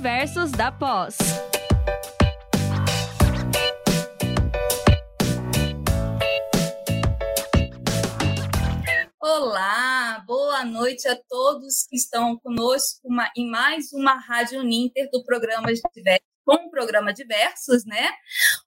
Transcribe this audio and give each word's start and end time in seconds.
Diversos 0.00 0.50
da 0.52 0.72
Pós. 0.72 1.18
Olá, 9.20 10.24
boa 10.26 10.64
noite 10.64 11.06
a 11.06 11.14
todos 11.28 11.84
que 11.86 11.96
estão 11.96 12.38
conosco 12.38 13.06
em 13.36 13.50
mais 13.50 13.92
uma 13.92 14.14
Rádio 14.14 14.62
Ninter 14.62 15.10
do 15.10 15.22
programa 15.22 15.70
Diversos 15.70 16.30
com 16.46 16.54
o 16.66 16.70
programa 16.70 17.12
Diversos, 17.12 17.84
né? 17.84 18.10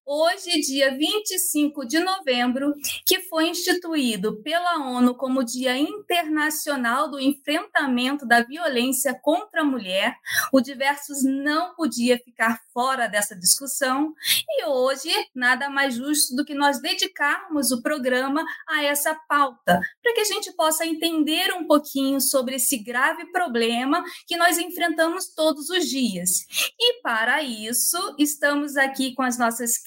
Hoje, 0.06 0.60
dia 0.60 0.92
25 0.98 1.86
de 1.86 1.98
novembro, 1.98 2.74
que 3.06 3.22
foi 3.22 3.48
instituído 3.48 4.36
pela 4.44 4.86
ONU 4.90 5.16
como 5.16 5.46
Dia 5.46 5.78
Internacional 5.78 7.10
do 7.10 7.22
Enfrentamento 7.22 8.26
da 8.26 8.44
Violência 8.44 9.18
contra 9.22 9.62
a 9.62 9.64
Mulher, 9.64 10.18
o 10.52 10.60
Diversos 10.60 11.24
não 11.24 11.74
podia 11.74 12.20
ficar 12.20 12.60
fora 12.74 13.08
dessa 13.08 13.34
discussão 13.34 14.14
e 14.50 14.66
hoje 14.66 15.10
nada 15.34 15.70
mais 15.70 15.96
justo 15.96 16.36
do 16.36 16.44
que 16.44 16.54
nós 16.54 16.82
dedicarmos 16.82 17.72
o 17.72 17.82
programa 17.82 18.44
a 18.68 18.84
essa 18.84 19.16
pauta, 19.16 19.80
para 20.02 20.14
que 20.14 20.20
a 20.20 20.26
gente 20.26 20.52
possa 20.52 20.86
entender 20.86 21.54
um 21.54 21.66
pouquinho 21.66 22.20
sobre 22.20 22.56
esse 22.56 22.78
grave 22.78 23.32
problema 23.32 24.04
que 24.28 24.36
nós 24.36 24.58
enfrentamos 24.58 25.34
todos 25.34 25.70
os 25.70 25.86
dias. 25.86 26.46
E 26.78 27.02
para 27.02 27.42
isso, 27.42 27.98
estamos 28.20 28.76
aqui 28.76 29.14
com 29.14 29.22
as 29.22 29.38
nossas 29.38 29.78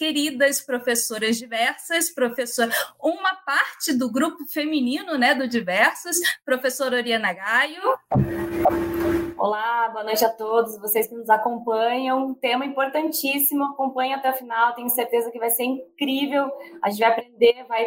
professoras 0.65 1.37
diversas, 1.37 2.13
professora, 2.13 2.71
uma 3.03 3.35
parte 3.35 3.93
do 3.93 4.11
grupo 4.11 4.47
feminino, 4.47 5.19
né, 5.19 5.35
do 5.35 5.49
Diversos, 5.49 6.17
professora 6.45 6.97
Oriana 6.97 7.33
Gaio. 7.33 7.83
Olá, 9.37 9.89
boa 9.91 10.05
noite 10.05 10.25
a 10.25 10.31
todos, 10.31 10.79
vocês 10.79 11.09
que 11.09 11.15
nos 11.15 11.29
acompanham. 11.29 12.29
Um 12.29 12.35
tema 12.35 12.65
importantíssimo, 12.65 13.65
acompanhe 13.65 14.15
até 14.15 14.31
o 14.31 14.35
final, 14.35 14.75
tenho 14.75 14.89
certeza 14.89 15.31
que 15.31 15.39
vai 15.39 15.51
ser 15.51 15.65
incrível. 15.65 16.51
A 16.83 16.89
gente 16.89 17.01
vai 17.01 17.11
aprender, 17.11 17.65
vai 17.69 17.87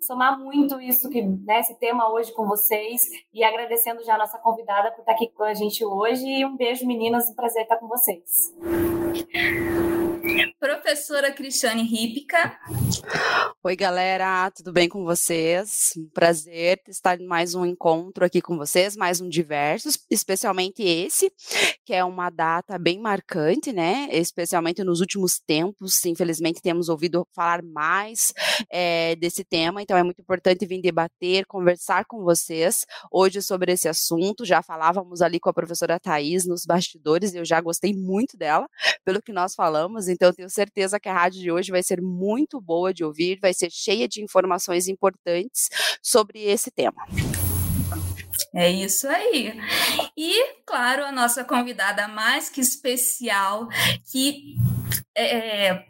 somar 0.00 0.38
muito 0.38 0.80
isso 0.80 1.10
que 1.10 1.20
né, 1.22 1.60
esse 1.60 1.78
tema 1.78 2.10
hoje 2.10 2.32
com 2.32 2.46
vocês. 2.46 3.02
E 3.34 3.44
agradecendo 3.44 4.04
já 4.04 4.14
a 4.14 4.18
nossa 4.18 4.38
convidada 4.38 4.90
por 4.92 5.00
estar 5.00 5.12
aqui 5.12 5.28
com 5.28 5.44
a 5.44 5.52
gente 5.52 5.84
hoje. 5.84 6.24
E 6.24 6.44
um 6.46 6.56
beijo, 6.56 6.86
meninas, 6.86 7.28
um 7.28 7.34
prazer 7.34 7.64
estar 7.64 7.76
com 7.76 7.88
vocês. 7.88 8.54
Professora 10.60 11.32
Cristiane 11.32 11.82
Rípica. 11.82 12.58
Oi, 13.62 13.74
galera, 13.74 14.50
tudo 14.50 14.72
bem 14.72 14.88
com 14.88 15.04
vocês? 15.04 15.92
Um 15.96 16.08
prazer 16.08 16.80
estar 16.88 17.20
em 17.20 17.26
mais 17.26 17.54
um 17.54 17.64
encontro 17.64 18.24
aqui 18.24 18.42
com 18.42 18.56
vocês, 18.56 18.96
mais 18.96 19.20
um 19.20 19.28
Diversos, 19.28 19.98
especialmente 20.10 20.82
esse, 20.82 21.32
que 21.84 21.94
é 21.94 22.04
uma 22.04 22.30
data 22.30 22.78
bem 22.78 23.00
marcante, 23.00 23.72
né? 23.72 24.08
Especialmente 24.12 24.84
nos 24.84 25.00
últimos 25.00 25.38
tempos, 25.38 26.04
infelizmente 26.04 26.60
temos 26.60 26.88
ouvido 26.88 27.26
falar 27.34 27.62
mais 27.62 28.32
é, 28.70 29.16
desse 29.16 29.44
tema, 29.44 29.82
então 29.82 29.96
é 29.96 30.02
muito 30.02 30.20
importante 30.20 30.66
vir 30.66 30.80
debater, 30.80 31.46
conversar 31.46 32.04
com 32.06 32.22
vocês 32.22 32.84
hoje 33.10 33.40
sobre 33.42 33.72
esse 33.72 33.88
assunto. 33.88 34.44
Já 34.44 34.62
falávamos 34.62 35.22
ali 35.22 35.40
com 35.40 35.48
a 35.48 35.54
professora 35.54 35.98
Thais 35.98 36.46
nos 36.46 36.64
bastidores, 36.64 37.34
eu 37.34 37.44
já 37.44 37.60
gostei 37.60 37.94
muito 37.94 38.36
dela, 38.36 38.68
pelo 39.04 39.22
que 39.22 39.32
nós 39.32 39.54
falamos, 39.54 40.08
então 40.08 40.25
tenho 40.32 40.50
certeza 40.50 41.00
que 41.00 41.08
a 41.08 41.14
rádio 41.14 41.40
de 41.40 41.50
hoje 41.50 41.70
vai 41.70 41.82
ser 41.82 42.00
muito 42.00 42.60
boa 42.60 42.92
de 42.92 43.04
ouvir, 43.04 43.38
vai 43.40 43.54
ser 43.54 43.70
cheia 43.70 44.08
de 44.08 44.22
informações 44.22 44.88
importantes 44.88 45.68
sobre 46.02 46.42
esse 46.42 46.70
tema. 46.70 47.06
É 48.54 48.70
isso 48.70 49.06
aí. 49.08 49.54
E, 50.16 50.54
claro, 50.64 51.04
a 51.04 51.12
nossa 51.12 51.44
convidada 51.44 52.08
mais 52.08 52.48
que 52.48 52.60
especial, 52.60 53.68
que 54.10 54.56
é 55.14 55.66
é, 55.68 55.86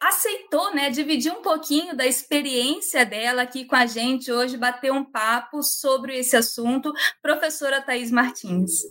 aceitou, 0.00 0.74
né, 0.74 0.90
dividir 0.90 1.32
um 1.32 1.42
pouquinho 1.42 1.96
da 1.96 2.06
experiência 2.06 3.04
dela 3.04 3.42
aqui 3.42 3.64
com 3.64 3.76
a 3.76 3.86
gente 3.86 4.30
hoje, 4.30 4.56
bater 4.56 4.92
um 4.92 5.04
papo 5.04 5.62
sobre 5.62 6.18
esse 6.18 6.36
assunto, 6.36 6.92
professora 7.22 7.80
Thais 7.80 8.10
Martins. 8.10 8.82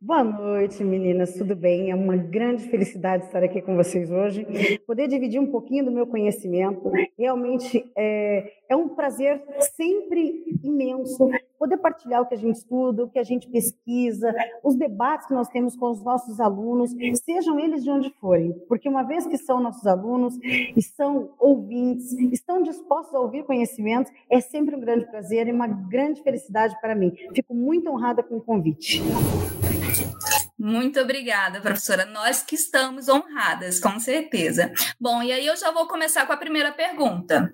Boa 0.00 0.24
noite, 0.24 0.82
meninas, 0.84 1.34
tudo 1.34 1.56
bem? 1.56 1.90
É 1.90 1.94
uma 1.94 2.16
grande 2.16 2.68
felicidade 2.68 3.24
estar 3.24 3.42
aqui 3.42 3.60
com 3.60 3.76
vocês 3.76 4.10
hoje, 4.10 4.46
poder 4.86 5.08
dividir 5.08 5.40
um 5.40 5.50
pouquinho 5.50 5.84
do 5.84 5.90
meu 5.90 6.06
conhecimento. 6.06 6.90
Realmente 7.18 7.90
é, 7.96 8.52
é 8.72 8.76
um 8.76 8.88
prazer 8.88 9.42
sempre 9.76 10.58
imenso 10.62 11.28
poder 11.58 11.76
partilhar 11.76 12.22
o 12.22 12.26
que 12.26 12.34
a 12.34 12.38
gente 12.38 12.56
estuda, 12.56 13.04
o 13.04 13.08
que 13.08 13.18
a 13.18 13.22
gente 13.22 13.48
pesquisa, 13.48 14.34
os 14.64 14.74
debates 14.74 15.28
que 15.28 15.34
nós 15.34 15.48
temos 15.48 15.76
com 15.76 15.90
os 15.90 16.02
nossos 16.02 16.40
alunos, 16.40 16.90
sejam 17.24 17.58
eles 17.60 17.84
de 17.84 17.90
onde 17.90 18.10
forem, 18.20 18.52
porque 18.68 18.88
uma 18.88 19.02
vez 19.02 19.26
que 19.26 19.38
são 19.38 19.60
nossos 19.60 19.86
alunos 19.86 20.36
e 20.42 20.82
são 20.82 21.34
ouvintes, 21.38 22.12
estão 22.32 22.62
dispostos 22.62 23.14
a 23.14 23.20
ouvir 23.20 23.44
conhecimentos, 23.44 24.12
é 24.30 24.40
sempre 24.40 24.74
um 24.74 24.80
grande 24.80 25.06
prazer 25.06 25.46
e 25.46 25.52
uma 25.52 25.68
grande 25.68 26.22
felicidade 26.22 26.74
para 26.80 26.94
mim. 26.94 27.12
Fico 27.34 27.54
muito 27.54 27.90
honrada 27.90 28.22
com 28.22 28.36
o 28.36 28.40
convite. 28.40 29.02
Muito 30.58 31.00
obrigada, 31.00 31.60
professora. 31.60 32.04
Nós 32.04 32.40
que 32.40 32.54
estamos 32.54 33.08
honradas, 33.08 33.80
com 33.80 33.98
certeza. 33.98 34.72
Bom, 35.00 35.20
e 35.20 35.32
aí 35.32 35.44
eu 35.44 35.56
já 35.56 35.72
vou 35.72 35.88
começar 35.88 36.24
com 36.24 36.32
a 36.32 36.36
primeira 36.36 36.70
pergunta. 36.70 37.52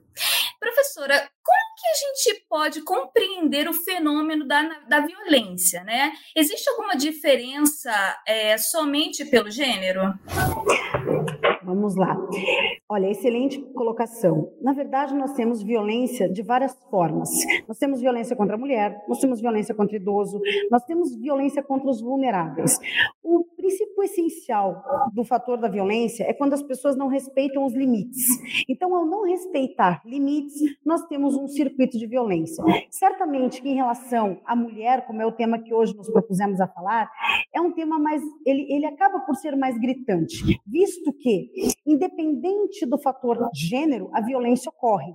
Professora, 0.61 1.15
como 1.43 1.69
que 1.79 1.87
a 1.87 1.95
gente 1.95 2.45
pode 2.49 2.83
compreender 2.83 3.69
o 3.69 3.73
fenômeno 3.73 4.47
da, 4.47 4.63
da 4.89 5.01
violência, 5.01 5.85
né? 5.85 6.13
Existe 6.37 6.69
alguma 6.69 6.97
diferença 6.97 7.93
é, 8.27 8.59
somente 8.59 9.25
pelo 9.25 9.51
gênero? 9.51 10.15
Vamos 11.69 11.97
lá. 11.97 12.17
Olha, 12.89 13.11
excelente 13.11 13.61
colocação. 13.75 14.51
Na 14.63 14.73
verdade, 14.73 15.15
nós 15.15 15.35
temos 15.35 15.63
violência 15.63 16.27
de 16.27 16.43
várias 16.43 16.75
formas. 16.91 17.29
Nós 17.69 17.77
temos 17.77 18.01
violência 18.01 18.35
contra 18.35 18.57
a 18.57 18.59
mulher, 18.59 18.97
nós 19.07 19.19
temos 19.19 19.39
violência 19.41 19.75
contra 19.75 19.93
o 19.93 20.01
idoso, 20.01 20.41
nós 20.71 20.83
temos 20.85 21.15
violência 21.15 21.63
contra 21.63 21.91
os 21.91 22.01
vulneráveis. 22.01 22.79
O 23.23 23.45
princípio 23.69 24.03
essencial 24.03 24.83
do 25.13 25.25
fator 25.25 25.59
da 25.59 25.69
violência 25.69 26.25
é 26.25 26.33
quando 26.33 26.55
as 26.55 26.63
pessoas 26.63 26.97
não 26.97 27.07
respeitam 27.07 27.67
os 27.67 27.75
limites. 27.75 28.27
Então, 28.67 28.95
ao 28.95 29.05
não 29.05 29.25
respeitar 29.25 30.01
limites, 30.07 30.55
nós 30.85 31.05
temos 31.07 31.35
um 31.35 31.47
circuito 31.47 31.99
de 31.99 32.07
violência. 32.07 32.65
Certamente 32.91 33.61
que 33.61 33.69
em 33.69 33.75
relação 33.75 34.41
à 34.47 34.57
mulher, 34.57 35.07
como 35.07 35.21
é 35.21 35.27
o 35.27 35.33
tema 35.33 35.59
que 35.59 35.75
hoje 35.75 35.95
nos 35.95 36.11
propusemos 36.11 36.61
a 36.61 36.67
falar, 36.67 37.11
é 37.55 37.61
um 37.61 37.73
tema 37.73 37.99
mais 37.99 38.23
ele, 38.47 38.67
ele 38.73 38.87
acaba 38.87 39.21
por 39.21 39.37
ser 39.37 39.55
mais 39.55 39.79
gritante, 39.79 40.61
visto 40.67 41.13
que 41.13 41.51
independente 41.87 42.87
do 42.87 42.99
fator 42.99 43.51
gênero, 43.55 44.11
a 44.13 44.21
violência 44.21 44.71
ocorre. 44.71 45.13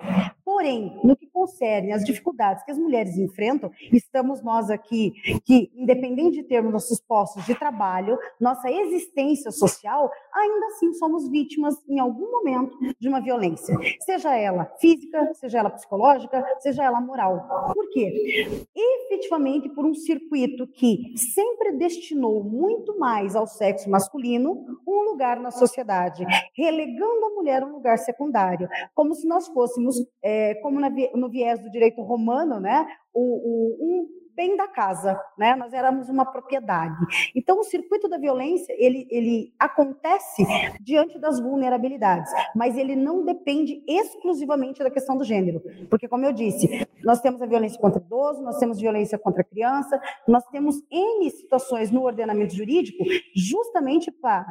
Porém, 0.53 0.99
no 1.03 1.15
que 1.15 1.25
concerne 1.25 1.91
as 1.91 2.03
dificuldades 2.03 2.63
que 2.63 2.69
as 2.69 2.77
mulheres 2.77 3.17
enfrentam, 3.17 3.71
estamos 3.91 4.43
nós 4.43 4.69
aqui 4.69 5.11
que, 5.43 5.71
independente 5.75 6.37
de 6.37 6.43
termos 6.43 6.71
nossos 6.71 7.01
postos 7.01 7.43
de 7.47 7.55
trabalho, 7.55 8.19
nossa 8.39 8.69
existência 8.69 9.49
social, 9.49 10.11
ainda 10.31 10.67
assim 10.67 10.93
somos 10.93 11.27
vítimas, 11.27 11.73
em 11.89 11.99
algum 11.99 12.29
momento, 12.29 12.77
de 12.99 13.09
uma 13.09 13.19
violência. 13.19 13.75
Seja 14.01 14.37
ela 14.37 14.71
física, 14.79 15.33
seja 15.33 15.57
ela 15.57 15.71
psicológica, 15.71 16.45
seja 16.59 16.83
ela 16.83 17.01
moral. 17.01 17.73
Por 17.73 17.89
quê? 17.89 18.67
Efetivamente, 18.75 19.69
por 19.69 19.87
um 19.87 19.95
circuito 19.95 20.67
que 20.67 21.13
sempre 21.17 21.71
destinou 21.79 22.43
muito 22.43 22.99
mais 22.99 23.35
ao 23.35 23.47
sexo 23.47 23.89
masculino 23.89 24.63
um 24.87 25.01
lugar 25.01 25.39
na 25.39 25.49
sociedade, 25.49 26.23
relegando 26.55 27.25
a 27.25 27.29
mulher 27.31 27.63
a 27.63 27.65
um 27.65 27.71
lugar 27.71 27.97
secundário, 27.97 28.69
como 28.93 29.15
se 29.15 29.27
nós 29.27 29.47
fôssemos, 29.47 29.95
é, 30.21 30.42
como 30.55 30.79
no 30.79 31.29
viés 31.29 31.61
do 31.61 31.69
direito 31.69 32.01
romano, 32.01 32.59
né, 32.59 32.85
o, 33.13 33.21
o, 33.21 33.77
um 33.81 34.23
bem 34.35 34.57
da 34.57 34.67
casa, 34.67 35.19
né? 35.37 35.55
Nós 35.55 35.73
éramos 35.73 36.09
uma 36.09 36.25
propriedade. 36.25 36.95
Então, 37.35 37.59
o 37.59 37.63
circuito 37.63 38.07
da 38.09 38.17
violência, 38.17 38.73
ele, 38.77 39.07
ele 39.09 39.53
acontece 39.59 40.43
diante 40.81 41.19
das 41.19 41.39
vulnerabilidades, 41.39 42.31
mas 42.55 42.77
ele 42.77 42.95
não 42.95 43.23
depende 43.23 43.83
exclusivamente 43.87 44.83
da 44.83 44.89
questão 44.89 45.17
do 45.17 45.23
gênero. 45.23 45.61
Porque, 45.89 46.07
como 46.07 46.25
eu 46.25 46.33
disse, 46.33 46.87
nós 47.03 47.21
temos 47.21 47.41
a 47.41 47.45
violência 47.45 47.79
contra 47.79 48.01
o 48.01 48.05
idoso, 48.05 48.41
nós 48.41 48.57
temos 48.57 48.79
violência 48.79 49.17
contra 49.17 49.41
a 49.41 49.45
criança, 49.45 50.01
nós 50.27 50.43
temos 50.47 50.81
N 50.91 51.29
situações 51.29 51.91
no 51.91 52.03
ordenamento 52.03 52.55
jurídico 52.55 53.03
justamente 53.35 54.11
para 54.11 54.45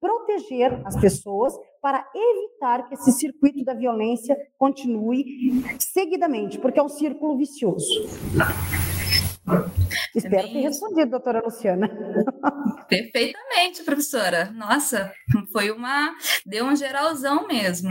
proteger 0.00 0.80
as 0.84 1.00
pessoas, 1.00 1.54
para 1.82 2.08
evitar 2.14 2.88
que 2.88 2.94
esse 2.94 3.10
circuito 3.10 3.64
da 3.64 3.74
violência 3.74 4.36
continue 4.56 5.64
seguidamente, 5.80 6.56
porque 6.58 6.78
é 6.78 6.82
um 6.82 6.88
círculo 6.88 7.36
vicioso. 7.36 7.84
Espero 10.14 10.48
ter 10.48 10.60
respondido, 10.60 11.10
doutora 11.10 11.42
Luciana. 11.44 11.90
Perfeitamente, 12.88 13.82
professora. 13.82 14.52
Nossa, 14.52 15.12
foi 15.50 15.72
uma. 15.72 16.14
Deu 16.46 16.66
um 16.66 16.76
geralzão 16.76 17.48
mesmo. 17.48 17.90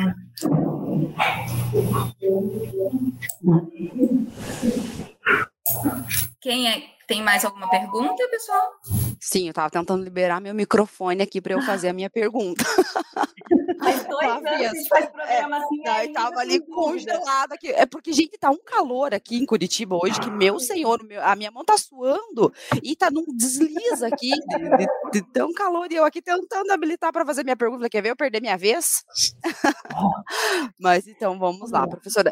Quem 6.39 6.69
é? 6.69 6.83
Tem 7.07 7.21
mais 7.21 7.43
alguma 7.43 7.69
pergunta, 7.69 8.25
pessoal? 8.29 8.71
Sim, 9.19 9.43
eu 9.43 9.49
estava 9.49 9.69
tentando 9.69 10.01
liberar 10.01 10.39
meu 10.39 10.55
microfone 10.55 11.21
aqui 11.21 11.41
para 11.41 11.53
eu 11.53 11.61
fazer 11.61 11.89
a 11.89 11.93
minha 11.93 12.09
pergunta. 12.09 12.63
Faz 13.81 14.05
dois 14.05 14.27
anos 14.27 14.43
que 14.43 14.49
a 14.49 14.73
gente 14.73 14.87
faz 14.87 15.09
programa 15.09 15.57
assim. 15.57 15.87
É, 15.87 16.05
eu 16.05 16.13
tava 16.13 16.39
ali 16.39 16.59
congelada 16.67 17.55
aqui. 17.55 17.69
É 17.69 17.85
porque, 17.85 18.13
gente, 18.13 18.37
tá 18.37 18.51
um 18.51 18.63
calor 18.63 19.13
aqui 19.13 19.37
em 19.37 19.45
Curitiba 19.45 19.97
hoje 20.01 20.19
que, 20.19 20.29
meu 20.29 20.59
senhor, 20.59 21.03
meu, 21.03 21.23
a 21.23 21.35
minha 21.35 21.51
mão 21.51 21.65
tá 21.65 21.77
suando 21.77 22.53
e 22.83 22.95
tá 22.95 23.09
num 23.09 23.25
desliza 23.35 24.07
aqui 24.07 24.29
de, 24.29 24.77
de, 24.77 24.87
de 25.13 25.31
tão 25.33 25.51
calor. 25.53 25.91
E 25.91 25.95
eu 25.95 26.05
aqui 26.05 26.21
tentando 26.21 26.71
habilitar 26.71 27.11
para 27.11 27.25
fazer 27.25 27.43
minha 27.43 27.57
pergunta. 27.57 27.89
Quer 27.89 28.01
ver 28.01 28.11
eu 28.11 28.15
perder 28.15 28.41
minha 28.41 28.57
vez? 28.57 29.03
Mas 30.79 31.07
então 31.07 31.39
vamos 31.39 31.71
lá, 31.71 31.87
professora. 31.87 32.31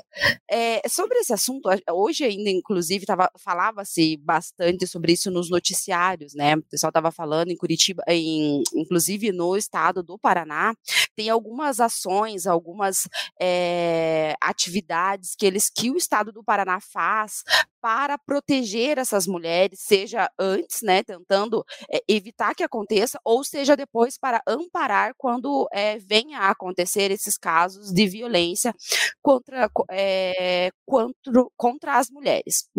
É, 0.50 0.82
sobre 0.88 1.18
esse 1.20 1.34
assunto, 1.34 1.70
hoje 1.92 2.24
ainda, 2.24 2.50
inclusive, 2.50 3.06
falava-se 3.38 4.18
bastante 4.18 4.86
sobre 4.86 5.14
isso 5.14 5.32
nos 5.32 5.50
noticiários, 5.50 6.34
né? 6.34 6.56
O 6.56 6.64
pessoal 6.64 6.90
estava 6.90 7.12
falando 7.12 7.50
em 7.50 7.58
Curitiba, 7.58 8.04
em, 8.08 8.64
inclusive 8.76 9.32
no 9.32 9.56
estado 9.56 10.04
do 10.04 10.18
Paraná, 10.18 10.74
tem 11.16 11.30
algumas 11.40 11.80
ações, 11.80 12.46
algumas 12.46 13.08
é, 13.42 14.36
atividades 14.42 15.36
que 15.36 15.46
eles 15.46 15.70
que 15.70 15.90
o 15.90 15.96
Estado 15.96 16.32
do 16.32 16.44
Paraná 16.44 16.80
faz 16.82 17.44
para 17.82 18.18
proteger 18.18 18.98
essas 18.98 19.26
mulheres, 19.26 19.80
seja 19.82 20.30
antes, 20.38 20.82
né, 20.82 21.04
tentando 21.04 21.64
é, 21.92 22.02
evitar 22.08 22.54
que 22.54 22.64
aconteça, 22.64 23.20
ou 23.24 23.44
seja 23.44 23.76
depois 23.76 24.18
para 24.18 24.42
amparar 24.48 25.14
quando 25.18 25.68
é, 25.72 25.98
venha 26.00 26.40
a 26.40 26.50
acontecer 26.50 27.12
esses 27.12 27.38
casos 27.38 27.92
de 27.92 28.08
violência 28.08 28.74
contra, 29.22 29.70
é, 29.90 30.72
contra, 30.86 31.46
contra 31.56 31.98
as 31.98 32.10
mulheres. 32.10 32.70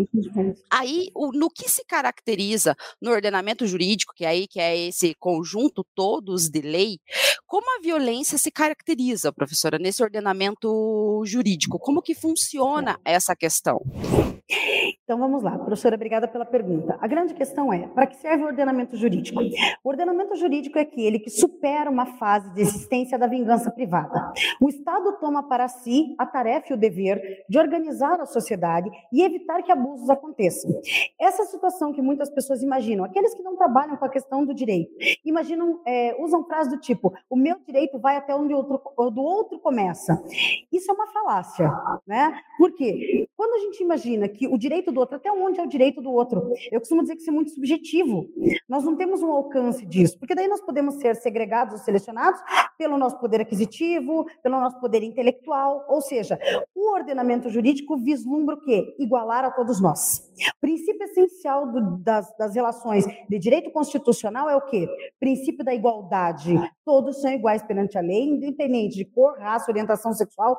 Aí, 0.70 1.08
o, 1.14 1.32
no 1.32 1.50
que 1.50 1.68
se 1.68 1.84
caracteriza 1.84 2.76
no 3.00 3.10
ordenamento 3.10 3.66
jurídico, 3.66 4.12
que 4.14 4.24
é 4.24 4.28
aí 4.28 4.48
que 4.48 4.60
é 4.60 4.76
esse 4.76 5.14
conjunto 5.18 5.84
todos 5.94 6.48
de 6.48 6.60
lei, 6.60 6.98
como 7.46 7.66
a 7.76 7.82
violência 7.82 8.38
se 8.38 8.50
caracteriza, 8.50 9.32
professora, 9.32 9.78
nesse 9.78 10.02
ordenamento 10.02 11.22
jurídico? 11.24 11.78
Como 11.78 12.02
que 12.02 12.14
funciona 12.14 12.98
essa 13.04 13.34
questão? 13.34 13.80
Então 15.04 15.18
vamos 15.18 15.42
lá, 15.42 15.58
professora, 15.58 15.96
obrigada 15.96 16.28
pela 16.28 16.44
pergunta. 16.44 16.98
A 17.00 17.06
grande 17.06 17.34
questão 17.34 17.72
é: 17.72 17.88
para 17.88 18.06
que 18.06 18.16
serve 18.16 18.44
o 18.44 18.46
ordenamento 18.46 18.96
jurídico? 18.96 19.40
O 19.84 19.88
ordenamento 19.88 20.36
jurídico 20.36 20.78
é 20.78 20.82
aquele 20.82 21.18
que 21.18 21.30
supera 21.30 21.90
uma 21.90 22.06
fase 22.06 22.52
de 22.54 22.60
existência 22.60 23.18
da 23.18 23.26
vingança 23.26 23.70
privada. 23.70 24.32
O 24.60 24.68
Estado 24.68 25.18
toma 25.18 25.42
para 25.42 25.68
si 25.68 26.14
a 26.18 26.26
tarefa 26.26 26.68
e 26.70 26.74
o 26.74 26.78
dever 26.78 27.44
de 27.48 27.58
organizar 27.58 28.20
a 28.20 28.26
sociedade 28.26 28.90
e 29.12 29.22
evitar 29.22 29.62
que 29.62 29.72
abusos 29.72 30.08
aconteçam. 30.08 30.70
Essa 31.20 31.44
situação 31.44 31.92
que 31.92 32.00
muitas 32.00 32.30
pessoas 32.30 32.62
imaginam, 32.62 33.04
aqueles 33.04 33.34
que 33.34 33.42
não 33.42 33.56
trabalham 33.56 33.96
com 33.96 34.04
a 34.04 34.08
questão 34.08 34.44
do 34.44 34.54
direito, 34.54 34.90
imaginam, 35.24 35.80
é, 35.86 36.16
usam 36.22 36.44
frases 36.44 36.72
do 36.72 36.80
tipo: 36.80 37.12
o 37.28 37.36
meu 37.36 37.56
direito 37.66 37.98
vai 37.98 38.16
até 38.16 38.34
onde 38.34 38.54
outro, 38.54 38.80
do 39.10 39.22
outro 39.22 39.58
começa. 39.58 40.22
Isso 40.72 40.90
é 40.90 40.94
uma 40.94 41.06
falácia, 41.08 41.70
né? 42.06 42.40
Por 42.56 42.72
quê? 42.72 43.28
Quando 43.36 43.54
a 43.54 43.58
gente 43.58 43.82
imagina 43.82 44.28
que 44.28 44.46
o 44.46 44.56
direito 44.56 44.79
do 44.88 45.00
outro, 45.00 45.16
até 45.16 45.32
onde 45.32 45.58
é 45.58 45.62
o 45.64 45.68
direito 45.68 46.00
do 46.00 46.12
outro. 46.12 46.52
Eu 46.70 46.78
costumo 46.78 47.02
dizer 47.02 47.16
que 47.16 47.22
isso 47.22 47.30
é 47.30 47.32
muito 47.32 47.50
subjetivo. 47.50 48.28
Nós 48.68 48.84
não 48.84 48.96
temos 48.96 49.20
um 49.22 49.32
alcance 49.32 49.84
disso, 49.84 50.16
porque 50.18 50.34
daí 50.34 50.46
nós 50.46 50.60
podemos 50.60 50.94
ser 51.00 51.16
segregados 51.16 51.74
ou 51.74 51.80
selecionados 51.80 52.40
pelo 52.78 52.96
nosso 52.96 53.18
poder 53.18 53.40
aquisitivo, 53.40 54.26
pelo 54.42 54.60
nosso 54.60 54.78
poder 54.80 55.02
intelectual, 55.02 55.84
ou 55.88 56.00
seja, 56.00 56.38
o 56.74 56.94
ordenamento 56.94 57.50
jurídico 57.50 57.96
vislumbra 57.96 58.54
o 58.54 58.60
quê? 58.60 58.94
Igualar 58.98 59.44
a 59.44 59.50
todos 59.50 59.80
nós. 59.80 60.30
O 60.56 60.60
princípio 60.60 61.04
essencial 61.04 61.70
do, 61.70 61.98
das, 61.98 62.34
das 62.36 62.54
relações 62.54 63.04
de 63.28 63.38
direito 63.38 63.70
constitucional 63.70 64.48
é 64.48 64.56
o 64.56 64.62
quê? 64.62 64.88
Princípio 65.18 65.64
da 65.64 65.74
igualdade. 65.74 66.54
Todos 66.84 67.20
são 67.20 67.30
iguais 67.32 67.62
perante 67.62 67.98
a 67.98 68.00
lei, 68.00 68.24
independente 68.24 68.96
de 68.96 69.04
cor, 69.04 69.38
raça, 69.38 69.70
orientação 69.70 70.12
sexual, 70.12 70.56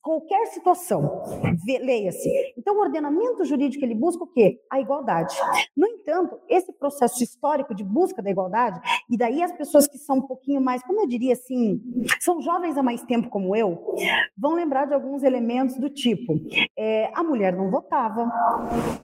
qualquer 0.00 0.46
situação. 0.46 1.22
Leia-se. 1.66 2.28
Então, 2.56 2.76
o 2.76 2.80
ordenamento 2.80 3.41
jurídico 3.44 3.84
ele 3.84 3.94
busca 3.94 4.24
o 4.24 4.26
quê? 4.26 4.60
A 4.70 4.80
igualdade. 4.80 5.34
No 5.76 5.86
entanto, 5.86 6.38
esse 6.48 6.72
processo 6.72 7.22
histórico 7.22 7.74
de 7.74 7.84
busca 7.84 8.22
da 8.22 8.30
igualdade, 8.30 8.80
e 9.08 9.16
daí 9.16 9.42
as 9.42 9.52
pessoas 9.52 9.86
que 9.86 9.98
são 9.98 10.16
um 10.16 10.26
pouquinho 10.26 10.60
mais, 10.60 10.82
como 10.82 11.00
eu 11.00 11.06
diria 11.06 11.32
assim, 11.32 11.80
são 12.20 12.40
jovens 12.40 12.76
há 12.76 12.82
mais 12.82 13.02
tempo 13.02 13.28
como 13.28 13.54
eu, 13.54 13.94
vão 14.36 14.54
lembrar 14.54 14.86
de 14.86 14.94
alguns 14.94 15.22
elementos 15.22 15.76
do 15.76 15.88
tipo: 15.88 16.34
é, 16.76 17.10
a 17.14 17.22
mulher 17.22 17.56
não 17.56 17.70
votava, 17.70 18.30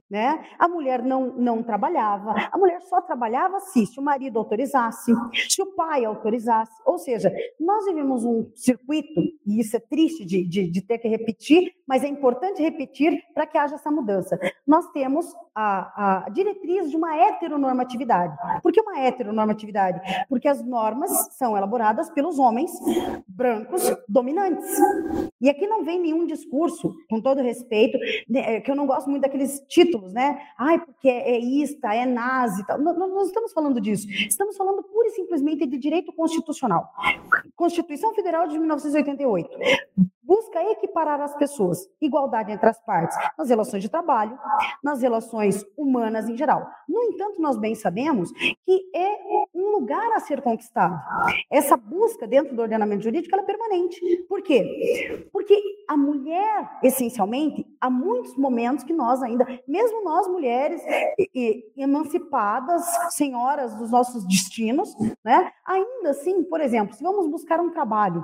né? 0.09 0.43
A 0.57 0.67
mulher 0.67 1.03
não, 1.03 1.33
não 1.37 1.63
trabalhava, 1.63 2.33
a 2.51 2.57
mulher 2.57 2.81
só 2.81 3.01
trabalhava 3.01 3.59
se, 3.59 3.85
se 3.85 3.99
o 3.99 4.03
marido 4.03 4.39
autorizasse, 4.39 5.13
se 5.49 5.61
o 5.61 5.73
pai 5.75 6.05
autorizasse. 6.05 6.71
Ou 6.85 6.97
seja, 6.97 7.31
nós 7.59 7.85
vivemos 7.85 8.23
um 8.25 8.49
circuito, 8.55 9.21
e 9.45 9.59
isso 9.59 9.75
é 9.75 9.79
triste 9.79 10.25
de, 10.25 10.47
de, 10.47 10.69
de 10.69 10.81
ter 10.81 10.97
que 10.97 11.07
repetir, 11.07 11.71
mas 11.87 12.03
é 12.03 12.07
importante 12.07 12.61
repetir 12.61 13.21
para 13.33 13.45
que 13.45 13.57
haja 13.57 13.75
essa 13.75 13.91
mudança. 13.91 14.28
Nós 14.65 14.87
temos 14.91 15.25
a, 15.53 16.25
a 16.25 16.29
diretriz 16.29 16.89
de 16.89 16.97
uma 16.97 17.15
heteronormatividade. 17.15 18.35
Por 18.61 18.71
que 18.71 18.81
uma 18.81 18.99
heteronormatividade? 18.99 19.99
Porque 20.27 20.47
as 20.47 20.63
normas 20.63 21.11
são 21.35 21.57
elaboradas 21.57 22.09
pelos 22.09 22.39
homens 22.39 22.71
brancos 23.27 23.81
dominantes. 24.07 24.69
E 25.41 25.49
aqui 25.49 25.67
não 25.67 25.83
vem 25.83 25.99
nenhum 25.99 26.25
discurso, 26.25 26.95
com 27.09 27.21
todo 27.21 27.41
respeito, 27.41 27.97
é, 28.33 28.59
que 28.59 28.69
eu 28.69 28.75
não 28.75 28.85
gosto 28.85 29.09
muito 29.09 29.23
daqueles 29.23 29.59
títulos, 29.67 30.13
né? 30.13 30.39
Ai, 30.57 30.79
porque 30.79 31.07
é 31.09 31.39
ista, 31.39 31.93
é 31.93 32.05
nazi. 32.05 32.65
Tal. 32.65 32.77
Não, 32.77 32.93
não 32.93 33.23
estamos 33.23 33.53
falando 33.53 33.79
disso. 33.79 34.07
Estamos 34.09 34.57
falando 34.57 34.83
pura 34.83 35.07
e 35.07 35.11
simplesmente 35.11 35.65
de 35.65 35.77
direito 35.77 36.11
constitucional. 36.13 36.89
Constituição 37.55 38.13
Federal 38.13 38.47
de 38.47 38.57
1988 38.57 39.49
busca 40.29 40.61
equiparar 40.71 41.19
as 41.19 41.35
pessoas, 41.35 41.89
igualdade 41.99 42.51
entre 42.51 42.69
as 42.69 42.79
partes, 42.85 43.17
nas 43.35 43.49
relações 43.49 43.81
de 43.81 43.89
trabalho, 43.89 44.37
nas 44.83 45.01
relações 45.01 45.65
humanas 45.75 46.29
em 46.29 46.37
geral. 46.37 46.67
No 46.87 47.01
entanto, 47.01 47.41
nós 47.41 47.57
bem 47.57 47.73
sabemos 47.73 48.31
que 48.63 48.91
é 48.95 49.09
um 49.55 49.71
lugar 49.71 50.11
a 50.13 50.19
ser 50.19 50.39
conquistado. 50.43 50.95
Essa 51.49 51.75
busca 51.75 52.27
dentro 52.27 52.55
do 52.55 52.61
ordenamento 52.61 53.03
jurídico 53.03 53.35
é 53.35 53.41
permanente. 53.41 53.99
Por 54.29 54.43
quê? 54.43 55.27
Porque 55.33 55.59
a 55.87 55.97
mulher, 55.97 56.77
essencialmente, 56.83 57.65
há 57.81 57.89
muitos 57.89 58.37
momentos 58.37 58.83
que 58.83 58.93
nós 58.93 59.23
ainda, 59.23 59.47
mesmo 59.67 60.03
nós 60.03 60.27
mulheres 60.27 60.79
emancipadas, 61.75 62.85
senhoras 63.09 63.73
dos 63.73 63.89
nossos 63.89 64.23
destinos, 64.27 64.93
né? 65.25 65.51
Ainda 65.65 66.11
assim, 66.11 66.43
por 66.43 66.61
exemplo, 66.61 66.93
se 66.93 67.01
vamos 67.01 67.27
buscar 67.27 67.59
um 67.59 67.71
trabalho, 67.71 68.23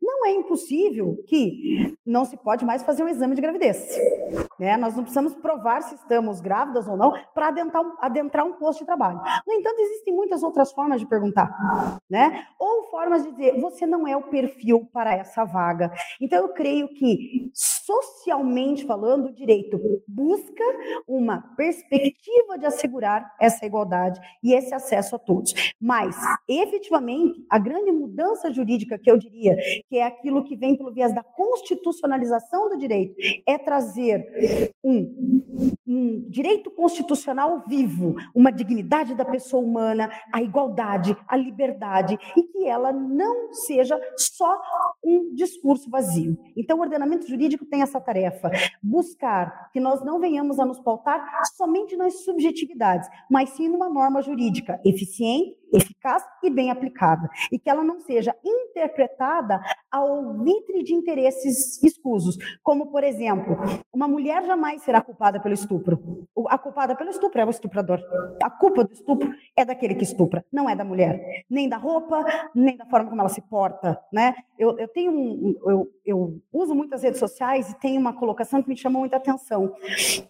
não 0.00 0.24
é 0.26 0.30
impossível 0.30 1.18
que 1.26 1.31
não 2.06 2.24
se 2.24 2.36
pode 2.36 2.64
mais 2.64 2.82
fazer 2.82 3.02
um 3.02 3.08
exame 3.08 3.34
de 3.34 3.40
gravidez. 3.40 3.88
Né? 4.62 4.76
Nós 4.76 4.94
não 4.94 5.02
precisamos 5.02 5.34
provar 5.34 5.82
se 5.82 5.96
estamos 5.96 6.40
grávidas 6.40 6.86
ou 6.86 6.96
não 6.96 7.12
para 7.34 7.48
adentrar, 7.48 7.82
adentrar 7.98 8.46
um 8.46 8.52
posto 8.52 8.78
de 8.78 8.86
trabalho. 8.86 9.20
No 9.44 9.52
entanto, 9.54 9.80
existem 9.80 10.14
muitas 10.14 10.44
outras 10.44 10.70
formas 10.70 11.00
de 11.00 11.06
perguntar, 11.08 11.98
né? 12.08 12.46
Ou 12.60 12.84
formas 12.84 13.24
de 13.24 13.32
dizer, 13.32 13.60
você 13.60 13.84
não 13.84 14.06
é 14.06 14.16
o 14.16 14.22
perfil 14.22 14.88
para 14.92 15.14
essa 15.14 15.44
vaga. 15.44 15.90
Então, 16.20 16.38
eu 16.38 16.50
creio 16.50 16.86
que, 16.94 17.50
socialmente 17.52 18.86
falando, 18.86 19.30
o 19.30 19.34
direito 19.34 19.80
busca 20.06 20.62
uma 21.08 21.42
perspectiva 21.56 22.56
de 22.56 22.64
assegurar 22.64 23.34
essa 23.40 23.66
igualdade 23.66 24.20
e 24.44 24.54
esse 24.54 24.72
acesso 24.72 25.16
a 25.16 25.18
todos. 25.18 25.74
Mas, 25.80 26.16
efetivamente, 26.48 27.44
a 27.50 27.58
grande 27.58 27.90
mudança 27.90 28.52
jurídica 28.52 28.96
que 28.96 29.10
eu 29.10 29.18
diria 29.18 29.56
que 29.88 29.98
é 29.98 30.06
aquilo 30.06 30.44
que 30.44 30.54
vem 30.54 30.76
pelo 30.76 30.92
viés 30.92 31.12
da 31.12 31.24
constitucionalização 31.24 32.68
do 32.68 32.78
direito, 32.78 33.16
é 33.44 33.58
trazer 33.58 34.51
um, 34.84 35.76
um 35.92 36.24
direito 36.28 36.70
constitucional 36.70 37.62
vivo, 37.66 38.14
uma 38.34 38.50
dignidade 38.50 39.14
da 39.14 39.24
pessoa 39.24 39.62
humana, 39.62 40.10
a 40.32 40.40
igualdade, 40.40 41.16
a 41.28 41.36
liberdade, 41.36 42.18
e 42.36 42.42
que 42.42 42.66
ela 42.66 42.92
não 42.92 43.52
seja 43.52 44.00
só 44.16 44.60
um 45.04 45.34
discurso 45.34 45.90
vazio. 45.90 46.38
Então, 46.56 46.78
o 46.78 46.80
ordenamento 46.80 47.26
jurídico 47.26 47.66
tem 47.66 47.82
essa 47.82 48.00
tarefa, 48.00 48.50
buscar 48.82 49.70
que 49.72 49.80
nós 49.80 50.02
não 50.04 50.18
venhamos 50.18 50.58
a 50.58 50.64
nos 50.64 50.80
pautar 50.80 51.42
somente 51.54 51.96
nas 51.96 52.24
subjetividades, 52.24 53.08
mas 53.30 53.50
sim 53.50 53.68
numa 53.68 53.88
norma 53.88 54.22
jurídica 54.22 54.80
eficiente, 54.84 55.60
eficaz 55.72 56.22
e 56.42 56.50
bem 56.50 56.70
aplicada, 56.70 57.28
e 57.50 57.58
que 57.58 57.68
ela 57.68 57.82
não 57.82 57.98
seja 58.00 58.34
interpretada 58.44 59.60
ao 59.90 60.38
vitre 60.38 60.82
de 60.82 60.94
interesses 60.94 61.82
escusos, 61.82 62.36
como, 62.62 62.90
por 62.90 63.02
exemplo, 63.02 63.56
uma 63.92 64.06
mulher 64.06 64.44
jamais 64.44 64.82
será 64.82 65.00
culpada 65.00 65.40
pelo 65.40 65.54
estupro, 65.54 65.81
estupro. 65.82 66.28
A 66.48 66.58
culpada 66.58 66.94
pelo 66.94 67.10
estupro 67.10 67.40
é 67.40 67.44
o 67.44 67.50
estuprador. 67.50 68.00
A 68.42 68.50
culpa 68.50 68.84
do 68.84 68.92
estupro 68.92 69.34
é 69.62 69.64
daquele 69.64 69.94
que 69.94 70.04
estupra, 70.04 70.44
não 70.52 70.68
é 70.68 70.76
da 70.76 70.84
mulher. 70.84 71.44
Nem 71.48 71.68
da 71.68 71.76
roupa, 71.76 72.24
nem 72.54 72.76
da 72.76 72.84
forma 72.86 73.08
como 73.08 73.20
ela 73.20 73.28
se 73.28 73.40
porta, 73.40 73.98
né? 74.12 74.34
Eu, 74.58 74.78
eu 74.78 74.88
tenho 74.88 75.12
um, 75.12 75.54
eu, 75.66 75.88
eu 76.04 76.40
uso 76.52 76.74
muitas 76.74 77.02
redes 77.02 77.18
sociais 77.18 77.70
e 77.70 77.78
tem 77.80 77.98
uma 77.98 78.12
colocação 78.12 78.62
que 78.62 78.68
me 78.68 78.76
chamou 78.76 79.00
muita 79.00 79.16
atenção, 79.16 79.74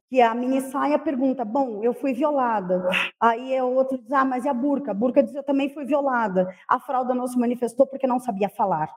que 0.08 0.20
a 0.20 0.34
mini 0.34 0.60
saia 0.60 0.98
pergunta, 0.98 1.44
bom, 1.44 1.82
eu 1.82 1.92
fui 1.92 2.12
violada. 2.12 2.88
Aí 3.20 3.54
é 3.54 3.62
outro 3.62 3.98
diz, 3.98 4.12
ah, 4.12 4.24
mas 4.24 4.44
e 4.44 4.48
a 4.48 4.54
burca? 4.54 4.90
A 4.90 4.94
burca 4.94 5.22
diz, 5.22 5.34
eu 5.34 5.42
também 5.42 5.68
fui 5.68 5.84
violada. 5.84 6.48
A 6.68 6.78
fralda 6.78 7.14
não 7.14 7.26
se 7.26 7.38
manifestou 7.38 7.86
porque 7.86 8.06
não 8.06 8.18
sabia 8.18 8.48
falar. 8.48 8.88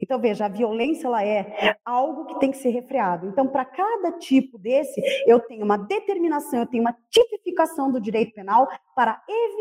Então, 0.00 0.18
veja, 0.18 0.46
a 0.46 0.48
violência, 0.48 1.06
ela 1.06 1.24
é 1.24 1.76
algo 1.84 2.26
que 2.26 2.40
tem 2.40 2.50
que 2.50 2.56
ser 2.56 2.70
refreado. 2.70 3.28
Então, 3.28 3.46
para 3.46 3.64
cada 3.64 4.12
tipo 4.18 4.58
desse, 4.58 5.00
eu 5.26 5.38
tenho 5.40 5.64
uma 5.64 5.76
determinação, 5.76 6.60
eu 6.60 6.66
tenho 6.66 6.82
uma 6.82 6.96
tipificação 7.08 7.90
do 7.90 8.00
direito 8.00 8.34
penal 8.34 8.68
para 8.94 9.22
evitar 9.28 9.51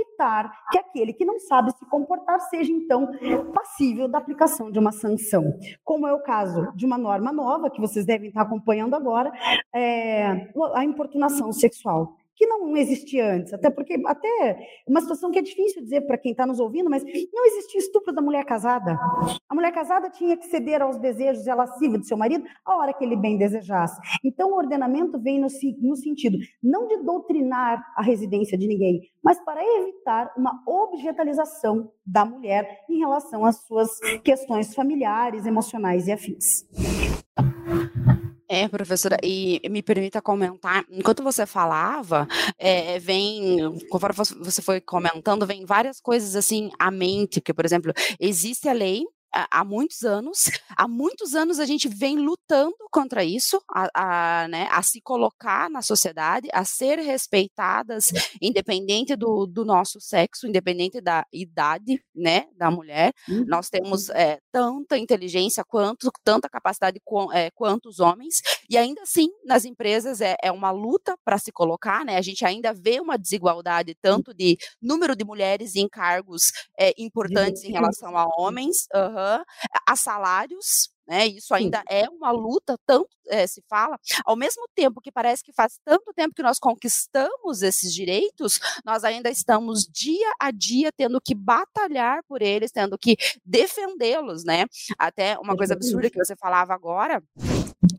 que 0.72 0.78
aquele 0.78 1.14
que 1.14 1.26
não 1.26 1.40
sabe 1.40 1.72
se 1.72 1.86
comportar 1.86 2.40
seja, 2.42 2.72
então, 2.72 3.10
passível 3.54 4.08
da 4.08 4.18
aplicação 4.18 4.72
de 4.72 4.78
uma 4.78 4.92
sanção. 4.92 5.58
Como 5.84 6.08
é 6.08 6.14
o 6.14 6.22
caso 6.22 6.72
de 6.76 6.86
uma 6.86 6.98
norma 6.98 7.32
nova, 7.32 7.70
que 7.70 7.82
vocês 7.82 8.06
devem 8.06 8.28
estar 8.28 8.44
acompanhando 8.44 8.96
agora, 8.96 9.32
é, 9.74 10.52
a 10.76 10.84
importunação 10.84 11.52
sexual 11.52 12.18
que 12.42 12.48
não 12.48 12.76
existia 12.76 13.36
antes, 13.36 13.54
até 13.54 13.70
porque 13.70 14.02
até 14.04 14.68
uma 14.88 15.00
situação 15.00 15.30
que 15.30 15.38
é 15.38 15.44
difícil 15.44 15.84
dizer 15.84 16.02
para 16.08 16.18
quem 16.18 16.32
está 16.32 16.44
nos 16.44 16.60
ouvindo, 16.60 16.90
mas 16.90 17.04
não 17.32 17.46
existia 17.46 17.80
estupro 17.80 18.12
da 18.12 18.20
mulher 18.20 18.44
casada. 18.46 18.98
A 19.48 19.54
mulher 19.54 19.72
casada 19.72 20.10
tinha 20.10 20.36
que 20.36 20.48
ceder 20.48 20.82
aos 20.82 20.98
desejos 20.98 21.46
e 21.46 21.52
à 21.52 21.54
lasciva 21.54 22.00
de 22.00 22.08
seu 22.08 22.18
marido 22.18 22.44
a 22.66 22.78
hora 22.78 22.94
que 22.96 23.04
ele 23.04 23.16
bem 23.16 23.38
desejasse. 23.38 24.02
Então 24.26 24.50
o 24.50 24.56
ordenamento 24.56 25.20
vem 25.20 25.40
no, 25.40 25.50
no 25.84 25.96
sentido 25.96 26.40
não 26.64 26.88
de 26.88 26.98
doutrinar 27.04 27.86
a 27.96 28.02
residência 28.02 28.58
de 28.58 28.66
ninguém, 28.66 29.02
mas 29.24 29.40
para 29.46 29.62
evitar 29.80 30.34
uma 30.36 30.64
objetalização 30.66 31.92
da 32.04 32.26
mulher 32.26 32.86
em 32.90 32.98
relação 32.98 33.46
às 33.46 33.58
suas 33.68 33.92
questões 34.24 34.74
familiares, 34.74 35.46
emocionais 35.46 36.08
e 36.08 36.12
afins. 36.12 36.66
É, 38.54 38.68
professora, 38.68 39.16
e 39.24 39.62
me 39.70 39.82
permita 39.82 40.22
comentar, 40.22 40.84
enquanto 40.90 41.24
você 41.24 41.46
falava, 41.46 42.28
é, 42.58 43.00
vem, 43.00 43.80
conforme 43.90 44.14
você 44.42 44.62
foi 44.62 44.82
comentando, 44.82 45.48
vem 45.48 45.64
várias 45.66 46.02
coisas 46.02 46.36
assim 46.36 46.70
à 46.78 46.92
mente, 46.92 47.40
porque, 47.40 47.54
por 47.54 47.64
exemplo, 47.64 47.94
existe 48.20 48.68
a 48.68 48.74
lei 48.74 49.06
há 49.34 49.64
muitos 49.64 50.04
anos. 50.04 50.46
Há 50.82 50.88
muitos 50.88 51.36
anos 51.36 51.60
a 51.60 51.66
gente 51.66 51.88
vem 51.88 52.18
lutando 52.18 52.76
contra 52.90 53.24
isso, 53.24 53.62
a, 53.70 53.90
a, 54.44 54.48
né, 54.48 54.68
a 54.72 54.82
se 54.82 55.00
colocar 55.00 55.70
na 55.70 55.82
sociedade, 55.82 56.48
a 56.52 56.66
ser 56.66 56.98
respeitadas, 56.98 58.08
independente 58.42 59.16
do, 59.16 59.46
do 59.46 59.64
nosso 59.64 60.00
sexo, 60.00 60.48
independente 60.48 61.00
da 61.00 61.24
idade 61.32 62.04
né, 62.16 62.46
da 62.58 62.72
mulher. 62.72 63.14
Uhum. 63.30 63.46
Nós 63.48 63.70
temos 63.70 64.10
é, 64.10 64.40
tanta 64.52 64.98
inteligência 64.98 65.64
quanto, 65.64 66.10
tanta 66.24 66.50
capacidade 66.50 67.00
com, 67.04 67.32
é, 67.32 67.52
quanto 67.52 67.90
os 67.90 68.00
homens, 68.00 68.42
e 68.72 68.78
ainda 68.78 69.02
assim, 69.04 69.28
nas 69.46 69.66
empresas 69.66 70.22
é, 70.22 70.36
é 70.42 70.52
uma 70.52 70.72
luta 70.72 71.18
para 71.24 71.38
se 71.38 71.52
colocar, 71.52 72.06
né? 72.06 72.18
A 72.18 72.22
gente 72.22 72.46
ainda 72.46 72.74
vê 72.74 73.00
uma 73.00 73.18
desigualdade 73.18 73.96
tanto 74.02 74.34
de 74.34 74.58
número 74.82 75.16
de 75.16 75.26
mulheres 75.26 75.76
em 75.76 75.88
cargos 75.88 76.52
é, 76.80 76.94
importantes 76.98 77.64
em 77.64 77.72
relação 77.72 78.18
a 78.18 78.26
homens. 78.38 78.88
Uhum 78.96 79.44
a 79.92 79.96
salários, 79.96 80.90
né? 81.08 81.28
Isso 81.28 81.54
ainda 81.54 81.80
Sim. 81.80 81.84
é 81.90 82.10
uma 82.10 82.32
luta, 82.32 82.78
tanto 82.86 83.10
é, 83.28 83.46
se 83.46 83.62
fala, 83.70 84.00
ao 84.26 84.36
mesmo 84.36 84.68
tempo 84.74 85.02
que 85.02 85.12
parece 85.12 85.44
que 85.44 85.52
faz 85.52 85.80
tanto 85.84 86.14
tempo 86.14 86.34
que 86.34 86.44
nós 86.44 86.60
conquistamos 86.60 87.62
esses 87.62 87.94
direitos, 87.94 88.60
nós 88.86 89.04
ainda 89.04 89.30
estamos 89.30 89.86
dia 89.86 90.32
a 90.40 90.52
dia 90.52 90.92
tendo 90.92 91.20
que 91.20 91.36
batalhar 91.36 92.24
por 92.28 92.42
eles, 92.42 92.72
tendo 92.72 92.98
que 92.98 93.18
defendê-los, 93.46 94.44
né? 94.44 94.66
Até 94.98 95.38
uma 95.40 95.56
coisa 95.58 95.74
absurda 95.74 96.10
que 96.10 96.24
você 96.24 96.36
falava 96.36 96.74
agora, 96.74 97.22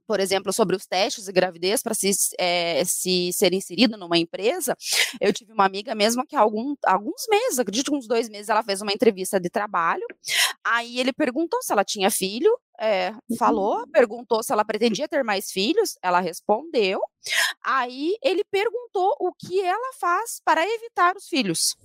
por 0.06 0.20
exemplo, 0.20 0.52
sobre 0.52 0.76
os 0.76 0.86
testes 0.86 1.24
de 1.24 1.32
gravidez 1.32 1.82
para 1.82 1.94
se, 1.94 2.10
é, 2.38 2.84
se 2.84 3.32
ser 3.32 3.52
inserido 3.52 3.96
numa 3.96 4.18
empresa, 4.18 4.76
eu 5.20 5.32
tive 5.32 5.52
uma 5.52 5.64
amiga 5.64 5.94
mesmo 5.94 6.26
que 6.26 6.36
há 6.36 6.40
algum, 6.40 6.74
alguns 6.84 7.26
meses, 7.28 7.58
acredito 7.58 7.90
que 7.90 7.96
uns 7.96 8.06
dois 8.06 8.28
meses, 8.28 8.48
ela 8.48 8.62
fez 8.62 8.80
uma 8.80 8.92
entrevista 8.92 9.40
de 9.40 9.48
trabalho, 9.50 10.06
aí 10.64 10.98
ele 10.98 11.12
perguntou 11.12 11.60
se 11.62 11.72
ela 11.72 11.84
tinha 11.84 12.10
filho, 12.10 12.56
é, 12.80 13.14
falou, 13.38 13.78
uhum. 13.78 13.90
perguntou 13.92 14.42
se 14.42 14.52
ela 14.52 14.64
pretendia 14.64 15.06
ter 15.06 15.22
mais 15.22 15.50
filhos, 15.50 15.96
ela 16.02 16.20
respondeu. 16.20 17.00
Aí 17.64 18.16
ele 18.22 18.42
perguntou 18.50 19.14
o 19.20 19.32
que 19.32 19.60
ela 19.60 19.92
faz 20.00 20.40
para 20.44 20.66
evitar 20.66 21.16
os 21.16 21.28
filhos. 21.28 21.76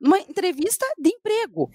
Uma 0.00 0.18
entrevista 0.18 0.86
de 0.98 1.10
emprego. 1.10 1.70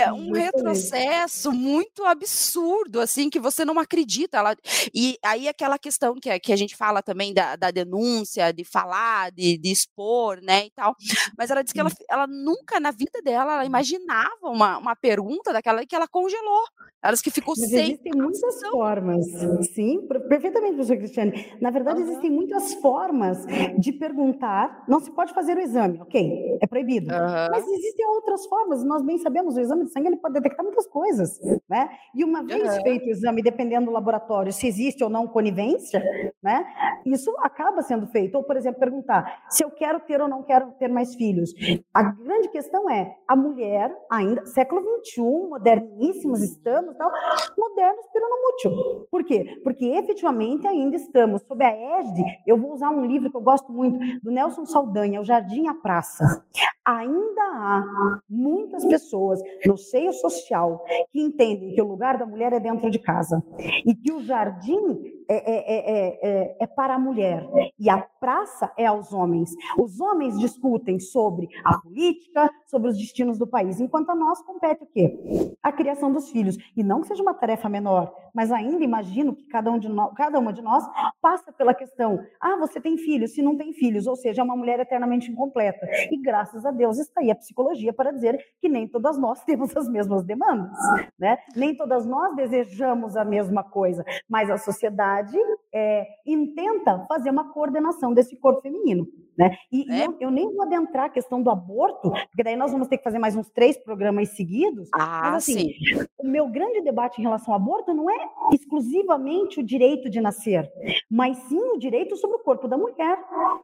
É 0.00 0.12
um 0.12 0.32
retrocesso 0.32 1.52
muito 1.52 2.04
absurdo, 2.04 3.00
assim, 3.00 3.30
que 3.30 3.40
você 3.40 3.64
não 3.64 3.78
acredita. 3.78 4.38
Ela, 4.38 4.56
e 4.94 5.18
aí 5.24 5.48
aquela 5.48 5.78
questão 5.78 6.14
que, 6.14 6.38
que 6.40 6.52
a 6.52 6.56
gente 6.56 6.76
fala 6.76 7.02
também 7.02 7.32
da, 7.32 7.56
da 7.56 7.70
denúncia, 7.70 8.52
de 8.52 8.64
falar, 8.64 9.30
de, 9.32 9.58
de, 9.58 9.70
expor, 9.70 10.40
né, 10.42 10.66
e 10.66 10.70
tal. 10.70 10.94
Mas 11.36 11.50
ela 11.50 11.62
disse 11.62 11.74
que 11.74 11.80
ela, 11.80 11.90
ela 12.08 12.26
nunca 12.26 12.80
na 12.80 12.90
vida 12.90 13.20
dela 13.22 13.54
ela 13.54 13.64
imaginava 13.64 14.30
uma, 14.44 14.78
uma 14.78 14.96
pergunta 14.96 15.52
daquela 15.52 15.84
que 15.84 15.94
ela 15.94 16.08
congelou. 16.08 16.64
Ela 17.02 17.12
disse 17.12 17.24
que 17.24 17.30
ficou 17.30 17.54
Mas 17.58 17.70
sem. 17.70 17.84
Existem 17.84 18.12
muitas 18.14 18.60
formas, 18.70 19.26
sim, 19.72 20.06
perfeitamente, 20.28 20.74
professor 20.74 20.96
Cristiane. 20.98 21.46
Na 21.60 21.70
verdade, 21.70 22.00
uhum. 22.00 22.08
existem 22.08 22.30
muitas 22.30 22.74
formas 22.74 23.46
de 23.78 23.92
perguntar. 23.92 24.84
Não 24.86 25.00
se 25.00 25.10
pode 25.10 25.32
fazer 25.32 25.56
o 25.56 25.60
exame, 25.60 25.98
ok? 26.00 26.58
É 26.60 26.66
proibido. 26.66 27.12
Uhum. 27.12 27.48
Mas 27.50 27.66
existem 27.66 28.06
outras 28.06 28.44
formas, 28.46 28.84
nós 28.84 29.02
bem 29.02 29.18
sabemos, 29.18 29.56
o 29.56 29.60
exame 29.60 29.86
sangue 29.92 30.08
ele 30.08 30.16
pode 30.16 30.34
detectar 30.34 30.64
muitas 30.64 30.86
coisas, 30.86 31.40
né? 31.68 31.88
E 32.14 32.24
uma 32.24 32.44
vez 32.44 32.76
uhum. 32.76 32.82
feito 32.82 33.06
o 33.06 33.10
exame, 33.10 33.42
dependendo 33.42 33.86
do 33.86 33.92
laboratório, 33.92 34.52
se 34.52 34.66
existe 34.66 35.02
ou 35.02 35.10
não 35.10 35.26
conivência, 35.26 36.02
né? 36.42 36.66
Isso 37.06 37.34
acaba 37.38 37.82
sendo 37.82 38.06
feito. 38.08 38.36
Ou, 38.36 38.44
por 38.44 38.56
exemplo, 38.56 38.80
perguntar 38.80 39.44
se 39.48 39.64
eu 39.64 39.70
quero 39.70 40.00
ter 40.00 40.20
ou 40.20 40.28
não 40.28 40.42
quero 40.42 40.72
ter 40.78 40.88
mais 40.88 41.14
filhos. 41.14 41.52
A 41.94 42.02
grande 42.02 42.48
questão 42.48 42.90
é, 42.90 43.16
a 43.26 43.36
mulher 43.36 43.94
ainda, 44.10 44.44
século 44.46 44.82
XXI, 45.04 45.20
moderníssimos 45.48 46.42
estamos, 46.42 46.90
modernos, 46.90 46.96
tal, 46.96 47.10
modernos 47.56 48.06
pelo 48.12 48.28
não 48.28 48.42
mútil. 48.42 49.06
Por 49.10 49.24
quê? 49.24 49.60
Porque 49.62 49.86
efetivamente 49.86 50.66
ainda 50.66 50.96
estamos 50.96 51.42
sob 51.42 51.64
a 51.64 51.98
égide, 51.98 52.22
eu 52.46 52.56
vou 52.56 52.72
usar 52.72 52.90
um 52.90 53.04
livro 53.04 53.30
que 53.30 53.36
eu 53.36 53.40
gosto 53.40 53.72
muito, 53.72 53.98
do 54.22 54.30
Nelson 54.30 54.64
Saldanha, 54.64 55.20
O 55.20 55.24
Jardim 55.24 55.66
à 55.68 55.74
Praça. 55.74 56.44
Ainda 56.84 57.42
há 57.42 58.20
muitas 58.28 58.84
pessoas 58.86 59.40
no 59.70 59.76
seio 59.76 60.12
social 60.12 60.84
que 61.12 61.20
entendem 61.20 61.72
que 61.72 61.80
o 61.80 61.86
lugar 61.86 62.18
da 62.18 62.26
mulher 62.26 62.52
é 62.52 62.58
dentro 62.58 62.90
de 62.90 62.98
casa 62.98 63.40
e 63.86 63.94
que 63.94 64.12
o 64.12 64.20
jardim 64.20 65.19
é, 65.32 65.36
é, 65.36 66.18
é, 66.22 66.56
é, 66.60 66.66
para 66.66 66.96
a 66.96 66.98
mulher 66.98 67.48
e 67.78 67.88
a 67.88 67.98
praça 67.98 68.72
é 68.76 68.86
aos 68.86 69.12
homens. 69.12 69.50
Os 69.78 70.00
homens 70.00 70.36
discutem 70.38 70.98
sobre 70.98 71.48
a 71.64 71.78
política, 71.78 72.50
sobre 72.66 72.88
os 72.90 72.98
destinos 72.98 73.38
do 73.38 73.46
país, 73.46 73.78
enquanto 73.78 74.10
a 74.10 74.14
nós 74.14 74.42
compete 74.42 74.82
o 74.82 74.86
quê? 74.86 75.56
A 75.62 75.70
criação 75.70 76.12
dos 76.12 76.30
filhos. 76.30 76.56
E 76.76 76.82
não 76.82 77.00
que 77.00 77.06
seja 77.06 77.22
uma 77.22 77.32
tarefa 77.32 77.68
menor, 77.68 78.12
mas 78.34 78.50
ainda 78.50 78.82
imagino 78.82 79.34
que 79.34 79.44
cada, 79.44 79.70
um 79.70 79.78
de 79.78 79.88
nós, 79.88 80.12
cada 80.14 80.38
uma 80.38 80.52
de 80.52 80.62
nós 80.62 80.84
passa 81.22 81.52
pela 81.52 81.74
questão: 81.74 82.18
ah, 82.40 82.56
você 82.56 82.80
tem 82.80 82.96
filhos, 82.96 83.32
se 83.32 83.42
não 83.42 83.56
tem 83.56 83.72
filhos, 83.72 84.08
ou 84.08 84.16
seja, 84.16 84.42
é 84.42 84.44
uma 84.44 84.56
mulher 84.56 84.80
eternamente 84.80 85.30
incompleta. 85.30 85.86
E 86.10 86.20
graças 86.20 86.66
a 86.66 86.72
Deus 86.72 86.98
está 86.98 87.20
aí 87.20 87.30
a 87.30 87.36
psicologia 87.36 87.92
para 87.92 88.10
dizer 88.10 88.36
que 88.60 88.68
nem 88.68 88.88
todas 88.88 89.16
nós 89.16 89.42
temos 89.46 89.76
as 89.76 89.88
mesmas 89.88 90.24
demandas, 90.24 90.76
né? 91.16 91.38
Nem 91.54 91.76
todas 91.76 92.04
nós 92.04 92.34
desejamos 92.34 93.16
a 93.16 93.24
mesma 93.24 93.62
coisa, 93.62 94.04
mas 94.28 94.50
a 94.50 94.58
sociedade 94.58 95.19
verdade, 95.20 95.38
é, 95.72 96.06
intenta 96.26 97.04
fazer 97.08 97.30
uma 97.30 97.52
coordenação 97.52 98.12
desse 98.12 98.36
corpo 98.36 98.60
feminino. 98.60 99.06
Né? 99.38 99.56
E, 99.72 99.90
é. 99.90 100.06
eu, 100.06 100.16
eu, 100.20 100.30
nem 100.30 100.52
vou 100.52 100.62
adentrar 100.62 101.06
a 101.06 101.10
questão 101.10 101.42
do 101.42 101.48
aborto, 101.48 102.10
porque 102.10 102.42
daí 102.42 102.56
nós 102.56 102.72
vamos 102.72 102.88
ter 102.88 102.98
que 102.98 103.04
fazer 103.04 103.18
mais 103.18 103.34
uns 103.34 103.48
três 103.48 103.78
programas 103.82 104.28
seguidos. 104.30 104.90
Ah, 104.94 105.30
mas 105.32 105.44
assim, 105.44 105.72
sim. 105.72 106.06
o 106.18 106.26
meu 106.26 106.46
grande 106.48 106.82
debate 106.82 107.20
em 107.20 107.24
relação 107.24 107.54
ao 107.54 107.60
aborto 107.60 107.94
não 107.94 108.10
é 108.10 108.18
exclusivamente 108.52 109.60
o 109.60 109.62
direito 109.62 110.10
de 110.10 110.20
nascer, 110.20 110.70
mas 111.10 111.38
sim 111.48 111.58
o 111.58 111.78
direito 111.78 112.16
sobre 112.16 112.36
o 112.36 112.40
corpo 112.40 112.68
da 112.68 112.76
mulher, 112.76 113.18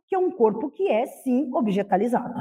que 0.08 0.14
é 0.14 0.18
um 0.18 0.30
corpo 0.30 0.70
que 0.70 0.88
é 0.88 1.04
sim 1.04 1.50
objetalizado. 1.52 2.32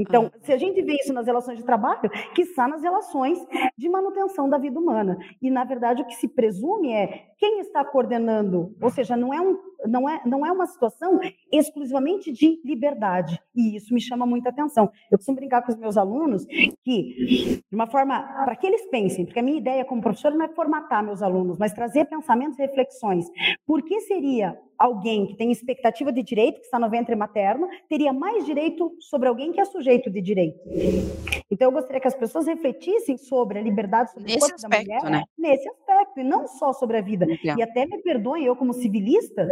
Então, 0.00 0.30
ah. 0.34 0.38
se 0.42 0.52
a 0.52 0.56
gente 0.56 0.80
vê 0.82 0.94
isso 0.94 1.12
nas 1.12 1.26
relações 1.26 1.58
de 1.58 1.64
trabalho, 1.64 2.08
que 2.34 2.42
está 2.42 2.66
nas 2.66 2.82
relações 2.82 3.38
de 3.76 3.88
manutenção 3.88 4.48
da 4.48 4.56
vida 4.56 4.78
humana. 4.78 5.18
E 5.42 5.50
na 5.50 5.64
verdade 5.64 6.02
o 6.02 6.06
que 6.06 6.14
se 6.14 6.26
presume 6.26 6.92
é 6.92 7.26
quem 7.38 7.60
está 7.60 7.84
coordenando, 7.84 8.74
ou 8.80 8.90
seja, 8.90 9.16
não 9.16 9.32
é, 9.32 9.40
um, 9.40 9.58
não 9.86 10.08
é, 10.08 10.20
não 10.24 10.46
é 10.46 10.52
uma 10.52 10.66
situação 10.66 11.18
exclusivamente 11.52 12.32
de 12.32 12.60
liberdade. 12.64 13.40
E 13.54 13.76
isso 13.76 13.92
me 13.92 14.00
chama 14.00 14.24
muita 14.26 14.48
atenção. 14.48 14.90
Eu 15.10 15.18
costumo 15.18 15.36
brincar 15.36 15.62
com 15.62 15.72
os 15.72 15.78
meus 15.78 15.96
alunos 15.96 16.46
que, 16.82 17.60
de 17.68 17.74
uma 17.74 17.86
forma, 17.86 18.22
para 18.44 18.56
que 18.56 18.66
eles 18.66 18.86
pensem, 18.90 19.24
porque 19.24 19.40
a 19.40 19.42
minha 19.42 19.58
ideia 19.58 19.84
como 19.84 20.00
professora 20.00 20.34
não 20.34 20.44
é 20.44 20.48
formatar 20.48 21.04
meus 21.04 21.22
alunos, 21.22 21.58
mas 21.58 21.72
trazer 21.72 22.06
pensamentos 22.06 22.58
e 22.58 22.62
reflexões. 22.62 23.26
Por 23.66 23.82
que 23.82 24.00
seria 24.00 24.58
alguém 24.80 25.26
que 25.26 25.36
tem 25.36 25.52
expectativa 25.52 26.10
de 26.10 26.22
direito, 26.22 26.58
que 26.60 26.64
está 26.64 26.78
no 26.78 26.88
ventre 26.88 27.14
materno, 27.14 27.68
teria 27.86 28.12
mais 28.14 28.46
direito 28.46 28.96
sobre 28.98 29.28
alguém 29.28 29.52
que 29.52 29.60
é 29.60 29.64
sujeito 29.66 30.10
de 30.10 30.22
direito. 30.22 30.58
Então, 31.50 31.68
eu 31.68 31.72
gostaria 31.72 32.00
que 32.00 32.08
as 32.08 32.14
pessoas 32.14 32.46
refletissem 32.46 33.18
sobre 33.18 33.58
a 33.58 33.62
liberdade 33.62 34.10
sobre 34.12 34.32
nesse 34.32 34.38
o 34.38 34.40
corpo 34.40 34.54
aspecto, 34.54 34.86
da 34.88 34.94
mulher, 34.96 35.10
né? 35.10 35.24
nesse 35.36 35.68
aspecto, 35.68 36.20
e 36.20 36.24
não 36.24 36.46
só 36.46 36.72
sobre 36.72 36.96
a 36.96 37.02
vida. 37.02 37.26
Legal. 37.26 37.58
E 37.58 37.62
até 37.62 37.84
me 37.86 37.98
perdoem, 37.98 38.44
eu 38.44 38.56
como 38.56 38.72
civilista, 38.72 39.46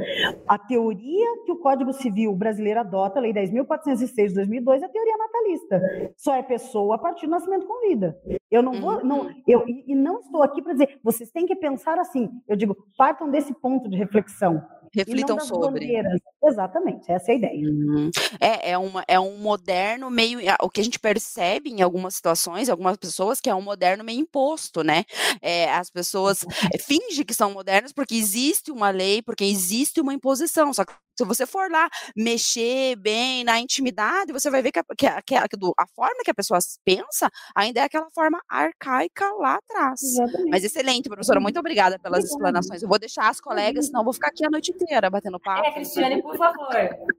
a 0.46 0.56
teoria 0.58 1.26
que 1.44 1.52
o 1.52 1.56
Código 1.56 1.92
Civil 1.92 2.34
brasileiro 2.34 2.80
adota, 2.80 3.18
a 3.18 3.22
Lei 3.22 3.32
10.406 3.34 4.28
de 4.28 4.34
2002, 4.34 4.82
é 4.82 4.86
a 4.86 4.88
teoria 4.88 5.16
natalista. 5.16 5.82
Só 6.16 6.34
é 6.34 6.42
pessoa 6.42 6.94
a 6.94 6.98
partir 6.98 7.26
do 7.26 7.30
nascimento 7.30 7.66
com 7.66 7.86
vida. 7.88 8.16
Eu 8.50 8.62
não 8.62 8.80
vou, 8.80 9.04
não, 9.04 9.18
Uhum. 9.22 9.42
eu, 9.46 9.68
e 9.68 9.84
e 9.88 9.94
não 9.94 10.20
estou 10.20 10.42
aqui 10.42 10.62
para 10.62 10.72
dizer, 10.72 10.98
vocês 11.02 11.30
têm 11.30 11.44
que 11.46 11.56
pensar 11.56 11.98
assim. 11.98 12.30
Eu 12.46 12.56
digo, 12.56 12.76
partam 12.96 13.30
desse 13.30 13.52
ponto 13.54 13.88
de 13.88 13.96
reflexão. 13.96 14.62
Reflitam 14.98 15.40
sobre. 15.40 15.80
bandeiras. 15.80 16.20
Exatamente, 16.44 17.10
essa 17.10 17.32
é 17.32 17.34
a 17.34 17.38
ideia. 17.38 17.68
Uhum. 17.68 18.10
É, 18.40 18.70
é, 18.72 18.78
uma, 18.78 19.04
é 19.06 19.18
um 19.18 19.36
moderno 19.38 20.10
meio. 20.10 20.40
O 20.62 20.70
que 20.70 20.80
a 20.80 20.84
gente 20.84 20.98
percebe 20.98 21.70
em 21.70 21.82
algumas 21.82 22.14
situações, 22.14 22.68
algumas 22.68 22.96
pessoas, 22.96 23.40
que 23.40 23.50
é 23.50 23.54
um 23.54 23.62
moderno 23.62 24.04
meio 24.04 24.20
imposto, 24.20 24.82
né? 24.82 25.04
É, 25.40 25.70
as 25.72 25.90
pessoas 25.90 26.44
é, 26.72 26.78
fingem 26.78 27.24
que 27.24 27.34
são 27.34 27.52
modernas 27.52 27.92
porque 27.92 28.14
existe 28.14 28.70
uma 28.70 28.90
lei, 28.90 29.22
porque 29.22 29.44
existe 29.44 30.00
uma 30.00 30.14
imposição. 30.14 30.72
Só 30.72 30.84
que 30.84 30.92
se 31.18 31.24
você 31.24 31.44
for 31.46 31.68
lá 31.70 31.88
mexer 32.16 32.94
bem 32.96 33.42
na 33.42 33.58
intimidade, 33.58 34.32
você 34.32 34.48
vai 34.50 34.62
ver 34.62 34.70
que 34.72 34.78
a, 34.78 34.84
que 34.96 35.06
a, 35.06 35.20
que 35.22 35.34
a- 35.34 35.44
a 35.78 35.86
forma 35.94 36.22
que 36.24 36.30
a 36.30 36.34
pessoa 36.34 36.58
pensa 36.84 37.28
ainda 37.56 37.80
é 37.80 37.82
aquela 37.84 38.08
forma 38.14 38.40
arcaica 38.48 39.28
lá 39.34 39.56
atrás. 39.56 40.00
Exatamente. 40.02 40.50
Mas 40.50 40.62
excelente, 40.64 41.08
professora. 41.08 41.40
Muito 41.40 41.58
obrigada 41.58 41.98
pelas 41.98 42.20
Obrigada. 42.20 42.34
explanações. 42.36 42.82
Eu 42.82 42.88
vou 42.88 42.98
deixar 42.98 43.28
as 43.28 43.40
colegas, 43.40 43.86
senão 43.86 44.00
eu 44.00 44.04
vou 44.04 44.12
ficar 44.12 44.28
aqui 44.28 44.44
a 44.46 44.50
noite 44.50 44.70
inteira 44.70 45.10
batendo 45.10 45.40
papo. 45.40 45.66
É, 45.66 45.72
Cristiane, 45.72 46.22
por 46.22 46.36
favor, 46.36 46.68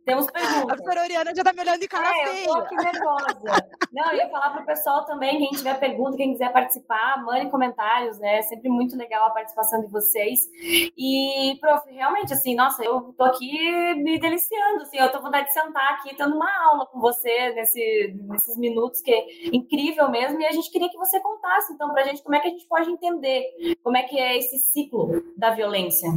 temos 0.06 0.28
A 0.28 0.32
perguntas. 0.32 0.66
professora 0.66 1.02
Oriana 1.04 1.36
já 1.36 1.44
tá 1.44 1.52
me 1.54 1.62
olhando 1.62 1.80
de 1.82 1.88
cara 1.88 2.08
É, 2.10 2.22
eu 2.24 2.32
feia. 2.34 2.46
tô 2.48 2.54
aqui 2.56 2.76
nervosa. 2.76 3.68
Não, 3.92 4.12
eu 4.12 4.18
ia 4.18 4.30
falar 4.30 4.52
pro 4.52 4.66
pessoal 4.66 5.06
também, 5.06 5.38
quem 5.40 5.50
tiver 5.50 5.78
pergunta, 5.80 6.16
quem 6.16 6.32
quiser 6.32 6.52
participar, 6.54 7.22
mandem 7.26 7.50
comentários, 7.50 8.18
né? 8.20 8.38
É 8.40 8.42
sempre 8.44 8.70
muito 8.70 8.96
legal 8.96 9.28
a 9.28 9.32
participação 9.32 9.82
de 9.82 9.88
vocês. 9.88 10.40
E, 10.98 11.58
prof, 11.60 11.90
realmente, 11.92 12.32
assim, 12.34 12.56
nossa, 12.56 12.84
eu 12.84 13.14
tô 13.18 13.24
aqui 13.24 13.89
me 13.96 14.20
deliciando, 14.20 14.84
assim, 14.84 14.98
eu 14.98 15.12
tô 15.12 15.22
vontade 15.22 15.48
de 15.48 15.54
sentar 15.54 15.94
aqui, 15.94 16.16
tendo 16.16 16.36
uma 16.36 16.50
aula 16.70 16.86
com 16.86 17.00
você 17.00 17.52
nesse, 17.54 18.16
nesses 18.28 18.58
minutos, 18.58 19.02
que 19.02 19.12
é 19.12 19.26
incrível 19.54 20.10
mesmo, 20.10 20.40
e 20.42 20.46
a 20.46 20.52
gente 20.52 20.72
queria 20.72 20.90
que 20.90 20.98
você 20.98 21.20
contasse, 21.20 21.74
então, 21.74 21.92
pra 21.94 22.04
gente 22.04 22.24
como 22.24 22.36
é 22.36 22.40
que 22.40 22.48
a 22.48 22.52
gente 22.52 22.68
pode 22.68 22.90
entender 22.90 23.44
como 23.84 23.98
é 23.98 24.04
que 24.04 24.20
é 24.20 24.38
esse 24.38 24.58
ciclo 24.58 25.10
da 25.38 25.52
violência. 25.52 26.10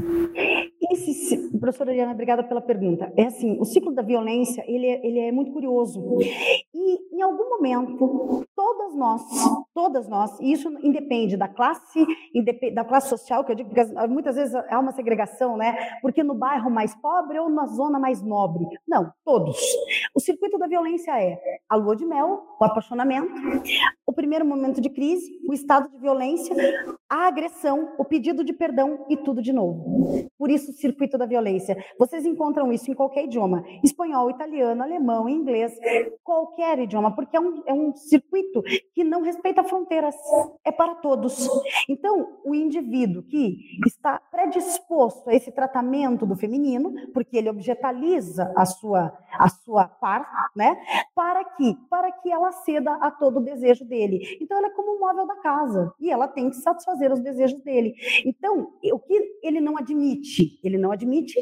Esse, 0.91 1.51
professora 1.59 1.91
Ariana, 1.91 2.13
obrigada 2.13 2.43
pela 2.43 2.61
pergunta. 2.61 3.13
É 3.17 3.25
assim, 3.25 3.57
o 3.61 3.65
ciclo 3.65 3.93
da 3.93 4.03
violência, 4.03 4.65
ele 4.67 4.87
é, 4.87 5.07
ele 5.07 5.21
é 5.21 5.33
muito 5.33 5.53
curioso. 5.53 6.19
E, 6.75 7.17
em 7.17 7.23
algum 7.23 7.49
momento, 7.51 8.47
todas 8.63 8.95
nós, 8.95 9.23
todas 9.75 10.09
nós, 10.09 10.39
e 10.41 10.53
isso 10.53 10.69
independe 10.85 11.37
da 11.37 11.49
classe, 11.49 12.07
da 12.73 12.85
classe 12.85 13.09
social, 13.09 13.45
que 13.45 13.51
eu 13.51 13.57
digo, 13.57 13.69
porque 13.71 13.81
as- 13.81 14.09
muitas 14.09 14.37
vezes 14.37 14.55
há 14.55 14.79
uma 14.79 14.93
segregação, 14.93 15.57
né? 15.57 15.77
Porque 16.01 16.23
no 16.23 16.33
bairro 16.35 16.71
mais 16.71 16.95
pobre 16.95 17.41
ou 17.41 17.49
na 17.49 17.67
zona 17.67 17.99
mais 17.99 18.23
nobre. 18.23 18.65
Não, 18.87 19.13
todos. 19.25 19.59
O 20.15 20.21
circuito 20.21 20.59
da 20.59 20.69
violência 20.69 21.11
é 21.21 21.41
a 21.69 21.75
lua 21.75 21.97
de 21.97 22.07
mel, 22.07 22.45
o 22.61 22.65
apaixonamento, 22.65 23.33
o 24.07 24.13
primeiro 24.13 24.45
momento 24.47 24.81
de 24.81 24.89
crise, 24.91 25.29
o 25.49 25.53
estado 25.53 25.89
de 25.91 25.99
violência, 25.99 26.55
a 27.11 27.27
agressão, 27.27 27.95
o 27.99 28.05
pedido 28.05 28.45
de 28.45 28.53
perdão 28.53 29.07
e 29.09 29.17
tudo 29.17 29.43
de 29.43 29.53
novo. 29.53 30.29
Por 30.39 30.51
isso, 30.51 30.71
o 30.71 30.75
circuito 30.75 31.19
da 31.19 31.27
violência. 31.27 31.77
Vocês 31.99 32.25
encontram 32.25 32.73
isso 32.73 32.91
em 32.91 32.95
qualquer 32.95 33.25
idioma: 33.25 33.65
espanhol, 33.83 34.31
italiano, 34.31 34.83
alemão, 34.83 35.29
inglês, 35.29 35.73
qualquer 36.23 36.79
idioma, 36.79 37.15
porque 37.15 37.37
é 37.37 37.41
um, 37.41 37.63
é 37.67 37.73
um 37.73 37.93
circuito 37.97 38.52
que 38.95 39.05
não 39.05 39.23
respeita 39.23 39.65
fronteiras, 39.65 40.15
é 40.65 40.71
para 40.71 40.97
todos. 40.97 41.49
Então, 41.89 42.41
o 42.45 42.55
indivíduo 42.55 43.23
que 43.23 43.59
está 43.87 44.19
predisposto 44.19 45.31
a 45.31 45.35
esse 45.35 45.51
tratamento 45.53 46.27
do 46.27 46.37
feminino, 46.37 46.93
porque 47.15 47.37
ele 47.37 47.49
objetaliza 47.49 48.53
a 48.57 48.67
sua, 48.67 49.17
a 49.33 49.49
sua 49.49 49.87
par, 49.87 50.29
né? 50.55 50.77
Para 51.15 51.45
que, 51.45 51.75
para 51.89 52.11
que 52.13 52.31
ela 52.31 52.53
ceda 52.53 52.93
a 52.95 53.11
todo 53.11 53.39
o 53.39 53.45
desejo 53.45 53.85
dele. 53.85 54.39
Então, 54.41 54.59
ela 54.59 54.67
é 54.67 54.71
como 54.71 54.97
um 54.97 55.01
móvel 55.01 55.27
da 55.27 55.37
casa 55.37 55.93
e 56.01 56.11
ela 56.11 56.29
tem 56.29 56.51
que 56.51 56.57
satisfazer 56.57 57.13
os 57.13 57.21
desejos 57.21 57.63
dele. 57.63 57.95
Então, 58.25 58.73
o 58.93 58.99
que 58.99 59.39
ele 59.43 59.61
não 59.61 59.79
admite? 59.79 60.59
Ele 60.63 60.77
não 60.77 60.91
admite 60.91 61.35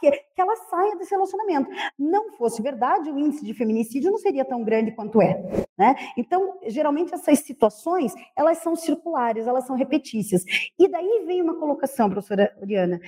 que, 0.00 0.10
que 0.10 0.40
ela 0.40 0.56
saia 0.56 0.96
desse 0.96 1.10
relacionamento. 1.10 1.70
Não 1.98 2.32
fosse 2.32 2.62
verdade, 2.62 3.10
o 3.10 3.18
índice 3.18 3.44
de 3.44 3.54
feminicídio 3.54 4.10
não 4.10 4.18
seria 4.18 4.44
tão 4.44 4.64
grande 4.64 4.92
quanto 4.92 5.20
é. 5.20 5.66
Né? 5.78 5.94
Então, 6.16 6.29
geralmente 6.66 7.14
essas 7.14 7.40
situações, 7.40 8.12
elas 8.36 8.58
são 8.58 8.76
circulares, 8.76 9.46
elas 9.46 9.66
são 9.66 9.76
repetícias. 9.76 10.44
E 10.78 10.88
daí 10.88 11.24
vem 11.26 11.42
uma 11.42 11.58
colocação, 11.58 12.08
professora 12.08 12.54
Oriana. 12.60 13.00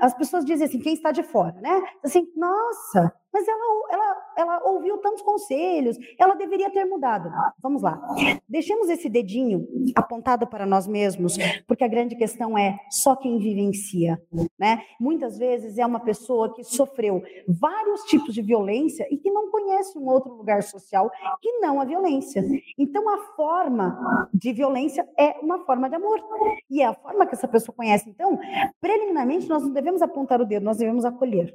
As 0.00 0.14
pessoas 0.14 0.44
dizem 0.44 0.66
assim, 0.66 0.78
quem 0.78 0.94
está 0.94 1.12
de 1.12 1.22
fora, 1.22 1.60
né? 1.60 1.82
Assim, 2.04 2.26
nossa, 2.36 3.12
mas 3.36 3.46
ela, 3.46 3.64
ela, 3.90 4.32
ela 4.38 4.70
ouviu 4.70 4.96
tantos 4.96 5.20
conselhos, 5.20 5.98
ela 6.18 6.34
deveria 6.34 6.70
ter 6.70 6.86
mudado. 6.86 7.30
Vamos 7.60 7.82
lá. 7.82 8.00
Deixemos 8.48 8.88
esse 8.88 9.10
dedinho 9.10 9.68
apontado 9.94 10.46
para 10.46 10.64
nós 10.64 10.86
mesmos, 10.86 11.36
porque 11.66 11.84
a 11.84 11.88
grande 11.88 12.16
questão 12.16 12.56
é 12.56 12.78
só 12.90 13.14
quem 13.14 13.38
vivencia, 13.38 14.18
né? 14.58 14.80
Muitas 14.98 15.36
vezes 15.36 15.76
é 15.76 15.84
uma 15.84 16.00
pessoa 16.00 16.54
que 16.54 16.64
sofreu 16.64 17.22
vários 17.46 18.04
tipos 18.04 18.32
de 18.32 18.40
violência 18.40 19.06
e 19.10 19.18
que 19.18 19.30
não 19.30 19.50
conhece 19.50 19.98
um 19.98 20.08
outro 20.08 20.32
lugar 20.32 20.62
social 20.62 21.10
que 21.42 21.58
não 21.58 21.78
a 21.78 21.84
violência. 21.84 22.42
Então 22.78 23.06
a 23.10 23.18
forma 23.34 24.28
de 24.32 24.50
violência 24.54 25.06
é 25.18 25.36
uma 25.42 25.58
forma 25.66 25.90
de 25.90 25.96
amor 25.96 26.24
e 26.70 26.80
é 26.80 26.86
a 26.86 26.94
forma 26.94 27.26
que 27.26 27.34
essa 27.34 27.46
pessoa 27.46 27.74
conhece. 27.76 28.08
Então, 28.08 28.38
preliminarmente 28.80 29.46
nós 29.46 29.62
não 29.62 29.70
devemos 29.70 30.00
apontar 30.00 30.40
o 30.40 30.46
dedo, 30.46 30.64
nós 30.64 30.78
devemos 30.78 31.04
acolher. 31.04 31.52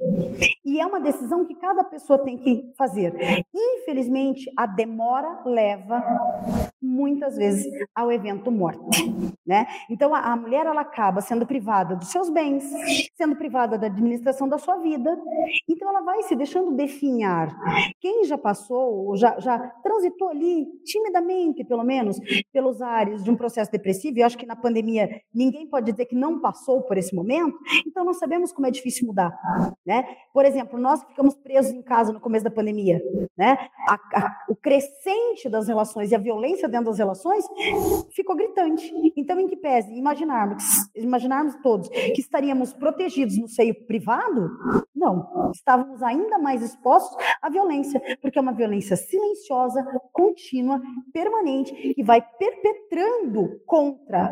E 0.64 0.80
é 0.80 0.86
uma 0.86 1.00
decisão 1.00 1.44
que 1.44 1.54
cada 1.56 1.71
pessoa 1.92 2.18
tem 2.18 2.36
que 2.36 2.72
fazer. 2.76 3.14
Infelizmente, 3.54 4.50
a 4.56 4.66
demora 4.66 5.42
leva 5.44 6.02
muitas 6.80 7.36
vezes 7.36 7.66
ao 7.94 8.10
evento 8.10 8.50
morte, 8.50 8.80
né? 9.46 9.66
Então 9.88 10.14
a, 10.14 10.20
a 10.32 10.36
mulher 10.36 10.66
ela 10.66 10.80
acaba 10.80 11.20
sendo 11.20 11.46
privada 11.46 11.96
dos 11.96 12.08
seus 12.08 12.28
bens, 12.28 12.64
sendo 13.14 13.36
privada 13.36 13.78
da 13.78 13.86
administração 13.86 14.48
da 14.48 14.58
sua 14.58 14.76
vida. 14.78 15.16
Então 15.68 15.88
ela 15.88 16.02
vai 16.02 16.22
se 16.22 16.34
deixando 16.34 16.72
definhar. 16.72 17.56
Quem 18.00 18.24
já 18.24 18.36
passou, 18.36 19.06
ou 19.06 19.16
já, 19.16 19.38
já 19.38 19.58
transitou 19.82 20.28
ali 20.28 20.66
timidamente, 20.84 21.64
pelo 21.64 21.84
menos, 21.84 22.18
pelos 22.52 22.82
ares 22.82 23.22
de 23.22 23.30
um 23.30 23.36
processo 23.36 23.70
depressivo, 23.70 24.18
e 24.18 24.22
acho 24.22 24.38
que 24.38 24.46
na 24.46 24.56
pandemia 24.56 25.22
ninguém 25.34 25.66
pode 25.66 25.90
dizer 25.90 26.06
que 26.06 26.14
não 26.14 26.40
passou 26.40 26.82
por 26.82 26.96
esse 26.96 27.14
momento, 27.14 27.56
então 27.86 28.04
nós 28.04 28.18
sabemos 28.18 28.52
como 28.52 28.66
é 28.66 28.70
difícil 28.70 29.06
mudar, 29.06 29.32
né? 29.86 30.04
Por 30.32 30.44
exemplo, 30.44 30.78
nós 30.78 31.02
ficamos 31.04 31.34
em 31.60 31.82
casa 31.82 32.12
no 32.12 32.20
começo 32.20 32.44
da 32.44 32.50
pandemia, 32.50 33.00
né? 33.36 33.58
A- 33.88 33.94
a- 34.14 34.44
o 34.48 34.56
crescente 34.56 35.48
das 35.48 35.68
relações 35.68 36.10
e 36.10 36.14
a 36.14 36.18
violência 36.18 36.68
dentro 36.68 36.86
das 36.86 36.98
relações 36.98 37.44
ficou 38.14 38.36
gritante. 38.36 38.92
Então, 39.16 39.38
em 39.38 39.48
que 39.48 39.56
pese 39.56 39.92
imaginarmos, 39.94 40.62
imaginarmos 40.94 41.54
todos 41.62 41.88
que 41.88 42.20
estaríamos 42.20 42.72
protegidos 42.72 43.38
no 43.38 43.48
seio 43.48 43.74
privado, 43.86 44.50
não, 44.94 45.50
estávamos 45.52 46.02
ainda 46.02 46.38
mais 46.38 46.62
expostos 46.62 47.16
à 47.40 47.50
violência, 47.50 48.00
porque 48.20 48.38
é 48.38 48.42
uma 48.42 48.52
violência 48.52 48.96
silenciosa, 48.96 49.84
contínua, 50.12 50.80
permanente, 51.12 51.72
que 51.94 52.02
vai 52.02 52.20
perpetrando 52.38 53.60
contra 53.66 54.30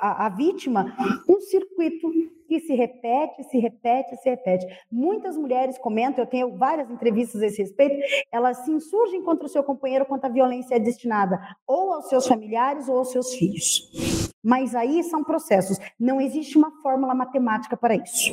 a, 0.00 0.26
a 0.26 0.28
vítima 0.30 0.94
um 1.28 1.40
circuito 1.40 2.08
que 2.48 2.60
se 2.60 2.74
repete, 2.74 3.44
se 3.44 3.58
repete, 3.58 4.16
se 4.16 4.30
repete. 4.30 4.66
Muitas 4.90 5.36
mulheres 5.36 5.76
comentam, 5.76 6.24
eu 6.24 6.28
tenho 6.30 6.47
várias 6.56 6.90
entrevistas 6.90 7.42
a 7.42 7.46
esse 7.46 7.62
respeito, 7.62 7.96
elas 8.32 8.58
se 8.64 8.70
insurgem 8.70 9.22
contra 9.22 9.46
o 9.46 9.48
seu 9.48 9.62
companheiro 9.62 10.06
quando 10.06 10.24
a 10.24 10.28
violência 10.28 10.76
é 10.76 10.78
destinada 10.78 11.38
ou 11.66 11.92
aos 11.92 12.08
seus 12.08 12.26
familiares 12.26 12.88
ou 12.88 12.98
aos 12.98 13.10
seus 13.10 13.34
filhos. 13.34 14.32
Mas 14.42 14.74
aí 14.74 15.02
são 15.04 15.24
processos, 15.24 15.78
não 15.98 16.20
existe 16.20 16.56
uma 16.56 16.70
fórmula 16.82 17.14
matemática 17.14 17.76
para 17.76 17.96
isso. 17.96 18.32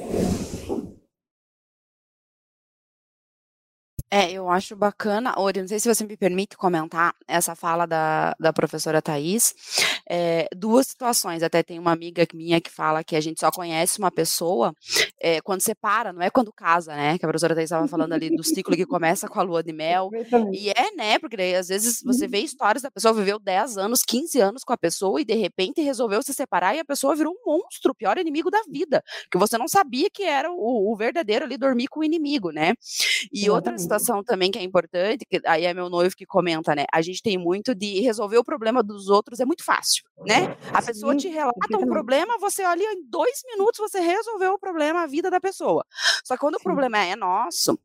É, 4.12 4.32
eu 4.32 4.50
acho 4.50 4.76
bacana, 4.76 5.34
Ori, 5.38 5.60
não 5.60 5.68
sei 5.68 5.80
se 5.80 5.94
você 5.94 6.06
me 6.06 6.16
permite 6.16 6.56
comentar 6.56 7.14
essa 7.28 7.54
fala 7.54 7.86
da, 7.86 8.34
da 8.40 8.54
professora 8.54 9.02
Thais. 9.02 9.54
É, 10.08 10.48
duas 10.56 10.88
situações, 10.88 11.44
até 11.44 11.62
tem 11.64 11.80
uma 11.80 11.92
amiga 11.92 12.26
minha 12.34 12.62
que 12.62 12.70
fala 12.70 13.04
que 13.04 13.16
a 13.16 13.20
gente 13.20 13.42
só 13.42 13.52
conhece 13.52 14.00
uma 14.00 14.12
pessoa 14.12 14.74
é, 15.26 15.42
quando 15.42 15.62
separa, 15.62 16.14
não 16.14 16.22
é 16.22 16.30
quando 16.30 16.54
casa, 16.54 16.96
né? 16.96 17.18
Que 17.18 17.26
a 17.26 17.28
professora 17.28 17.56
Thais 17.56 17.66
estava 17.66 17.88
falando 17.88 18.14
ali 18.14 18.30
do 18.30 18.44
ciclo 18.44 18.76
que 18.76 18.86
começa 18.86 19.28
com 19.28 19.40
a 19.40 19.42
lua 19.42 19.64
de 19.64 19.74
mel. 19.74 20.12
E 20.54 20.70
é, 20.70 20.96
né? 20.96 21.18
Porque 21.18 21.36
daí, 21.36 21.56
às 21.56 21.68
vezes 21.68 22.04
você 22.04 22.28
vê 22.28 22.38
uhum. 22.38 22.44
histórias 22.44 22.84
da 22.84 22.92
pessoa 22.92 23.12
viveu 23.12 23.40
10 23.40 23.76
anos, 23.80 24.04
15 24.04 24.40
anos 24.40 24.64
com 24.64 24.72
a 24.72 24.78
pessoa 24.78 25.20
e 25.20 25.26
de 25.26 25.34
repente 25.34 25.82
resolveu 25.82 26.22
se 26.22 26.32
separar 26.32 26.76
e 26.76 26.80
a 26.80 26.86
pessoa 26.86 27.16
virou 27.16 27.34
um 27.34 27.44
monstro, 27.44 27.92
o 27.92 27.96
pior 27.96 28.20
inimigo 28.20 28.52
da 28.52 28.62
vida, 28.70 29.04
que 29.32 29.38
você 29.40 29.58
não 29.58 29.68
sabia 29.68 30.12
que 30.12 30.22
era 30.22 30.52
o, 30.52 30.94
o 30.94 30.96
verdadeiro 30.96 31.46
ali 31.46 31.58
dormir 31.58 31.88
com 31.88 32.02
o 32.02 32.04
inimigo, 32.04 32.52
né? 32.52 32.76
E 33.34 33.50
outra 33.50 33.76
situação 33.80 34.24
também 34.24 34.52
que 34.52 34.60
é 34.60 34.64
importante, 34.64 35.26
que 35.28 35.42
aí 35.48 35.66
é 35.66 35.74
meu 35.74 35.90
noivo 35.90 36.16
que 36.16 36.28
comenta, 36.28 36.76
né? 36.76 36.86
A 36.94 37.02
gente 37.02 37.24
tem 37.24 37.36
muito 37.36 37.74
de 37.74 38.00
resolver 38.00 38.38
o 38.38 38.44
problema 38.44 38.84
dos 38.84 39.10
outros, 39.10 39.40
é 39.40 39.46
muito 39.46 39.64
fácil, 39.64 40.04
né? 40.28 40.56
A 40.72 40.84
pessoa 40.84 41.16
te 41.16 41.30
relata 41.30 41.78
um 41.80 41.88
problema, 41.88 42.38
você 42.38 42.64
olha 42.64 42.84
em 42.94 43.10
dois 43.10 43.42
minutos, 43.48 43.80
você 43.80 44.00
resolveu 44.00 44.54
o 44.54 44.60
problema, 44.60 45.02
a 45.02 45.15
vida 45.16 45.32
da 45.32 45.40
pessoa. 45.40 45.86
Só 46.24 46.36
que 46.36 46.42
quando 46.42 46.56
Sim. 46.56 46.62
o 46.62 46.64
problema 46.64 46.98
é 47.00 47.16
nosso, 47.16 47.80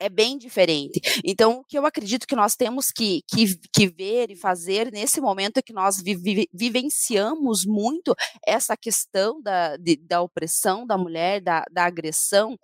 é 0.00 0.08
bem 0.08 0.38
diferente. 0.38 1.00
Então, 1.24 1.58
o 1.58 1.64
que 1.64 1.78
eu 1.78 1.86
acredito 1.86 2.26
que 2.26 2.36
nós 2.36 2.56
temos 2.56 2.90
que, 2.90 3.22
que, 3.28 3.58
que 3.72 3.86
ver 3.88 4.30
e 4.30 4.36
fazer 4.36 4.90
nesse 4.92 5.20
momento 5.20 5.58
é 5.58 5.62
que 5.62 5.72
nós 5.72 6.00
vi, 6.00 6.14
vi, 6.14 6.48
vivenciamos 6.52 7.64
muito 7.64 8.14
essa 8.46 8.76
questão 8.76 9.40
da, 9.42 9.76
de, 9.76 9.96
da 9.96 10.20
opressão 10.20 10.86
da 10.86 10.96
mulher, 10.96 11.40
da, 11.40 11.64
da 11.70 11.84
agressão. 11.84 12.56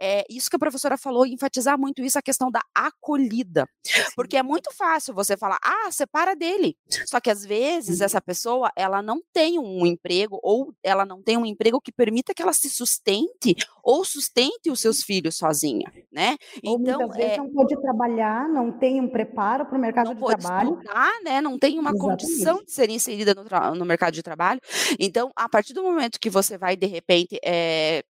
É 0.00 0.24
isso 0.30 0.50
que 0.50 0.56
a 0.56 0.58
professora 0.58 0.96
falou, 0.96 1.26
enfatizar 1.26 1.78
muito 1.78 2.02
isso, 2.02 2.18
a 2.18 2.22
questão 2.22 2.50
da 2.50 2.60
acolhida. 2.74 3.66
Porque 4.14 4.36
é 4.36 4.42
muito 4.42 4.72
fácil 4.74 5.14
você 5.14 5.36
falar, 5.36 5.58
ah, 5.62 5.90
separa 5.90 6.34
dele. 6.34 6.76
Só 7.06 7.20
que 7.20 7.30
às 7.30 7.44
vezes 7.44 8.00
essa 8.00 8.20
pessoa, 8.20 8.70
ela 8.76 9.02
não 9.02 9.20
tem 9.32 9.58
um 9.58 9.86
emprego, 9.86 10.38
ou 10.42 10.72
ela 10.82 11.04
não 11.04 11.22
tem 11.22 11.36
um 11.36 11.46
emprego 11.46 11.80
que 11.80 11.92
permita 11.92 12.34
que 12.34 12.42
ela 12.42 12.52
se 12.52 12.68
sustente, 12.68 13.54
ou 13.82 14.04
sustente 14.04 14.70
os 14.70 14.80
seus 14.80 15.02
filhos 15.02 15.36
sozinha, 15.36 15.90
né? 16.12 16.36
Ou 16.68 16.78
então, 16.80 16.98
muitas 16.98 17.16
vezes 17.16 17.32
é... 17.32 17.36
não 17.38 17.50
pode 17.50 17.80
trabalhar, 17.80 18.48
não 18.48 18.72
tem 18.72 19.00
um 19.00 19.08
preparo 19.08 19.66
para 19.66 19.76
o 19.76 19.80
mercado 19.80 20.06
não 20.06 20.14
de 20.14 20.24
trabalho. 20.24 20.74
Estudar, 20.74 21.12
né? 21.24 21.40
Não 21.40 21.58
tem 21.58 21.78
uma 21.78 21.90
Exatamente. 21.90 22.22
condição 22.26 22.64
de 22.64 22.72
ser 22.72 22.90
inserida 22.90 23.34
no, 23.34 23.74
no, 23.74 23.84
mercado 23.84 24.14
de 24.14 24.22
trabalho. 24.22 24.60
Então, 24.98 25.30
a 25.36 25.48
partir 25.48 25.72
do 25.72 25.82
momento 25.82 26.18
que 26.20 26.30
você 26.30 26.58
vai, 26.58 26.76
de 26.76 26.86
repente, 26.86 27.38
é, 27.44 28.02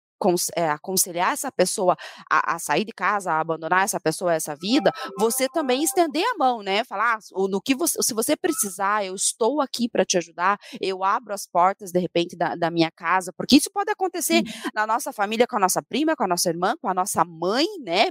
aconselhar 0.55 1.33
essa 1.33 1.51
pessoa 1.51 1.95
a, 2.29 2.55
a, 2.55 2.59
sair 2.59 2.85
de 2.85 2.91
casa, 2.91 3.31
a 3.31 3.39
abandonar 3.39 3.83
essa 3.83 3.99
pessoa, 3.99 4.33
essa 4.33 4.55
vida, 4.55 4.91
você 5.17 5.47
também 5.49 5.83
estender 5.83 6.23
a 6.23 6.37
mão, 6.37 6.61
né? 6.61 6.83
Falar, 6.83 7.15
ah, 7.15 7.47
no 7.49 7.61
que 7.61 7.75
você, 7.75 8.01
se 8.01 8.13
você 8.13 8.35
precisar, 8.35 9.05
eu 9.05 9.15
estou 9.15 9.61
aqui 9.61 9.87
para 9.89 10.05
te 10.05 10.17
ajudar, 10.17 10.59
eu 10.81 11.03
abro 11.03 11.33
as 11.33 11.45
portas, 11.45 11.91
de 11.91 11.99
repente, 11.99 12.35
da, 12.35 12.55
da 12.55 12.71
minha 12.71 12.91
casa, 12.91 13.31
porque 13.35 13.57
isso 13.57 13.69
pode 13.71 13.91
acontecer 13.91 14.43
Sim. 14.45 14.69
na 14.73 14.87
nossa 14.87 15.13
família, 15.13 15.47
com 15.47 15.57
a 15.57 15.59
nossa 15.59 15.81
prima, 15.81 16.15
com 16.15 16.23
a 16.23 16.27
nossa 16.27 16.49
irmã, 16.49 16.75
com 16.81 16.89
a 16.89 16.93
nossa 16.93 17.23
mãe, 17.23 17.65
né? 17.79 18.07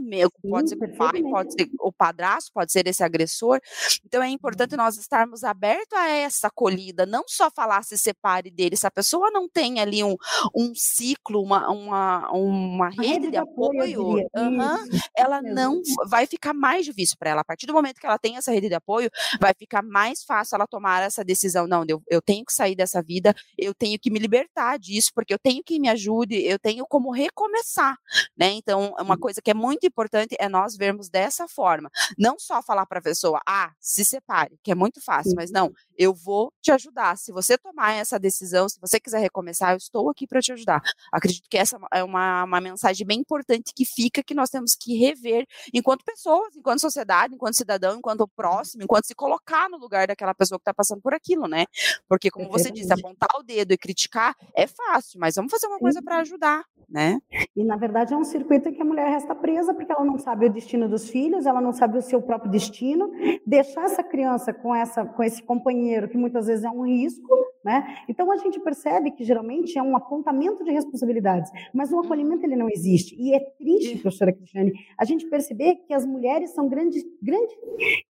Pode 0.49 0.71
Sim, 0.71 0.79
ser 0.79 0.85
o 0.85 0.97
pai, 0.97 1.23
pode 1.23 1.53
ser 1.53 1.69
o 1.81 1.93
padrasto, 1.93 2.51
pode 2.53 2.73
ser 2.73 2.87
esse 2.87 3.03
agressor. 3.03 3.61
Então 4.05 4.23
é 4.23 4.29
importante 4.29 4.73
uhum. 4.73 4.79
nós 4.79 4.97
estarmos 4.97 5.45
abertos 5.45 5.99
a 5.99 6.09
essa 6.09 6.47
acolhida, 6.49 7.07
não 7.07 7.25
só 7.27 7.51
falar 7.51 7.83
se 7.83 7.99
separe 7.99 8.51
dele, 8.51 8.77
se 8.77 8.87
a 8.87 8.91
pessoa 8.91 9.31
não 9.31 9.49
tem 9.49 9.81
ali 9.81 10.03
um, 10.03 10.17
um 10.55 10.73
ciclo, 10.75 11.43
uma, 11.43 11.69
uma 11.71 11.96
uma, 11.97 12.31
uma 12.33 12.89
rede, 12.91 13.31
de 13.31 13.37
apoio, 13.37 13.83
apoio 13.83 14.29
uhum, 14.37 14.89
ela 15.17 15.41
não 15.41 15.81
vai 16.09 16.27
ficar 16.27 16.53
mais 16.53 16.85
difícil 16.85 17.17
para 17.19 17.31
ela. 17.31 17.41
A 17.41 17.45
partir 17.45 17.67
do 17.67 17.73
momento 17.73 17.99
que 17.99 18.07
ela 18.07 18.19
tem 18.19 18.37
essa 18.37 18.53
rede 18.53 18.69
de 18.69 18.75
apoio, 18.75 19.11
vai 19.41 19.53
ficar 19.55 19.83
mais 19.83 20.23
fácil 20.25 20.57
ela 20.57 20.67
tomar 20.67 21.03
essa 21.03 21.25
decisão. 21.25 21.67
Não, 21.67 21.85
eu, 21.89 22.03
eu 22.09 22.21
tenho 22.21 22.45
que 22.45 22.53
sair 22.53 22.77
dessa 22.77 23.03
vida, 23.03 23.35
eu 23.59 23.75
tenho 23.75 23.99
que 23.99 24.11
me 24.11 24.19
libertar 24.19 24.79
disso, 24.79 25.11
porque 25.15 25.33
eu 25.33 25.39
tenho 25.39 25.63
que 25.65 25.79
me 25.81 25.89
ajude, 25.89 26.37
eu 26.43 26.59
tenho 26.59 26.87
como 26.87 27.11
recomeçar, 27.11 27.97
né? 28.37 28.51
Então, 28.53 28.95
uma 29.01 29.19
coisa 29.19 29.41
que 29.43 29.51
é 29.51 29.55
muito 29.55 29.87
importante 29.87 30.37
é 30.39 30.49
nós 30.49 30.77
vermos 30.77 31.09
dessa 31.09 31.49
forma. 31.49 31.91
Não 32.19 32.39
só 32.39 32.63
falar 32.63 32.87
para 32.87 32.99
a 32.99 33.03
pessoa, 33.03 33.41
ah, 33.47 33.73
se 33.81 34.05
separe, 34.05 34.59
que 34.63 34.71
é 34.71 34.75
muito 34.75 35.01
fácil, 35.03 35.33
mas 35.37 35.51
não, 35.51 35.73
eu 35.97 36.15
vou 36.15 36.53
te 36.61 36.71
ajudar. 36.71 37.17
Se 37.17 37.33
você 37.33 37.57
tomar 37.57 37.93
essa 37.93 38.19
decisão, 38.19 38.69
se 38.69 38.79
você 38.81 39.01
quiser 39.01 39.21
recomeçar, 39.21 39.73
eu 39.73 39.77
estou 39.77 40.11
aqui 40.11 40.27
para 40.27 40.41
te 40.41 40.53
ajudar. 40.53 40.83
Acredito 41.13 41.49
que 41.49 41.57
essa 41.57 41.79
é 41.93 42.03
uma, 42.03 42.45
uma 42.45 42.61
mensagem 42.61 43.07
bem 43.07 43.21
importante 43.21 43.73
que 43.75 43.85
fica, 43.85 44.23
que 44.23 44.35
nós 44.35 44.51
temos 44.51 44.75
que 44.75 44.97
rever 44.97 45.47
enquanto 45.73 46.05
pessoas, 46.05 46.55
enquanto 46.57 46.81
sociedade, 46.81 47.35
enquanto 47.35 47.57
cidadão, 47.57 47.99
enquanto 47.99 48.29
próximo, 48.29 48.83
enquanto 48.83 49.07
se 49.07 49.15
colocar 49.15 49.69
no 49.69 49.79
lugar 49.79 50.07
daquela 50.07 50.35
pessoa 50.35 50.59
que 50.59 50.63
está 50.63 50.75
passando 50.75 51.01
por 51.01 51.15
aquilo, 51.15 51.47
né? 51.47 51.67
Porque, 52.09 52.31
como 52.31 52.51
você 52.51 52.71
disse, 52.71 52.93
apontar 52.93 53.29
o 53.39 53.43
dedo 53.43 53.73
e 53.73 53.79
criticar 53.79 54.35
é 54.55 54.67
fácil, 54.67 55.19
mas 55.21 55.35
vamos 55.35 55.51
fazer 55.51 55.67
uma 55.67 55.79
coisa 55.79 56.03
para 56.03 56.19
ajudar, 56.19 56.65
né? 56.89 57.19
E, 57.57 57.65
na 57.65 57.77
verdade, 57.77 58.15
é 58.15 58.17
um 58.17 58.25
circuito 58.25 58.69
em 58.69 58.75
que 58.75 58.83
a 58.83 58.85
mulher 58.85 59.09
resta 59.09 59.35
presa 59.35 59.75
porque 59.75 59.93
ela 59.93 60.05
não 60.05 60.19
sabe 60.19 60.47
o 60.47 60.53
destino 60.53 60.89
dos 60.89 61.09
filhos, 61.09 61.47
ela 61.47 61.61
não 61.61 61.73
sabe 61.73 61.99
o 61.99 62.03
seu 62.03 62.23
próprio 62.23 62.51
destino. 62.51 63.11
Deixar 63.47 63.85
essa 63.85 64.03
criança 64.03 64.53
com, 64.53 64.75
essa, 64.75 65.05
com 65.05 65.23
esse 65.23 65.43
companheiro, 65.43 66.09
que 66.09 66.17
muitas 66.17 66.47
vezes 66.47 66.65
é 66.65 66.71
um 66.71 66.85
risco, 66.85 67.46
né? 67.67 68.05
Então, 68.09 68.31
a 68.31 68.37
gente 68.37 68.61
percebe 68.61 69.11
que, 69.11 69.25
geralmente, 69.25 69.77
é 69.77 69.83
um 69.83 69.97
apontamento 69.97 70.63
de 70.63 70.71
responsabilidades, 70.71 71.51
mas 71.75 71.91
o 71.91 71.99
acolhimento 71.99 72.47
ele 72.47 72.55
não 72.55 72.71
existe. 72.71 73.17
E 73.19 73.35
é 73.35 73.41
triste, 73.41 73.99
professora 73.99 74.33
Cristiane, 74.33 74.73
a 74.97 75.05
gente 75.05 75.27
perceber 75.27 75.75
que 75.85 75.93
as 75.93 76.07
mulheres 76.07 76.51
são 76.51 76.69
grandes, 76.69 77.03
grande, 77.21 77.53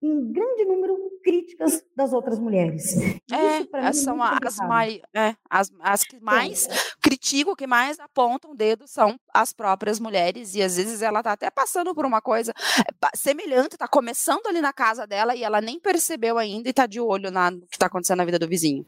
em 0.03 0.29
grande 0.29 0.65
número 0.65 0.97
críticas 1.23 1.81
das 1.95 2.11
outras 2.11 2.37
mulheres. 2.37 2.97
É, 3.31 3.61
Isso, 3.61 3.69
mim, 3.73 3.93
são 3.93 4.23
é 4.23 4.37
as, 4.43 4.57
mais, 4.57 4.99
é, 5.15 5.35
as, 5.49 5.71
as 5.79 6.03
que 6.03 6.19
mais 6.19 6.67
criticam, 7.01 7.55
que 7.55 7.65
mais 7.65 7.97
apontam 7.97 8.51
o 8.51 8.55
dedo 8.55 8.85
são 8.87 9.17
as 9.35 9.51
próprias 9.51 9.99
mulheres, 9.99 10.55
e 10.55 10.63
às 10.63 10.77
vezes 10.77 11.01
ela 11.01 11.19
está 11.19 11.33
até 11.33 11.49
passando 11.49 11.93
por 11.93 12.05
uma 12.05 12.21
coisa 12.21 12.53
eh, 12.79 13.07
semelhante, 13.13 13.73
está 13.73 13.87
começando 13.87 14.47
ali 14.47 14.61
na 14.61 14.71
casa 14.71 15.05
dela 15.05 15.35
e 15.35 15.43
ela 15.43 15.59
nem 15.59 15.79
percebeu 15.79 16.37
ainda 16.37 16.69
e 16.69 16.71
está 16.71 16.85
de 16.85 16.99
olho 17.01 17.29
na, 17.29 17.51
no 17.51 17.61
que 17.67 17.75
está 17.75 17.87
acontecendo 17.87 18.19
na 18.19 18.25
vida 18.25 18.39
do 18.39 18.47
vizinho. 18.47 18.85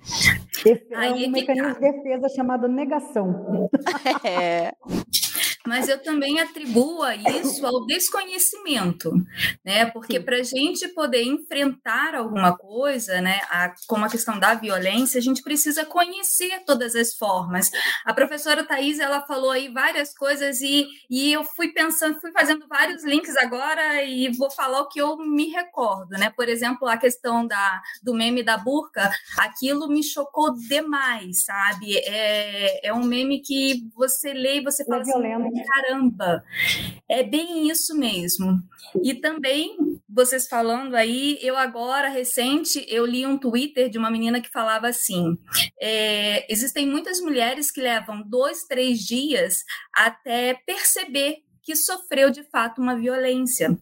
É 0.66 1.10
um 1.12 1.30
mecanismo 1.30 1.74
de 1.74 1.80
defesa 1.80 2.30
chamado 2.30 2.68
negação. 2.68 3.70
É 4.24 4.74
mas 5.68 5.90
eu 5.90 6.02
também 6.02 6.40
atribuo 6.40 7.06
isso 7.44 7.66
ao 7.66 7.86
desconhecimento, 7.86 9.12
né? 9.64 9.86
Porque 9.88 10.20
para 10.20 10.38
a 10.38 10.44
gente 10.44 10.88
poder 10.90 11.24
enfrentar 11.24 12.16
alguma 12.16 12.56
coisa, 12.58 13.20
né, 13.20 13.42
a, 13.50 13.74
como 13.86 14.06
a 14.06 14.10
questão 14.10 14.40
da 14.40 14.54
violência, 14.54 15.20
a 15.20 15.22
gente 15.22 15.44
precisa 15.44 15.86
conhecer 15.86 16.64
todas 16.66 16.96
as 16.96 17.14
formas. 17.14 17.70
A 18.06 18.14
professora 18.14 18.64
Thais, 18.64 19.00
ela 19.00 19.22
falou 19.26 19.52
aí 19.52 19.68
várias 19.68 20.14
coisas 20.16 20.62
e, 20.62 20.88
e 21.10 21.34
eu 21.34 21.44
fui 21.44 21.70
pensando, 21.74 22.20
fui 22.20 22.32
fazendo 22.32 22.66
vários 22.68 23.04
links 23.04 23.36
agora 23.38 24.04
e 24.04 24.30
vou 24.38 24.50
falar 24.50 24.82
o 24.82 24.88
que 24.88 25.02
eu 25.02 25.18
me 25.18 25.50
recordo, 25.50 26.12
né? 26.12 26.32
Por 26.36 26.48
exemplo, 26.48 26.88
a 26.88 26.98
questão 26.98 27.46
da, 27.46 27.82
do 28.02 28.14
meme 28.14 28.42
da 28.42 28.58
burca, 28.58 29.12
aquilo 29.38 29.90
me 29.90 30.04
chocou 30.04 30.54
demais, 30.56 31.44
sabe? 31.44 31.98
É, 31.98 32.88
é 32.88 32.94
um 32.94 33.04
meme 33.04 33.42
que 33.42 33.84
você 33.94 34.34
lê 34.34 34.58
e 34.58 34.64
você 34.64 34.86
fala 34.86 35.00
é 35.00 35.02
assim, 35.02 35.57
caramba. 35.66 36.44
É 37.10 37.24
bem 37.24 37.70
isso 37.70 37.98
mesmo. 37.98 38.62
E 39.04 39.16
também, 39.16 39.78
vocês 40.10 40.48
falando 40.48 40.96
aí, 40.96 41.38
eu 41.42 41.58
agora, 41.58 42.10
recente, 42.10 42.86
eu 42.88 43.06
li 43.06 43.26
um 43.26 43.38
Twitter 43.38 43.90
de 43.90 43.98
uma 43.98 44.12
menina 44.12 44.42
que 44.42 44.50
falava 44.50 44.88
assim: 44.88 45.38
é, 45.82 46.52
existem 46.52 46.88
muitas 46.88 47.20
mulheres 47.20 47.72
que 47.72 47.82
levam 47.82 48.24
dois, 48.28 48.64
três 48.64 49.00
dias 49.00 49.64
até 49.94 50.54
perceber 50.66 51.44
que 51.68 51.76
sofreu 51.76 52.32
de 52.32 52.44
fato 52.44 52.82
uma 52.82 52.96
violência. 52.96 53.78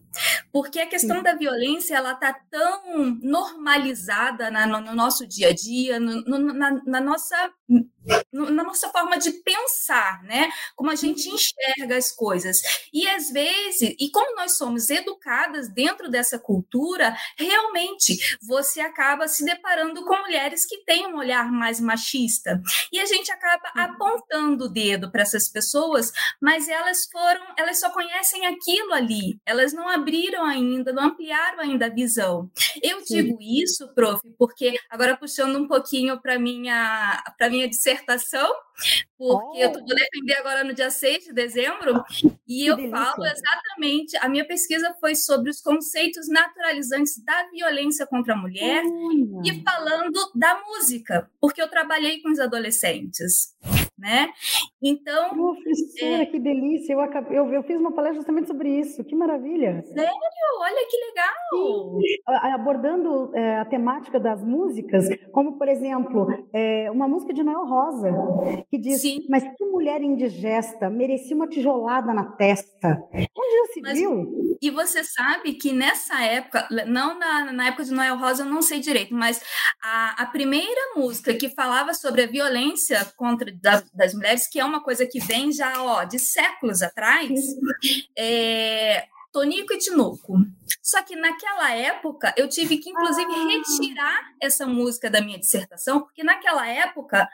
Porque 0.52 0.80
a 0.80 0.88
questão 0.88 1.18
Sim. 1.18 1.22
da 1.22 1.36
violência 1.36 1.94
ela 1.94 2.14
está 2.14 2.34
tão 2.50 3.16
normalizada 3.22 4.50
na, 4.50 4.66
no, 4.66 4.80
no, 4.80 4.92
nosso 4.92 5.24
dia 5.24 5.50
a 5.50 5.54
dia, 5.54 6.00
no, 6.00 6.20
no, 6.22 6.52
na, 6.52 6.82
na, 6.84 7.00
nossa 7.00 7.48
na 8.32 8.62
nossa 8.62 8.88
forma 8.90 9.18
de 9.18 9.32
pensar, 9.32 10.22
né? 10.22 10.50
Como 10.74 10.90
a 10.90 10.94
gente 10.94 11.28
enxerga 11.28 11.96
as 11.96 12.12
coisas. 12.12 12.60
E 12.92 13.08
às 13.08 13.30
vezes, 13.30 13.96
e 13.98 14.10
como 14.10 14.36
nós 14.36 14.56
somos 14.56 14.90
educadas 14.90 15.68
dentro 15.68 16.08
dessa 16.08 16.38
cultura, 16.38 17.16
realmente 17.36 18.16
você 18.42 18.80
acaba 18.80 19.26
se 19.26 19.44
deparando 19.44 20.04
com 20.04 20.16
mulheres 20.18 20.64
que 20.64 20.84
têm 20.84 21.06
um 21.06 21.16
olhar 21.16 21.50
mais 21.50 21.80
machista. 21.80 22.62
E 22.92 23.00
a 23.00 23.06
gente 23.06 23.30
acaba 23.32 23.68
apontando 23.74 24.66
o 24.66 24.68
dedo 24.68 25.10
para 25.10 25.22
essas 25.22 25.48
pessoas, 25.48 26.12
mas 26.40 26.68
elas 26.68 27.08
foram, 27.10 27.44
elas 27.58 27.80
só 27.80 27.90
conhecem 27.90 28.46
aquilo 28.46 28.92
ali. 28.92 29.40
Elas 29.44 29.72
não 29.72 29.88
abriram 29.88 30.44
ainda, 30.44 30.92
não 30.92 31.04
ampliaram 31.04 31.60
ainda 31.60 31.86
a 31.86 31.90
visão. 31.90 32.50
Eu 32.82 33.04
Sim. 33.04 33.22
digo 33.22 33.38
isso, 33.40 33.88
prof, 33.94 34.22
porque 34.38 34.78
agora 34.88 35.16
puxando 35.16 35.56
um 35.56 35.66
pouquinho 35.66 36.20
para 36.20 36.38
minha 36.38 37.24
para 37.36 37.48
minha 37.56 37.68
dissertação, 37.68 38.52
porque 39.16 39.58
oh. 39.58 39.62
eu 39.62 39.72
vou 39.72 39.84
defender 39.84 40.34
agora 40.34 40.62
no 40.62 40.74
dia 40.74 40.90
6 40.90 41.24
de 41.24 41.32
dezembro, 41.32 42.04
e 42.46 42.64
que 42.64 42.66
eu 42.66 42.76
delícia. 42.76 42.96
falo 42.96 43.24
exatamente, 43.24 44.16
a 44.18 44.28
minha 44.28 44.46
pesquisa 44.46 44.94
foi 45.00 45.14
sobre 45.14 45.50
os 45.50 45.60
conceitos 45.60 46.28
naturalizantes 46.28 47.22
da 47.24 47.48
violência 47.50 48.06
contra 48.06 48.34
a 48.34 48.36
mulher 48.36 48.82
e 49.44 49.62
falando 49.62 50.30
da 50.34 50.60
música, 50.66 51.30
porque 51.40 51.60
eu 51.60 51.68
trabalhei 51.68 52.20
com 52.20 52.30
os 52.30 52.38
adolescentes 52.38 53.54
né? 53.98 54.28
Então. 54.82 55.30
Professora, 55.30 56.22
é... 56.22 56.26
que 56.26 56.38
delícia! 56.38 56.92
Eu, 56.92 57.00
acabei, 57.00 57.38
eu, 57.38 57.50
eu, 57.52 57.62
fiz 57.62 57.78
uma 57.78 57.92
palestra 57.92 58.16
justamente 58.16 58.46
sobre 58.46 58.68
isso, 58.68 59.02
que 59.04 59.14
maravilha! 59.14 59.82
Sério? 59.82 60.12
Olha 60.58 60.86
que 60.88 60.96
legal! 60.96 62.00
Sim. 62.00 62.52
Abordando 62.54 63.30
é, 63.34 63.58
a 63.58 63.64
temática 63.64 64.18
das 64.18 64.42
músicas, 64.42 65.08
como, 65.32 65.58
por 65.58 65.68
exemplo, 65.68 66.26
é, 66.52 66.90
uma 66.90 67.08
música 67.08 67.32
de 67.32 67.42
Noel 67.42 67.66
Rosa, 67.66 68.10
que 68.70 68.78
diz: 68.78 69.00
Sim. 69.00 69.26
Mas 69.28 69.44
que 69.56 69.64
mulher 69.64 70.02
indigesta 70.02 70.90
merecia 70.90 71.36
uma 71.36 71.48
tijolada 71.48 72.12
na 72.12 72.24
testa. 72.32 73.02
Onde 73.12 73.56
já 73.56 73.72
se 73.72 73.80
Mas, 73.80 73.98
viu? 73.98 74.55
E 74.60 74.70
você 74.70 75.02
sabe 75.04 75.54
que 75.54 75.72
nessa 75.72 76.22
época, 76.22 76.68
não 76.86 77.18
na, 77.18 77.52
na 77.52 77.66
época 77.68 77.84
de 77.84 77.92
Noel 77.92 78.18
Rosa, 78.18 78.42
eu 78.42 78.48
não 78.48 78.62
sei 78.62 78.80
direito, 78.80 79.14
mas 79.14 79.40
a, 79.82 80.22
a 80.22 80.26
primeira 80.26 80.94
música 80.94 81.34
que 81.34 81.48
falava 81.48 81.94
sobre 81.94 82.22
a 82.22 82.26
violência 82.26 83.04
contra 83.16 83.52
da, 83.52 83.82
das 83.94 84.14
mulheres, 84.14 84.48
que 84.48 84.60
é 84.60 84.64
uma 84.64 84.82
coisa 84.82 85.06
que 85.06 85.20
vem 85.20 85.52
já 85.52 85.82
ó, 85.82 86.04
de 86.04 86.18
séculos 86.18 86.82
atrás, 86.82 87.30
é, 88.16 89.06
Tonico 89.36 89.74
e 89.74 89.78
Tinoco. 89.78 90.38
Só 90.82 91.02
que 91.02 91.14
naquela 91.14 91.70
época 91.74 92.32
eu 92.38 92.48
tive 92.48 92.78
que, 92.78 92.88
inclusive, 92.88 93.30
ah. 93.30 93.48
retirar 93.48 94.20
essa 94.40 94.66
música 94.66 95.10
da 95.10 95.20
minha 95.20 95.38
dissertação, 95.38 96.00
porque 96.00 96.24
naquela 96.24 96.66
época 96.66 97.28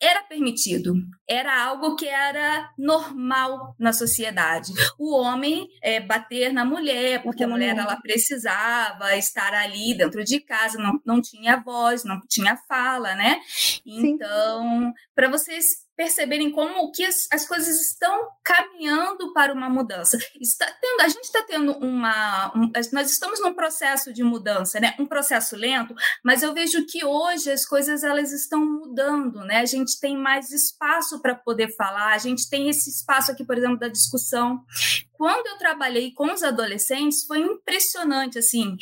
era 0.00 0.22
permitido, 0.22 0.94
era 1.28 1.64
algo 1.64 1.96
que 1.96 2.06
era 2.06 2.70
normal 2.78 3.74
na 3.78 3.92
sociedade. 3.92 4.72
O 4.98 5.16
homem 5.16 5.68
é, 5.82 6.00
bater 6.00 6.52
na 6.52 6.64
mulher, 6.64 7.22
porque 7.22 7.42
a 7.42 7.48
mulher 7.48 7.76
ela 7.76 7.96
precisava 8.00 9.16
estar 9.16 9.52
ali 9.52 9.96
dentro 9.96 10.22
de 10.24 10.40
casa, 10.40 10.78
não, 10.78 11.00
não 11.04 11.20
tinha 11.20 11.56
voz, 11.56 12.04
não 12.04 12.20
tinha 12.28 12.56
fala, 12.68 13.14
né? 13.14 13.40
Então, 13.84 14.92
para 15.14 15.28
vocês 15.28 15.87
perceberem 15.98 16.52
como 16.52 16.92
que 16.92 17.04
as, 17.04 17.26
as, 17.32 17.44
coisas 17.44 17.80
estão 17.80 18.28
caminhando 18.44 19.32
para 19.32 19.52
uma 19.52 19.68
mudança. 19.68 20.16
Está 20.40 20.64
tendo, 20.80 21.00
a 21.00 21.08
gente 21.08 21.24
está 21.24 21.42
tendo 21.42 21.72
uma, 21.72 22.52
um, 22.56 22.70
nós 22.92 23.10
estamos 23.10 23.40
num 23.40 23.52
processo 23.52 24.12
de 24.12 24.22
mudança, 24.22 24.78
né? 24.78 24.94
Um 25.00 25.06
processo 25.06 25.56
lento, 25.56 25.92
mas 26.24 26.44
eu 26.44 26.54
vejo 26.54 26.86
que 26.86 27.04
hoje 27.04 27.50
as 27.50 27.66
coisas 27.66 28.04
elas 28.04 28.30
estão 28.30 28.64
mudando, 28.64 29.40
né? 29.40 29.56
A 29.56 29.66
gente 29.66 29.98
tem 29.98 30.16
mais 30.16 30.52
espaço 30.52 31.20
para 31.20 31.34
poder 31.34 31.74
falar, 31.74 32.14
a 32.14 32.18
gente 32.18 32.48
tem 32.48 32.68
esse 32.68 32.88
espaço 32.88 33.32
aqui, 33.32 33.44
por 33.44 33.58
exemplo, 33.58 33.80
da 33.80 33.88
discussão. 33.88 34.64
Quando 35.18 35.48
eu 35.48 35.58
trabalhei 35.58 36.12
com 36.12 36.32
os 36.32 36.44
adolescentes, 36.44 37.24
foi 37.26 37.40
impressionante, 37.40 38.38
assim, 38.38 38.76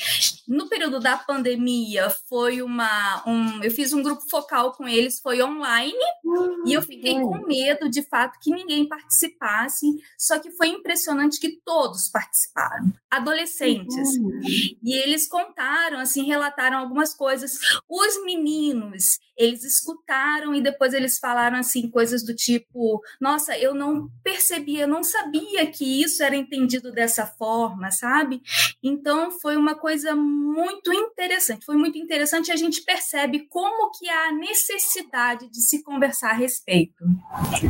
no 0.46 0.68
período 0.68 1.00
da 1.00 1.16
pandemia, 1.16 2.10
foi 2.28 2.60
uma, 2.60 3.26
um, 3.26 3.62
eu 3.64 3.70
fiz 3.70 3.94
um 3.94 4.02
grupo 4.02 4.22
focal 4.28 4.72
com 4.72 4.86
eles, 4.86 5.18
foi 5.18 5.42
online, 5.42 5.96
uhum. 6.22 6.64
e 6.66 6.74
eu 6.74 6.82
fiquei 6.82 7.14
com 7.14 7.46
medo, 7.46 7.88
de 7.88 8.02
fato, 8.02 8.38
que 8.38 8.50
ninguém 8.50 8.86
participasse, 8.86 9.86
só 10.18 10.38
que 10.38 10.50
foi 10.50 10.68
impressionante 10.68 11.40
que 11.40 11.58
todos 11.64 12.10
participaram, 12.10 12.92
adolescentes, 13.10 14.18
uhum. 14.18 14.38
e 14.84 14.94
eles 14.94 15.26
contaram, 15.26 15.98
assim, 15.98 16.26
relataram 16.26 16.76
algumas 16.76 17.14
coisas, 17.14 17.58
os 17.88 18.22
meninos, 18.26 19.18
eles 19.38 19.64
escutaram 19.64 20.54
e 20.54 20.60
depois 20.60 20.92
eles 20.92 21.18
falaram, 21.18 21.58
assim, 21.58 21.88
coisas 21.88 22.22
do 22.22 22.34
tipo, 22.34 23.00
nossa, 23.18 23.56
eu 23.56 23.74
não 23.74 24.10
percebia, 24.22 24.86
não 24.86 25.02
sabia 25.02 25.66
que 25.66 26.02
isso 26.02 26.25
era 26.26 26.36
entendido 26.36 26.92
dessa 26.92 27.26
forma, 27.26 27.90
sabe? 27.90 28.42
Então 28.82 29.30
foi 29.30 29.56
uma 29.56 29.74
coisa 29.74 30.14
muito 30.14 30.92
interessante. 30.92 31.64
Foi 31.64 31.76
muito 31.76 31.98
interessante 31.98 32.52
a 32.52 32.56
gente 32.56 32.82
percebe 32.82 33.46
como 33.48 33.90
que 33.90 34.08
há 34.08 34.32
necessidade 34.32 35.48
de 35.48 35.60
se 35.60 35.82
conversar 35.82 36.30
a 36.30 36.34
respeito. 36.34 37.04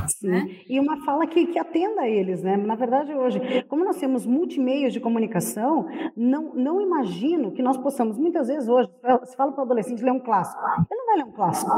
Sim. 0.08 0.28
Né? 0.28 0.56
E 0.68 0.80
uma 0.80 1.04
fala 1.04 1.26
que, 1.26 1.46
que 1.46 1.58
atenda 1.58 2.02
a 2.02 2.08
eles, 2.08 2.42
né? 2.42 2.56
Na 2.56 2.74
verdade, 2.74 3.12
hoje, 3.12 3.40
como 3.68 3.84
nós 3.84 3.98
temos 3.98 4.26
multimeios 4.26 4.92
de 4.92 5.00
comunicação, 5.00 5.86
não, 6.16 6.54
não 6.54 6.80
imagino 6.80 7.52
que 7.52 7.62
nós 7.62 7.76
possamos, 7.76 8.16
muitas 8.18 8.48
vezes 8.48 8.68
hoje, 8.68 8.88
se 9.24 9.36
fala 9.36 9.52
para 9.52 9.62
o 9.62 9.64
adolescente 9.64 10.02
ler 10.02 10.12
um 10.12 10.20
clássico, 10.20 10.60
ele 10.90 11.00
não 11.00 11.06
vai 11.06 11.16
ler 11.16 11.24
um 11.24 11.32
clássico, 11.32 11.72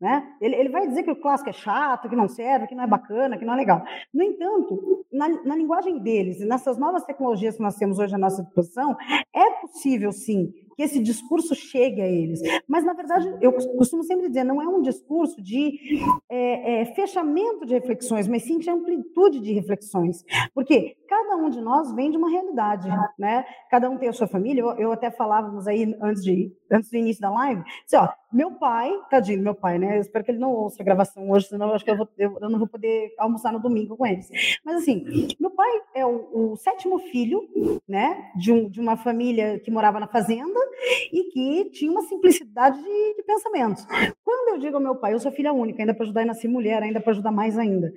né? 0.00 0.36
Ele, 0.40 0.54
ele 0.56 0.68
vai 0.68 0.86
dizer 0.86 1.02
que 1.02 1.10
o 1.10 1.20
clássico 1.20 1.50
é 1.50 1.52
chato, 1.52 2.08
que 2.08 2.16
não 2.16 2.28
serve, 2.28 2.66
que 2.66 2.74
não 2.74 2.84
é 2.84 2.86
bacana, 2.86 3.38
que 3.38 3.44
não 3.44 3.54
é 3.54 3.56
legal. 3.56 3.82
No 4.12 4.22
entanto, 4.22 5.04
na, 5.12 5.28
na 5.28 5.56
linguagem 5.56 5.98
dele, 5.98 6.17
e 6.40 6.44
nessas 6.44 6.78
novas 6.78 7.04
tecnologias 7.04 7.56
que 7.56 7.62
nós 7.62 7.76
temos 7.76 7.98
hoje 7.98 8.14
à 8.14 8.18
nossa 8.18 8.42
disposição, 8.42 8.96
é 9.34 9.50
possível 9.60 10.12
sim 10.12 10.52
que 10.78 10.84
esse 10.84 11.02
discurso 11.02 11.56
chegue 11.56 12.00
a 12.00 12.06
eles. 12.06 12.40
Mas, 12.68 12.84
na 12.84 12.92
verdade, 12.92 13.36
eu 13.40 13.52
costumo 13.52 14.04
sempre 14.04 14.28
dizer, 14.28 14.44
não 14.44 14.62
é 14.62 14.68
um 14.68 14.80
discurso 14.80 15.42
de 15.42 16.00
é, 16.30 16.82
é, 16.82 16.84
fechamento 16.94 17.66
de 17.66 17.74
reflexões, 17.74 18.28
mas 18.28 18.44
sim 18.44 18.60
de 18.60 18.70
amplitude 18.70 19.40
de 19.40 19.52
reflexões. 19.52 20.24
Porque 20.54 20.96
cada 21.08 21.34
um 21.34 21.50
de 21.50 21.60
nós 21.60 21.92
vem 21.94 22.12
de 22.12 22.16
uma 22.16 22.30
realidade, 22.30 22.88
né? 23.18 23.44
Cada 23.68 23.90
um 23.90 23.98
tem 23.98 24.08
a 24.08 24.12
sua 24.12 24.28
família. 24.28 24.60
Eu, 24.60 24.70
eu 24.78 24.92
até 24.92 25.10
falávamos 25.10 25.66
aí 25.66 25.96
antes, 26.00 26.22
de, 26.22 26.52
antes 26.70 26.88
do 26.90 26.96
início 26.96 27.20
da 27.20 27.30
live, 27.30 27.60
assim, 27.84 27.96
ó, 27.96 28.08
meu 28.32 28.52
pai, 28.52 28.92
tadinho, 29.10 29.42
meu 29.42 29.56
pai, 29.56 29.78
né? 29.80 29.96
Eu 29.96 30.02
espero 30.02 30.24
que 30.24 30.30
ele 30.30 30.38
não 30.38 30.52
ouça 30.52 30.80
a 30.80 30.84
gravação 30.84 31.28
hoje, 31.28 31.48
senão 31.48 31.70
eu 31.70 31.74
acho 31.74 31.84
que 31.84 31.90
eu, 31.90 31.96
vou, 31.96 32.08
eu, 32.16 32.38
eu 32.40 32.48
não 32.48 32.58
vou 32.58 32.68
poder 32.68 33.12
almoçar 33.18 33.52
no 33.52 33.58
domingo 33.58 33.96
com 33.96 34.06
eles. 34.06 34.28
Mas, 34.64 34.76
assim, 34.76 35.04
meu 35.40 35.50
pai 35.50 35.70
é 35.94 36.06
o, 36.06 36.52
o 36.52 36.56
sétimo 36.56 37.00
filho, 37.00 37.48
né? 37.88 38.30
De, 38.36 38.52
um, 38.52 38.68
de 38.68 38.80
uma 38.80 38.96
família 38.96 39.58
que 39.58 39.72
morava 39.72 39.98
na 39.98 40.06
fazenda 40.06 40.67
e 41.12 41.24
que 41.24 41.70
tinha 41.70 41.90
uma 41.90 42.02
simplicidade 42.02 42.82
de, 42.82 43.14
de 43.14 43.22
pensamentos. 43.22 43.86
Quando 44.28 44.50
eu 44.50 44.58
digo 44.58 44.76
ao 44.76 44.82
meu 44.82 44.94
pai, 44.94 45.14
eu 45.14 45.18
sou 45.18 45.32
filha 45.32 45.54
única, 45.54 45.80
ainda 45.80 45.94
para 45.94 46.04
ajudar 46.04 46.20
a 46.20 46.26
nascer 46.26 46.48
mulher, 46.48 46.82
ainda 46.82 47.00
para 47.00 47.12
ajudar 47.12 47.32
mais 47.32 47.58
ainda. 47.58 47.94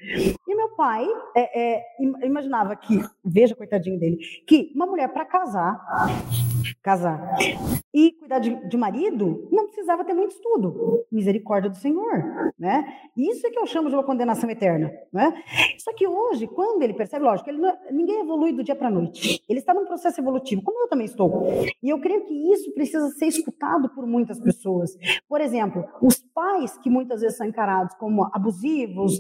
E 0.48 0.56
meu 0.56 0.70
pai 0.70 1.06
é, 1.36 1.76
é, 1.76 1.84
imaginava 2.26 2.74
que, 2.74 3.02
veja, 3.22 3.54
coitadinho 3.54 4.00
dele, 4.00 4.18
que 4.48 4.72
uma 4.74 4.86
mulher 4.86 5.10
para 5.10 5.26
casar, 5.26 5.78
casar 6.82 7.36
e 7.94 8.14
cuidar 8.14 8.40
de, 8.40 8.56
de, 8.70 8.78
marido 8.78 9.50
não 9.52 9.66
precisava 9.66 10.06
ter 10.06 10.14
muito 10.14 10.32
estudo. 10.32 11.06
Misericórdia 11.12 11.70
do 11.70 11.76
Senhor, 11.76 12.54
né? 12.58 12.86
Isso 13.18 13.46
é 13.46 13.50
que 13.50 13.60
eu 13.60 13.68
chamo 13.68 13.90
de 13.90 13.96
uma 13.96 14.04
condenação 14.04 14.50
eterna, 14.50 14.90
né? 15.12 15.34
Só 15.80 15.94
que 15.94 16.08
hoje, 16.08 16.48
quando 16.48 16.82
ele 16.82 16.94
percebe, 16.94 17.26
lógico, 17.26 17.50
ele 17.50 17.60
não, 17.60 17.76
ninguém 17.92 18.22
evolui 18.22 18.54
do 18.54 18.64
dia 18.64 18.76
para 18.76 18.90
noite. 18.90 19.44
Ele 19.50 19.60
está 19.60 19.74
num 19.74 19.86
processo 19.86 20.22
evolutivo, 20.22 20.62
como 20.62 20.80
eu 20.80 20.88
também 20.88 21.06
estou. 21.06 21.46
E 21.84 21.90
eu 21.90 22.00
creio 22.00 22.24
que 22.24 22.54
isso 22.54 22.72
precisa 22.74 23.10
ser 23.10 23.26
escutado 23.26 23.90
por 23.90 24.08
muitas 24.08 24.40
pessoas. 24.40 24.92
Por 25.28 25.42
exemplo, 25.42 25.84
os 26.02 26.21
pais 26.34 26.78
que 26.78 26.90
muitas 26.90 27.22
vezes 27.22 27.38
são 27.38 27.48
encarados 27.48 27.96
como 27.96 28.30
abusivos, 28.34 29.20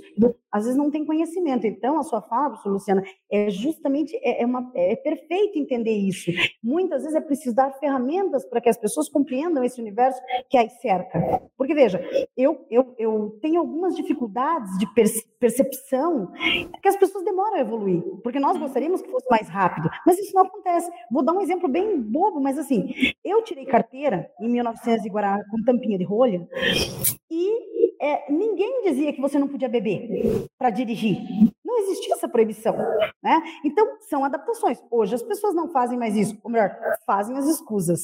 às 0.52 0.66
vezes 0.66 0.78
não 0.78 0.92
têm 0.92 1.06
conhecimento. 1.06 1.66
Então, 1.66 1.98
a 1.98 2.04
sua 2.04 2.22
fala, 2.22 2.50
professor 2.50 2.74
Luciana, 2.74 3.04
é 3.32 3.50
justamente 3.50 4.16
é, 4.22 4.42
é, 4.42 4.46
uma, 4.46 4.70
é 4.76 4.96
perfeito 4.96 5.58
entender 5.58 5.94
isso. 5.94 6.32
Muitas 6.62 7.04
vezes 7.04 7.16
é 7.16 7.22
preciso 7.22 7.56
dar 7.56 7.72
ferramentas 7.80 8.46
para 8.46 8.60
que 8.60 8.70
as 8.70 8.78
pessoas 8.78 9.08
compreendam 9.08 9.64
esse 9.64 9.80
universo 9.80 10.22
que 10.50 10.58
as 10.58 10.72
cerca. 10.82 11.42
Porque, 11.58 11.74
veja, 11.74 12.04
eu, 12.36 12.66
eu, 12.70 12.94
eu 12.98 13.38
tenho 13.42 13.60
algumas 13.60 13.96
dificuldades 13.96 14.78
de 14.78 14.88
percepção 15.40 16.32
que 16.82 16.88
as 16.88 16.98
pessoas 16.98 17.24
demoram 17.24 17.56
a 17.56 17.62
evoluir, 17.62 18.02
porque 18.24 18.40
nós 18.40 18.58
gostaríamos 18.58 19.02
que 19.02 19.10
fosse 19.10 19.28
mais 19.30 19.48
rápido, 19.48 19.90
mas 20.06 20.18
isso 20.20 20.34
não 20.34 20.44
acontece. 20.44 20.92
Vou 21.12 21.24
dar 21.24 21.34
um 21.34 21.42
exemplo 21.42 21.70
bem 21.70 22.02
bobo, 22.02 22.42
mas 22.42 22.58
assim, 22.58 22.94
eu 23.24 23.44
tirei 23.44 23.66
carteira 23.66 24.30
em 24.40 24.50
1900 24.50 25.04
de 25.04 25.10
Guará 25.10 25.40
com 25.50 25.64
tampinha 25.64 25.98
de 25.98 26.04
rolha 26.04 26.48
e 27.30 27.72
é, 28.02 28.32
ninguém 28.32 28.84
dizia 28.84 29.14
que 29.14 29.22
você 29.22 29.38
não 29.38 29.48
podia 29.48 29.70
beber 29.70 30.48
para 30.58 30.72
dirigir. 30.72 31.20
Não 31.64 31.80
existia 31.80 32.16
essa 32.16 32.28
proibição, 32.28 32.76
né? 33.24 33.42
Então, 33.64 33.88
são 34.10 34.26
adaptações. 34.26 34.84
Hoje 34.90 35.16
as 35.16 35.22
pessoas 35.22 35.54
não 35.54 35.70
fazem 35.70 35.98
mais 35.98 36.16
isso, 36.18 36.38
ou 36.44 36.52
melhor, 36.52 36.76
fazem 37.06 37.38
as 37.38 37.48
escusas. 37.48 38.02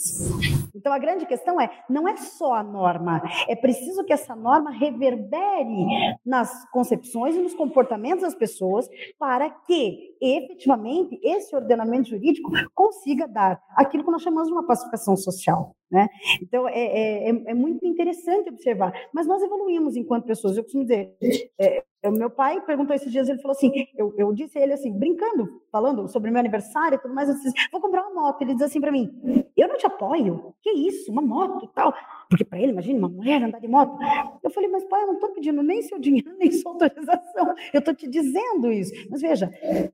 Então, 0.74 0.94
a 0.94 1.00
grande 1.00 1.26
questão 1.26 1.60
é, 1.60 1.70
não 1.90 2.08
é 2.08 2.16
só 2.16 2.54
a 2.54 2.64
norma, 2.64 3.22
é 3.48 3.56
preciso 3.56 4.06
que 4.06 4.14
essa 4.14 4.36
norma 4.36 4.70
reverbere 4.70 5.86
nas 6.24 6.70
concepções 6.72 7.36
e 7.36 7.42
nos 7.42 7.56
comportamentos 7.56 8.22
das 8.22 8.36
pessoas 8.36 8.88
para 9.18 9.50
que, 9.50 10.16
efetivamente, 10.22 11.20
esse 11.24 11.56
ordenamento 11.56 12.10
jurídico 12.10 12.52
consiga 12.74 13.28
dar 13.28 13.60
aquilo 13.76 14.06
que 14.06 14.12
nós 14.12 14.22
chamamos 14.22 14.48
de 14.48 14.54
uma 14.54 14.66
pacificação 14.66 15.18
social. 15.18 15.76
Né? 15.90 16.08
Então, 16.42 16.68
é, 16.68 16.80
é, 16.80 17.30
é, 17.30 17.44
é 17.48 17.54
muito 17.54 17.86
interessante 17.86 18.50
observar. 18.50 18.94
Mas 19.14 19.26
nós 19.26 19.42
evoluímos 19.42 19.96
enquanto 19.96 20.26
pessoas. 20.26 20.58
Eu 20.58 20.64
costumo 20.64 20.84
dizer, 20.84 21.16
é, 21.60 21.84
o 22.06 22.12
meu 22.12 22.30
pai 22.30 22.62
perguntou 22.62 22.96
esses 22.96 23.12
dias, 23.12 23.28
ele 23.28 23.42
falou 23.42 23.56
assim, 23.56 23.72
eu, 23.98 24.14
eu 24.18 24.34
disse 24.34 24.58
a 24.58 24.62
ele 24.62 24.74
assim, 24.74 24.92
brincando, 24.92 25.62
falando 25.72 26.08
sobre 26.08 26.30
meu 26.30 26.40
aniversário 26.40 26.96
e 26.96 27.00
tudo 27.00 27.14
mais, 27.14 27.30
eu 27.30 27.36
disse, 27.36 27.52
vou 27.72 27.82
comprar 27.82 28.04
uma 28.04 28.22
moto. 28.22 28.42
Ele 28.42 28.54
diz 28.54 28.64
assim 28.64 28.82
para 28.82 28.92
mim, 28.92 29.10
eu 29.56 29.68
não 29.68 29.78
te 29.78 29.86
apoio. 29.86 30.54
Que 30.62 30.72
isso, 30.72 31.12
uma 31.12 31.22
moto 31.22 31.66
e 31.66 31.68
tal. 31.74 31.94
Porque 32.30 32.44
para 32.44 32.60
ele, 32.60 32.72
imagina, 32.72 33.00
uma 33.00 33.10
mulher 33.10 33.42
andar 33.42 33.60
de 33.60 33.68
moto. 33.68 33.98
Eu 34.44 34.50
falei, 34.50 34.70
mas 34.70 34.84
pai, 34.86 35.04
eu 35.04 35.08
não 35.08 35.14
estou 35.16 35.30
pedindo 35.32 35.64
nem 35.64 35.82
seu 35.82 35.98
dinheiro, 35.98 36.36
nem 36.38 36.52
sua 36.52 36.74
autorização. 36.74 37.56
Eu 37.74 37.80
estou 37.80 37.96
te 37.96 38.08
dizendo 38.08 38.72
isso. 38.72 38.94
Mas 39.10 39.22
veja, 39.22 39.50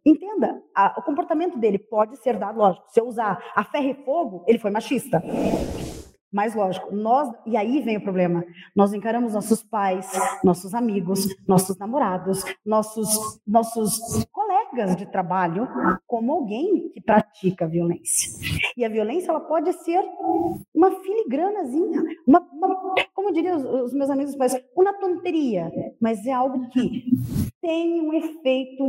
entenda, 0.06 0.62
a, 0.76 0.96
o 0.98 1.04
comportamento 1.04 1.58
dele 1.58 1.78
pode 1.78 2.18
ser 2.18 2.38
dado, 2.38 2.58
lógico, 2.58 2.86
se 2.90 3.00
eu 3.00 3.08
usar 3.08 3.44
a 3.56 3.64
ferro 3.64 3.90
e 3.90 4.06
fogo, 4.06 4.44
ele 4.48 4.58
foi 4.58 4.72
machista. 4.72 5.22
Mas 6.34 6.56
lógico, 6.56 6.96
nós 6.96 7.32
e 7.46 7.56
aí 7.56 7.80
vem 7.82 7.98
o 7.98 8.04
problema. 8.04 8.44
Nós 8.76 8.92
encaramos 8.92 9.36
nossos 9.36 9.62
pais, 9.62 10.12
nossos 10.44 10.74
amigos, 10.74 11.28
nossos 11.48 11.78
namorados, 11.78 12.44
nossos 12.66 13.40
nossos 13.46 14.26
colegas 14.32 14.96
de 14.96 15.06
trabalho 15.06 15.68
como 16.08 16.34
alguém 16.34 16.90
que 16.90 17.02
pratica 17.02 17.68
violência. 17.68 18.32
E 18.76 18.84
a 18.84 18.90
violência 18.90 19.30
ela 19.30 19.42
pode 19.42 19.72
ser 19.84 20.02
uma 20.74 20.90
filigranazinha, 20.90 22.02
uma, 22.26 22.40
uma 22.52 22.96
como 23.14 23.32
diriam 23.32 23.58
os, 23.58 23.66
os 23.66 23.94
meus 23.94 24.10
amigos 24.10 24.36
pais, 24.36 24.60
uma 24.76 24.94
tonteria, 24.94 25.72
mas 26.02 26.26
é 26.26 26.32
algo 26.32 26.68
que 26.70 27.06
tem 27.64 28.02
um 28.02 28.14
efeito 28.14 28.84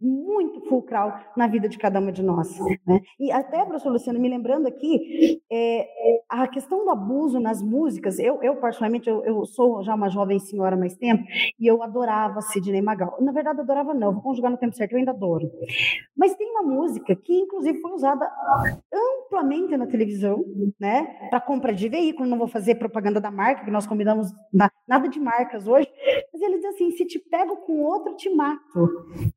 muito 0.00 0.60
fulcral 0.68 1.12
na 1.36 1.48
vida 1.48 1.68
de 1.68 1.76
cada 1.76 1.98
uma 1.98 2.12
de 2.12 2.22
nós. 2.22 2.56
Né? 2.86 3.00
E 3.18 3.32
até, 3.32 3.64
professor 3.64 3.90
Luciano, 3.90 4.20
me 4.20 4.28
lembrando 4.28 4.68
aqui, 4.68 5.42
é, 5.50 5.88
a 6.28 6.46
questão 6.46 6.84
do 6.84 6.90
abuso 6.90 7.40
nas 7.40 7.60
músicas, 7.60 8.20
eu, 8.20 8.40
eu 8.44 8.54
particularmente, 8.56 9.10
eu, 9.10 9.24
eu, 9.24 9.44
sou 9.44 9.82
já 9.82 9.96
uma 9.96 10.08
jovem 10.08 10.38
senhora 10.38 10.76
há 10.76 10.78
mais 10.78 10.96
tempo, 10.96 11.24
e 11.58 11.66
eu 11.66 11.82
adorava 11.82 12.40
Sidney 12.40 12.80
Magal. 12.80 13.16
Na 13.20 13.32
verdade, 13.32 13.60
adorava 13.60 13.92
não, 13.92 14.12
vou 14.12 14.22
conjugar 14.22 14.52
no 14.52 14.56
tempo 14.56 14.76
certo, 14.76 14.92
eu 14.92 14.98
ainda 14.98 15.10
adoro. 15.10 15.50
Mas 16.16 16.36
tem 16.36 16.48
uma 16.48 16.62
música 16.62 17.16
que, 17.16 17.40
inclusive, 17.40 17.80
foi 17.80 17.90
usada 17.90 18.24
amplamente 18.94 19.76
na 19.76 19.86
televisão, 19.88 20.44
né, 20.78 21.28
para 21.28 21.40
compra 21.40 21.72
de 21.74 21.88
veículo, 21.88 22.28
não 22.28 22.38
vou 22.38 22.46
fazer 22.46 22.76
propaganda 22.76 23.20
da 23.20 23.32
marca, 23.32 23.64
que 23.64 23.70
nós 23.70 23.86
combinamos 23.86 24.28
nada 24.86 25.08
de 25.08 25.18
marcas 25.18 25.66
hoje, 25.66 25.88
mas 26.32 26.40
ele 26.40 26.56
diz 26.58 26.66
assim, 26.66 26.92
se 26.92 27.04
te 27.04 27.18
pego 27.18 27.56
com 27.56 27.79
outro, 27.82 28.14
te 28.16 28.28
mato. 28.34 28.88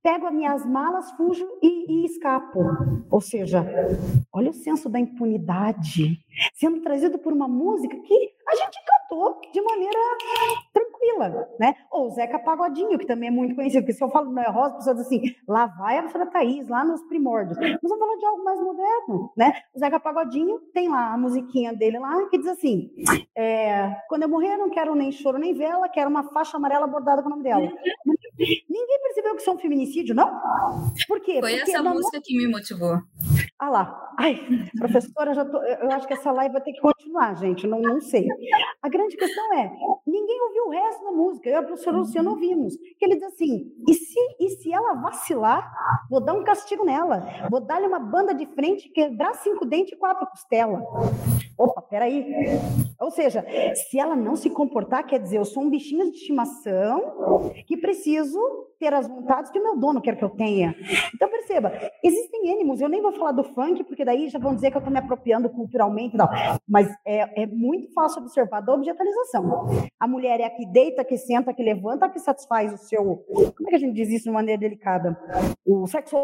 Pego 0.01 0.27
as 0.27 0.33
minhas 0.33 0.65
malas, 0.65 1.11
fujo 1.11 1.47
e, 1.61 2.01
e 2.01 2.05
escapo. 2.05 2.59
Ou 3.09 3.21
seja, 3.21 3.65
olha 4.31 4.49
o 4.49 4.53
senso 4.53 4.89
da 4.89 4.99
impunidade 4.99 6.19
sendo 6.53 6.81
trazido 6.81 7.17
por 7.19 7.33
uma 7.33 7.47
música 7.47 7.95
que 7.95 8.33
a 8.47 8.55
gente 8.55 8.79
cantou 8.85 9.39
de 9.51 9.61
maneira 9.61 9.99
tranquila, 10.73 11.49
né? 11.59 11.75
Ou 11.91 12.09
Zeca 12.11 12.39
Pagodinho, 12.39 12.97
que 12.97 13.05
também 13.05 13.29
é 13.29 13.31
muito 13.31 13.55
conhecido, 13.55 13.81
porque 13.81 13.93
se 13.93 14.03
eu 14.03 14.09
falo 14.09 14.27
do 14.27 14.33
Noé 14.33 14.47
Rosa, 14.47 14.73
a 14.73 14.77
pessoa 14.77 14.95
diz 14.95 15.05
assim, 15.05 15.21
lá 15.47 15.67
vai 15.67 15.97
a 15.97 16.01
professora 16.01 16.29
Thaís, 16.29 16.67
lá 16.67 16.83
nos 16.83 17.01
primórdios. 17.03 17.57
Mas 17.57 17.79
vamos 17.81 17.99
falar 17.99 18.17
de 18.17 18.25
algo 18.25 18.43
mais 18.43 18.61
moderno, 18.61 19.31
né? 19.37 19.53
O 19.73 19.79
Zeca 19.79 19.99
Pagodinho 19.99 20.59
tem 20.73 20.89
lá 20.89 21.13
a 21.13 21.17
musiquinha 21.17 21.73
dele 21.73 21.99
lá, 21.99 22.27
que 22.29 22.37
diz 22.37 22.47
assim, 22.47 22.91
é, 23.35 23.95
quando 24.09 24.23
eu 24.23 24.29
morrer 24.29 24.53
eu 24.53 24.59
não 24.59 24.69
quero 24.69 24.95
nem 24.95 25.11
choro 25.11 25.37
nem 25.37 25.53
vela, 25.53 25.89
quero 25.89 26.09
uma 26.09 26.23
faixa 26.31 26.57
amarela 26.57 26.87
bordada 26.87 27.21
com 27.21 27.27
o 27.27 27.31
nome 27.31 27.43
dela. 27.43 27.71
Ninguém 28.37 28.99
percebeu 29.03 29.35
que 29.35 29.41
isso 29.41 29.49
é 29.49 29.53
um 29.53 29.59
feminicídio, 29.59 30.15
não? 30.15 30.41
Por 31.07 31.19
quê? 31.21 31.39
Foi 31.39 31.57
Porque 31.57 31.71
essa 31.71 31.83
música 31.83 32.19
que 32.23 32.35
me 32.37 32.47
motivou. 32.47 32.97
Ah 33.63 33.69
lá. 33.69 34.13
Ai, 34.19 34.41
professora, 34.77 35.33
já 35.33 35.45
tô, 35.45 35.57
eu 35.63 35.89
acho 35.91 36.05
que 36.05 36.13
essa 36.13 36.33
live 36.33 36.51
vai 36.51 36.61
ter 36.61 36.73
que 36.73 36.81
continuar, 36.81 37.33
gente. 37.35 37.65
Não, 37.65 37.81
não 37.81 38.01
sei. 38.01 38.27
A 38.81 38.89
grande 38.89 39.15
questão 39.15 39.53
é: 39.53 39.71
ninguém 40.05 40.41
ouviu 40.41 40.65
o 40.65 40.69
resto 40.69 41.01
da 41.01 41.11
música. 41.11 41.47
Eu 41.47 41.53
e 41.53 41.55
a 41.55 41.63
professora 41.63 41.95
Luciana 41.95 42.29
ouvimos. 42.29 42.75
Que 42.75 43.05
ele 43.05 43.15
diz 43.15 43.23
assim: 43.23 43.71
e 43.87 43.93
se, 43.93 44.19
e 44.37 44.49
se 44.49 44.73
ela 44.73 44.95
vacilar, 44.95 45.73
vou 46.09 46.19
dar 46.19 46.33
um 46.33 46.43
castigo 46.43 46.83
nela. 46.83 47.25
Vou 47.49 47.61
dar-lhe 47.61 47.87
uma 47.87 47.99
banda 47.99 48.33
de 48.35 48.45
frente, 48.47 48.89
quebrar 48.89 49.33
cinco 49.35 49.65
dentes 49.65 49.93
e 49.93 49.97
quatro 49.97 50.27
costelas. 50.27 50.83
Opa, 51.57 51.81
peraí. 51.83 52.25
Ou 52.99 53.11
seja, 53.11 53.45
se 53.75 53.97
ela 53.97 54.15
não 54.15 54.35
se 54.35 54.49
comportar, 54.49 55.05
quer 55.05 55.19
dizer, 55.19 55.37
eu 55.37 55.45
sou 55.45 55.63
um 55.63 55.69
bichinho 55.69 56.11
de 56.11 56.17
estimação 56.17 57.53
que 57.65 57.77
preciso 57.77 58.37
ter 58.83 58.93
as 58.93 59.07
vontades 59.07 59.49
que 59.49 59.57
o 59.57 59.63
meu 59.63 59.77
dono 59.77 60.01
quer 60.01 60.17
que 60.17 60.23
eu 60.25 60.29
tenha. 60.29 60.75
Então, 61.15 61.29
perceba, 61.29 61.71
existem 62.03 62.51
ânimos, 62.53 62.81
eu 62.81 62.89
nem 62.89 63.01
vou 63.01 63.13
falar 63.13 63.31
do 63.31 63.43
funk, 63.43 63.81
porque 63.85 64.03
daí 64.03 64.27
já 64.27 64.37
vão 64.37 64.53
dizer 64.53 64.71
que 64.71 64.75
eu 64.77 64.79
estou 64.79 64.91
me 64.91 64.99
apropriando 64.99 65.49
culturalmente 65.49 66.17
tal, 66.17 66.29
mas 66.67 66.89
é, 67.07 67.43
é 67.43 67.47
muito 67.47 67.93
fácil 67.93 68.21
observar 68.21 68.59
da 68.59 68.73
objetalização. 68.73 69.67
A 69.97 70.05
mulher 70.05 70.41
é 70.41 70.45
a 70.45 70.49
que 70.49 70.65
deita, 70.65 71.05
que 71.05 71.17
senta, 71.17 71.53
que 71.53 71.63
levanta, 71.63 72.09
que 72.09 72.19
satisfaz 72.19 72.73
o 72.73 72.77
seu, 72.77 73.23
como 73.55 73.67
é 73.67 73.69
que 73.69 73.75
a 73.75 73.79
gente 73.79 73.93
diz 73.93 74.09
isso 74.09 74.25
de 74.25 74.31
maneira 74.31 74.59
delicada? 74.59 75.17
O 75.65 75.87
sexo 75.87 76.17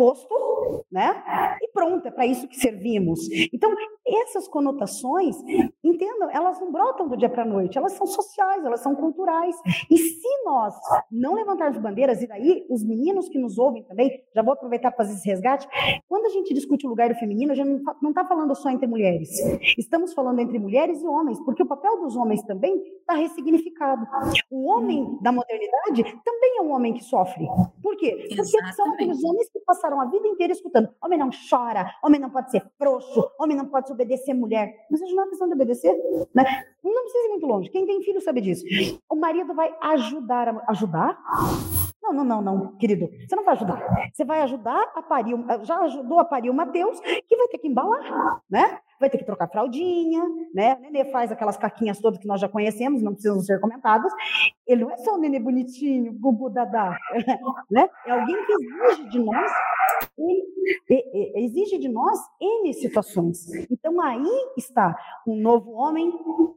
oposto, 0.00 0.84
né? 0.90 1.22
E 1.60 1.68
pronto, 1.68 2.06
é 2.08 2.10
para 2.10 2.26
isso 2.26 2.48
que 2.48 2.56
servimos. 2.56 3.20
Então, 3.52 3.70
essas 4.06 4.48
conotações, 4.48 5.36
entendam, 5.84 6.28
elas 6.30 6.60
não 6.60 6.72
brotam 6.72 7.08
do 7.08 7.16
dia 7.16 7.28
para 7.28 7.42
a 7.42 7.46
noite, 7.46 7.78
elas 7.78 7.92
são 7.92 8.06
sociais, 8.06 8.64
elas 8.64 8.80
são 8.80 8.94
culturais. 8.94 9.54
E 9.90 9.96
se 9.96 10.44
nós 10.44 10.74
não 11.10 11.34
levantarmos 11.34 11.78
bandeiras, 11.78 12.22
e 12.22 12.26
daí 12.26 12.66
os 12.68 12.82
meninos 12.82 13.28
que 13.28 13.38
nos 13.38 13.58
ouvem 13.58 13.84
também, 13.84 14.10
já 14.34 14.42
vou 14.42 14.54
aproveitar 14.54 14.90
para 14.90 15.04
fazer 15.04 15.18
esse 15.18 15.28
resgate, 15.28 15.68
quando 16.08 16.26
a 16.26 16.30
gente 16.30 16.54
discute 16.54 16.86
o 16.86 16.90
lugar 16.90 17.08
do 17.08 17.14
feminino, 17.16 17.52
a 17.52 17.54
gente 17.54 17.82
não 18.02 18.10
está 18.10 18.24
falando 18.24 18.54
só 18.54 18.70
entre 18.70 18.86
mulheres, 18.86 19.30
estamos 19.78 20.12
falando 20.12 20.40
entre 20.40 20.58
mulheres 20.58 21.02
e 21.02 21.06
homens, 21.06 21.38
porque 21.40 21.62
o 21.62 21.66
papel 21.66 22.00
dos 22.00 22.16
homens 22.16 22.42
também 22.42 22.82
está 23.00 23.14
ressignificado. 23.14 24.06
O 24.50 24.66
homem 24.68 25.18
da 25.20 25.30
modernidade 25.30 26.02
também 26.24 26.58
é 26.58 26.62
um 26.62 26.72
homem 26.72 26.94
que 26.94 27.04
sofre. 27.04 27.46
Por 27.82 27.96
quê? 27.96 28.16
Porque 28.28 28.40
Exatamente. 28.40 28.76
são 28.76 28.92
aqueles 28.92 29.24
homens 29.24 29.50
que 29.50 29.60
passaram 29.60 29.89
a 29.98 30.04
vida 30.04 30.28
inteira 30.28 30.52
escutando: 30.52 30.90
homem 31.02 31.18
não 31.18 31.30
chora, 31.48 31.90
homem 32.04 32.20
não 32.20 32.28
pode 32.28 32.50
ser 32.50 32.62
frouxo, 32.76 33.30
homem 33.40 33.56
não 33.56 33.64
pode 33.64 33.90
obedecer 33.90 34.34
mulher. 34.34 34.86
Mas 34.90 35.00
isso 35.00 35.14
não 35.14 35.30
questão 35.30 35.48
de 35.48 35.54
obedecer, 35.54 35.96
né? 36.34 36.44
Não 36.84 37.02
precisa 37.02 37.26
ir 37.26 37.30
muito 37.30 37.46
longe. 37.46 37.70
Quem 37.70 37.86
tem 37.86 38.02
filho 38.02 38.20
sabe 38.20 38.42
disso. 38.42 38.64
O 39.08 39.16
marido 39.16 39.54
vai 39.54 39.74
ajudar 39.80 40.48
a 40.48 40.70
ajudar? 40.70 41.18
Não, 42.02 42.12
não, 42.12 42.24
não, 42.24 42.42
não, 42.42 42.76
querido. 42.76 43.08
Você 43.26 43.36
não 43.36 43.44
vai 43.44 43.54
ajudar. 43.54 44.10
Você 44.12 44.24
vai 44.24 44.42
ajudar 44.42 44.92
a 44.94 45.02
parir, 45.02 45.34
já 45.62 45.78
ajudou 45.80 46.18
a 46.18 46.24
parir 46.24 46.50
o 46.50 46.54
Mateus, 46.54 47.00
que 47.00 47.36
vai 47.36 47.48
ter 47.48 47.58
que 47.58 47.68
embalar, 47.68 48.42
né? 48.50 48.80
Vai 49.00 49.08
ter 49.08 49.18
que 49.18 49.24
trocar 49.24 49.48
fraldinha, 49.48 50.22
né? 50.54 50.74
O 50.74 50.80
nenê 50.80 51.06
faz 51.06 51.32
aquelas 51.32 51.56
caquinhas 51.56 51.98
todas 51.98 52.20
que 52.20 52.26
nós 52.26 52.40
já 52.40 52.48
conhecemos, 52.48 53.02
não 53.02 53.12
precisam 53.12 53.40
ser 53.40 53.58
comentadas. 53.58 54.12
Ele 54.66 54.84
não 54.84 54.90
é 54.90 54.96
só 54.98 55.16
um 55.16 55.18
nenê 55.18 55.40
bonitinho, 55.40 56.12
gugu 56.12 56.50
dadá, 56.50 56.96
né? 57.70 57.88
É 58.06 58.10
alguém 58.10 58.36
que 58.44 58.52
exige 58.52 59.08
de 59.08 59.18
nós 59.18 59.50
exige 61.34 61.78
de 61.78 61.88
nós 61.88 62.18
N 62.40 62.72
situações. 62.74 63.46
Então 63.70 64.00
aí 64.00 64.26
está 64.56 64.96
um 65.26 65.36
novo 65.36 65.72
homem, 65.72 66.12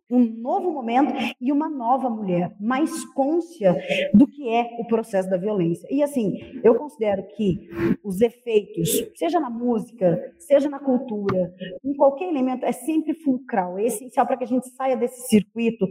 um 0.10 0.20
novo 0.20 0.72
momento 0.72 1.14
e 1.40 1.52
uma 1.52 1.70
nova 1.70 2.10
mulher, 2.10 2.56
mais 2.60 3.06
côncia 3.14 3.76
do 4.14 4.28
que 4.28 4.50
é 4.50 4.78
o 4.80 4.88
processo 4.88 5.30
da 5.30 5.38
violência. 5.38 5.88
E 5.90 6.04
assim, 6.04 6.40
eu 6.64 6.76
considero 6.76 7.24
que 7.36 7.70
os 8.04 8.22
efeitos, 8.22 9.10
seja 9.16 9.40
na 9.40 9.50
música, 9.50 10.34
seja 10.38 10.70
na 10.70 10.80
cultura, 10.80 11.54
em 11.84 11.94
qualquer 11.94 12.32
elemento, 12.34 12.66
é 12.66 12.72
sempre 12.72 13.14
fulcral, 13.14 13.78
é 13.78 13.86
essencial 13.86 14.26
para 14.26 14.38
que 14.38 14.44
a 14.44 14.48
gente 14.48 14.68
saia 14.70 14.98
desse 14.98 15.28
circuito. 15.28 15.88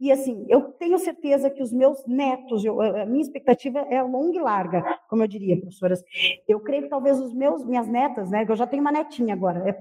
E 0.00 0.12
assim, 0.12 0.44
eu 0.48 0.62
tenho 0.72 0.98
certeza 0.98 1.50
que 1.50 1.62
os 1.62 1.72
meus 1.72 2.06
netos, 2.06 2.64
eu, 2.64 2.80
a 2.80 3.06
minha 3.06 3.22
expectativa 3.22 3.80
é 3.90 4.02
longa 4.02 4.36
e 4.36 4.40
larga, 4.40 4.84
como 5.08 5.22
eu 5.22 5.28
diria, 5.28 5.58
professoras. 5.60 6.02
Eu 6.46 6.60
creio 6.60 6.84
que 6.84 6.88
talvez 6.88 7.20
os 7.20 7.34
meus, 7.34 7.64
minhas 7.64 7.88
netas, 7.88 8.30
né, 8.30 8.44
eu 8.48 8.56
já 8.56 8.66
tenho 8.66 8.82
uma 8.82 8.92
netinha 8.92 9.34
agora, 9.34 9.68
é, 9.68 9.76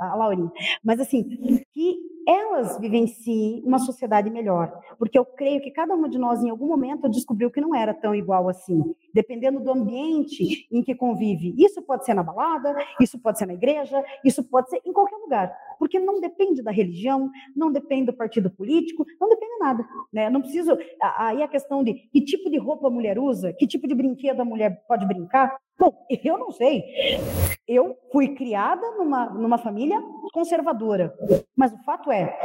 a 0.00 0.14
Laurinha, 0.16 0.50
mas 0.82 1.00
assim, 1.00 1.24
que 1.72 1.96
elas 2.28 2.78
vivenciem 2.78 3.62
uma 3.64 3.78
sociedade 3.78 4.28
melhor, 4.28 4.70
porque 4.98 5.18
eu 5.18 5.24
creio 5.24 5.62
que 5.62 5.70
cada 5.70 5.94
uma 5.94 6.10
de 6.10 6.18
nós, 6.18 6.42
em 6.42 6.50
algum 6.50 6.66
momento, 6.66 7.08
descobriu 7.08 7.50
que 7.50 7.60
não 7.60 7.74
era 7.74 7.94
tão 7.94 8.14
igual 8.14 8.50
assim, 8.50 8.82
dependendo 9.12 9.60
do 9.60 9.70
ambiente 9.70 10.66
em 10.70 10.82
que 10.82 10.94
convive. 10.94 11.54
Isso 11.58 11.82
pode 11.82 12.04
ser 12.04 12.14
na 12.14 12.22
balada, 12.22 12.76
isso 13.00 13.18
pode 13.18 13.38
ser 13.38 13.46
na 13.46 13.54
igreja, 13.54 14.02
isso 14.24 14.42
pode 14.44 14.70
ser 14.70 14.80
em 14.84 14.92
qualquer 14.92 15.16
lugar, 15.16 15.52
porque 15.78 15.98
não 15.98 16.20
depende 16.20 16.62
da 16.62 16.70
religião, 16.70 17.30
não 17.56 17.72
depende 17.72 18.06
do 18.06 18.16
partido 18.16 18.50
político, 18.50 19.04
não 19.20 19.28
depende 19.28 19.52
de 19.52 19.58
nada. 19.58 19.88
Né? 20.12 20.30
Não 20.30 20.40
preciso. 20.40 20.76
Aí 21.00 21.42
a 21.42 21.48
questão 21.48 21.82
de 21.82 21.94
que 21.94 22.20
tipo 22.20 22.50
de 22.50 22.58
roupa 22.58 22.88
a 22.88 22.90
mulher 22.90 23.18
usa, 23.18 23.52
que 23.52 23.66
tipo 23.66 23.86
de 23.86 23.94
brinquedo 23.94 24.40
a 24.40 24.44
mulher 24.44 24.82
pode 24.86 25.06
brincar, 25.06 25.56
Bom, 25.78 25.94
eu 26.24 26.36
não 26.36 26.50
sei. 26.50 26.82
Eu 27.66 27.96
fui 28.10 28.34
criada 28.34 28.82
numa, 28.96 29.26
numa 29.30 29.58
família 29.58 30.02
conservadora, 30.32 31.14
mas 31.56 31.72
o 31.72 31.78
fato 31.84 32.10
é, 32.10 32.36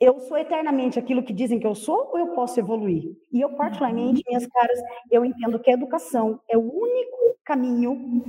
eu 0.00 0.20
sou 0.20 0.36
eternamente 0.36 0.98
aquilo 0.98 1.22
que 1.22 1.32
dizem 1.32 1.58
que 1.58 1.66
eu 1.66 1.74
sou 1.74 2.10
ou 2.12 2.18
eu 2.18 2.28
posso 2.28 2.60
evoluir? 2.60 3.16
E 3.32 3.40
eu, 3.40 3.50
particularmente, 3.50 4.22
minhas 4.26 4.46
caras, 4.46 4.78
eu 5.10 5.24
entendo 5.24 5.58
que 5.58 5.70
a 5.70 5.74
educação 5.74 6.38
é 6.48 6.56
o 6.56 6.60
único 6.60 7.16
caminho 7.44 8.22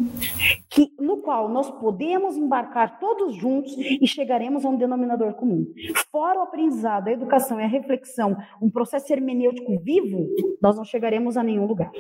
que, 0.69 0.93
no 0.99 1.17
qual 1.17 1.49
nós 1.49 1.69
podemos 1.71 2.37
embarcar 2.37 2.99
todos 2.99 3.35
juntos 3.35 3.75
e 3.77 4.05
chegaremos 4.07 4.63
a 4.63 4.69
um 4.69 4.77
denominador 4.77 5.33
comum. 5.33 5.65
Fora 6.11 6.39
o 6.39 6.43
aprendizado, 6.43 7.07
a 7.07 7.11
educação 7.11 7.59
e 7.59 7.63
a 7.63 7.67
reflexão, 7.67 8.37
um 8.61 8.69
processo 8.69 9.11
hermenêutico 9.11 9.77
vivo, 9.79 10.27
nós 10.61 10.77
não 10.77 10.85
chegaremos 10.85 11.35
a 11.35 11.43
nenhum 11.43 11.65
lugar. 11.65 11.91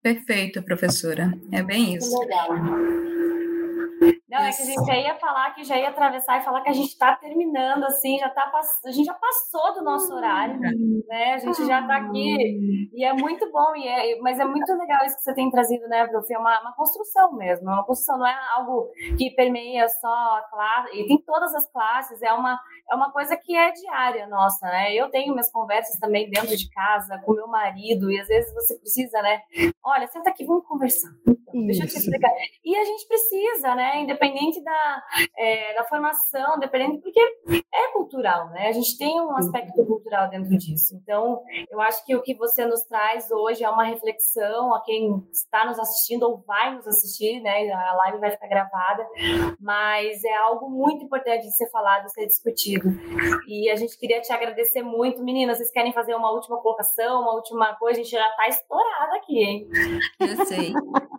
Perfeito, 0.00 0.62
professora. 0.62 1.36
É 1.52 1.62
bem 1.62 1.94
isso. 1.94 2.16
Legal. 2.20 2.48
Não, 4.28 4.38
é 4.38 4.50
que 4.50 4.62
a 4.62 4.66
gente 4.66 4.84
já 4.84 4.96
ia 4.96 5.14
falar 5.16 5.54
que 5.54 5.64
já 5.64 5.78
ia 5.78 5.88
atravessar 5.88 6.40
e 6.40 6.44
falar 6.44 6.60
que 6.60 6.70
a 6.70 6.72
gente 6.72 6.88
está 6.88 7.14
terminando, 7.16 7.84
assim, 7.84 8.18
já 8.18 8.28
tá 8.28 8.50
a 8.84 8.90
gente 8.90 9.06
já 9.06 9.14
passou 9.14 9.74
do 9.74 9.84
nosso 9.84 10.12
horário, 10.14 10.58
né? 10.58 11.34
A 11.34 11.38
gente 11.38 11.64
já 11.66 11.80
está 11.80 11.96
aqui 11.96 12.88
e 12.92 13.04
é 13.04 13.12
muito 13.12 13.50
bom, 13.50 13.74
e 13.76 13.86
é, 13.86 14.18
mas 14.20 14.38
é 14.38 14.44
muito 14.44 14.72
legal 14.74 15.04
isso 15.04 15.16
que 15.16 15.22
você 15.22 15.34
tem 15.34 15.50
trazido, 15.50 15.86
né, 15.88 16.06
Prof? 16.06 16.32
É 16.32 16.38
uma, 16.38 16.60
uma 16.60 16.74
construção 16.74 17.32
mesmo, 17.34 17.70
é 17.70 17.72
uma 17.72 17.84
construção, 17.84 18.18
não 18.18 18.26
é 18.26 18.36
algo 18.56 18.90
que 19.16 19.30
permeia 19.30 19.88
só 19.88 20.08
a 20.08 20.46
classe, 20.50 20.96
e 20.96 21.06
tem 21.06 21.22
todas 21.22 21.54
as 21.54 21.70
classes, 21.70 22.22
é 22.22 22.32
uma, 22.32 22.58
é 22.90 22.94
uma 22.94 23.12
coisa 23.12 23.36
que 23.36 23.56
é 23.56 23.70
diária 23.72 24.26
nossa, 24.26 24.66
né? 24.66 24.94
Eu 24.94 25.10
tenho 25.10 25.32
minhas 25.32 25.50
conversas 25.50 25.98
também 25.98 26.28
dentro 26.30 26.56
de 26.56 26.70
casa 26.70 27.18
com 27.24 27.34
meu 27.34 27.48
marido, 27.48 28.10
e 28.10 28.18
às 28.18 28.28
vezes 28.28 28.52
você 28.54 28.78
precisa, 28.78 29.20
né? 29.22 29.42
Olha, 29.84 30.06
senta 30.08 30.30
aqui, 30.30 30.44
vamos 30.44 30.66
conversar. 30.66 31.10
Então, 31.56 31.66
deixa 31.66 31.84
eu 31.84 31.88
te 31.88 31.96
explicar. 31.96 32.30
E 32.64 32.76
a 32.76 32.84
gente 32.84 33.06
precisa, 33.06 33.74
né? 33.74 33.95
Independente 34.00 34.62
da, 34.62 35.02
é, 35.36 35.74
da 35.74 35.84
formação, 35.84 36.58
dependendo, 36.58 37.00
porque 37.00 37.20
é 37.72 37.92
cultural, 37.92 38.50
né? 38.50 38.68
A 38.68 38.72
gente 38.72 38.96
tem 38.96 39.20
um 39.20 39.36
aspecto 39.36 39.84
cultural 39.84 40.28
dentro 40.28 40.56
disso. 40.56 40.94
Então, 41.02 41.42
eu 41.70 41.80
acho 41.80 42.04
que 42.04 42.14
o 42.14 42.22
que 42.22 42.34
você 42.34 42.64
nos 42.64 42.82
traz 42.82 43.30
hoje 43.30 43.64
é 43.64 43.70
uma 43.70 43.84
reflexão 43.84 44.74
a 44.74 44.82
quem 44.82 45.22
está 45.32 45.64
nos 45.66 45.78
assistindo 45.78 46.24
ou 46.24 46.42
vai 46.46 46.74
nos 46.74 46.86
assistir, 46.86 47.40
né? 47.40 47.70
A 47.70 47.94
live 47.96 48.18
vai 48.18 48.30
ficar 48.30 48.48
gravada, 48.48 49.06
mas 49.60 50.22
é 50.24 50.36
algo 50.36 50.70
muito 50.70 51.04
importante 51.04 51.42
de 51.42 51.56
ser 51.56 51.68
falado, 51.70 52.06
de 52.06 52.12
ser 52.12 52.26
discutido. 52.26 52.88
E 53.46 53.70
a 53.70 53.76
gente 53.76 53.98
queria 53.98 54.20
te 54.20 54.32
agradecer 54.32 54.82
muito. 54.82 55.22
Meninas, 55.22 55.58
vocês 55.58 55.70
querem 55.70 55.92
fazer 55.92 56.14
uma 56.14 56.30
última 56.32 56.60
colocação, 56.60 57.22
uma 57.22 57.34
última 57.34 57.74
coisa? 57.76 58.00
A 58.00 58.02
gente 58.02 58.12
já 58.12 58.28
está 58.28 58.48
estourada 58.48 59.16
aqui, 59.16 59.38
hein? 59.38 59.68
Eu 60.20 60.46
sei. 60.46 60.72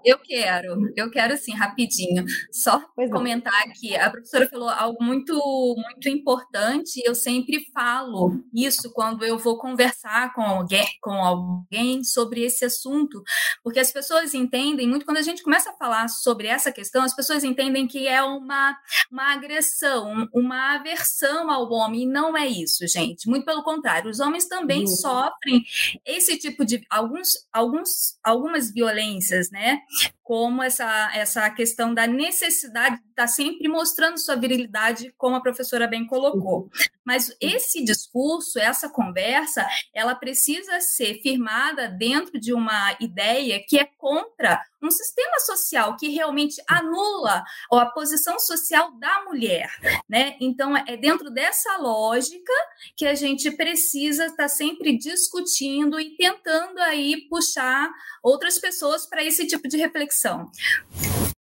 Eu 0.04 0.20
quero, 0.20 0.94
eu 0.96 1.12
quero 1.12 1.36
sim, 1.38 1.54
rapidinho. 1.54 2.24
Só 2.58 2.84
pois 2.96 3.12
comentar 3.12 3.54
é. 3.54 3.70
aqui. 3.70 3.96
A 3.96 4.10
professora 4.10 4.50
falou 4.50 4.70
algo 4.70 5.04
muito, 5.04 5.34
muito 5.78 6.10
importante. 6.10 7.02
Eu 7.06 7.14
sempre 7.14 7.66
falo 7.72 8.34
isso 8.54 8.92
quando 8.94 9.24
eu 9.24 9.38
vou 9.38 9.60
conversar 9.60 10.34
com 10.34 10.42
alguém, 10.42 10.88
com 11.02 11.14
alguém 11.14 12.04
sobre 12.04 12.44
esse 12.44 12.66
assunto, 12.66 13.22
porque 13.64 13.80
as 13.80 13.92
pessoas 13.92 14.34
entendem 14.34 14.88
muito 14.88 15.06
quando 15.06 15.18
a 15.18 15.22
gente 15.22 15.44
começa 15.44 15.70
a 15.70 15.76
falar 15.76 16.08
sobre 16.08 16.48
essa 16.48 16.72
questão, 16.72 17.04
as 17.04 17.16
pessoas 17.16 17.44
entendem 17.44 17.88
que 17.88 18.08
é 18.08 18.22
uma, 18.24 18.76
uma 19.12 19.34
agressão, 19.34 20.28
uma 20.34 20.76
aversão 20.76 21.52
ao 21.52 21.72
homem, 21.72 22.04
e 22.04 22.08
não 22.08 22.36
é 22.36 22.48
isso, 22.48 22.88
gente. 22.88 23.30
Muito 23.30 23.46
pelo 23.46 23.64
contrário, 23.64 24.10
os 24.10 24.20
homens 24.20 24.48
também 24.48 24.82
uhum. 24.82 24.88
sofrem 24.88 25.64
esse 26.06 26.38
tipo 26.38 26.66
de 26.66 26.82
alguns, 26.90 27.30
alguns, 27.54 28.18
algumas 28.24 28.72
violências, 28.72 29.52
né? 29.52 29.80
como 30.28 30.62
essa, 30.62 31.10
essa 31.16 31.50
questão 31.50 31.94
da 31.94 32.06
necessidade 32.06 32.47
de 32.48 33.10
estar 33.10 33.28
sempre 33.28 33.68
mostrando 33.68 34.18
sua 34.18 34.36
virilidade, 34.36 35.14
como 35.18 35.36
a 35.36 35.42
professora 35.42 35.88
bem 35.88 36.06
colocou. 36.06 36.70
Mas 37.06 37.36
esse 37.40 37.84
discurso, 37.84 38.60
essa 38.60 38.90
conversa, 38.90 39.66
ela 39.94 40.14
precisa 40.14 40.80
ser 40.82 41.22
firmada 41.22 41.88
dentro 41.88 42.40
de 42.40 42.54
uma 42.54 42.96
ideia 43.00 43.64
que 43.66 43.80
é 43.80 43.86
contra 43.98 44.62
um 44.82 44.92
sistema 44.92 45.40
social 45.40 45.96
que 45.98 46.10
realmente 46.10 46.62
anula 46.68 47.44
a 47.72 47.86
posição 47.88 48.40
social 48.40 48.92
da 49.00 49.24
mulher, 49.26 49.70
né? 50.08 50.36
Então 50.40 50.78
é 50.78 50.96
dentro 50.96 51.32
dessa 51.32 51.78
lógica 51.78 52.54
que 52.96 53.06
a 53.06 53.16
gente 53.16 53.50
precisa 53.52 54.26
estar 54.26 54.48
sempre 54.48 54.98
discutindo 54.98 56.00
e 56.00 56.16
tentando 56.16 56.80
aí 56.80 57.28
puxar 57.30 57.90
outras 58.22 58.60
pessoas 58.60 59.06
para 59.06 59.24
esse 59.24 59.48
tipo 59.48 59.68
de 59.68 59.78
reflexão. 59.78 60.52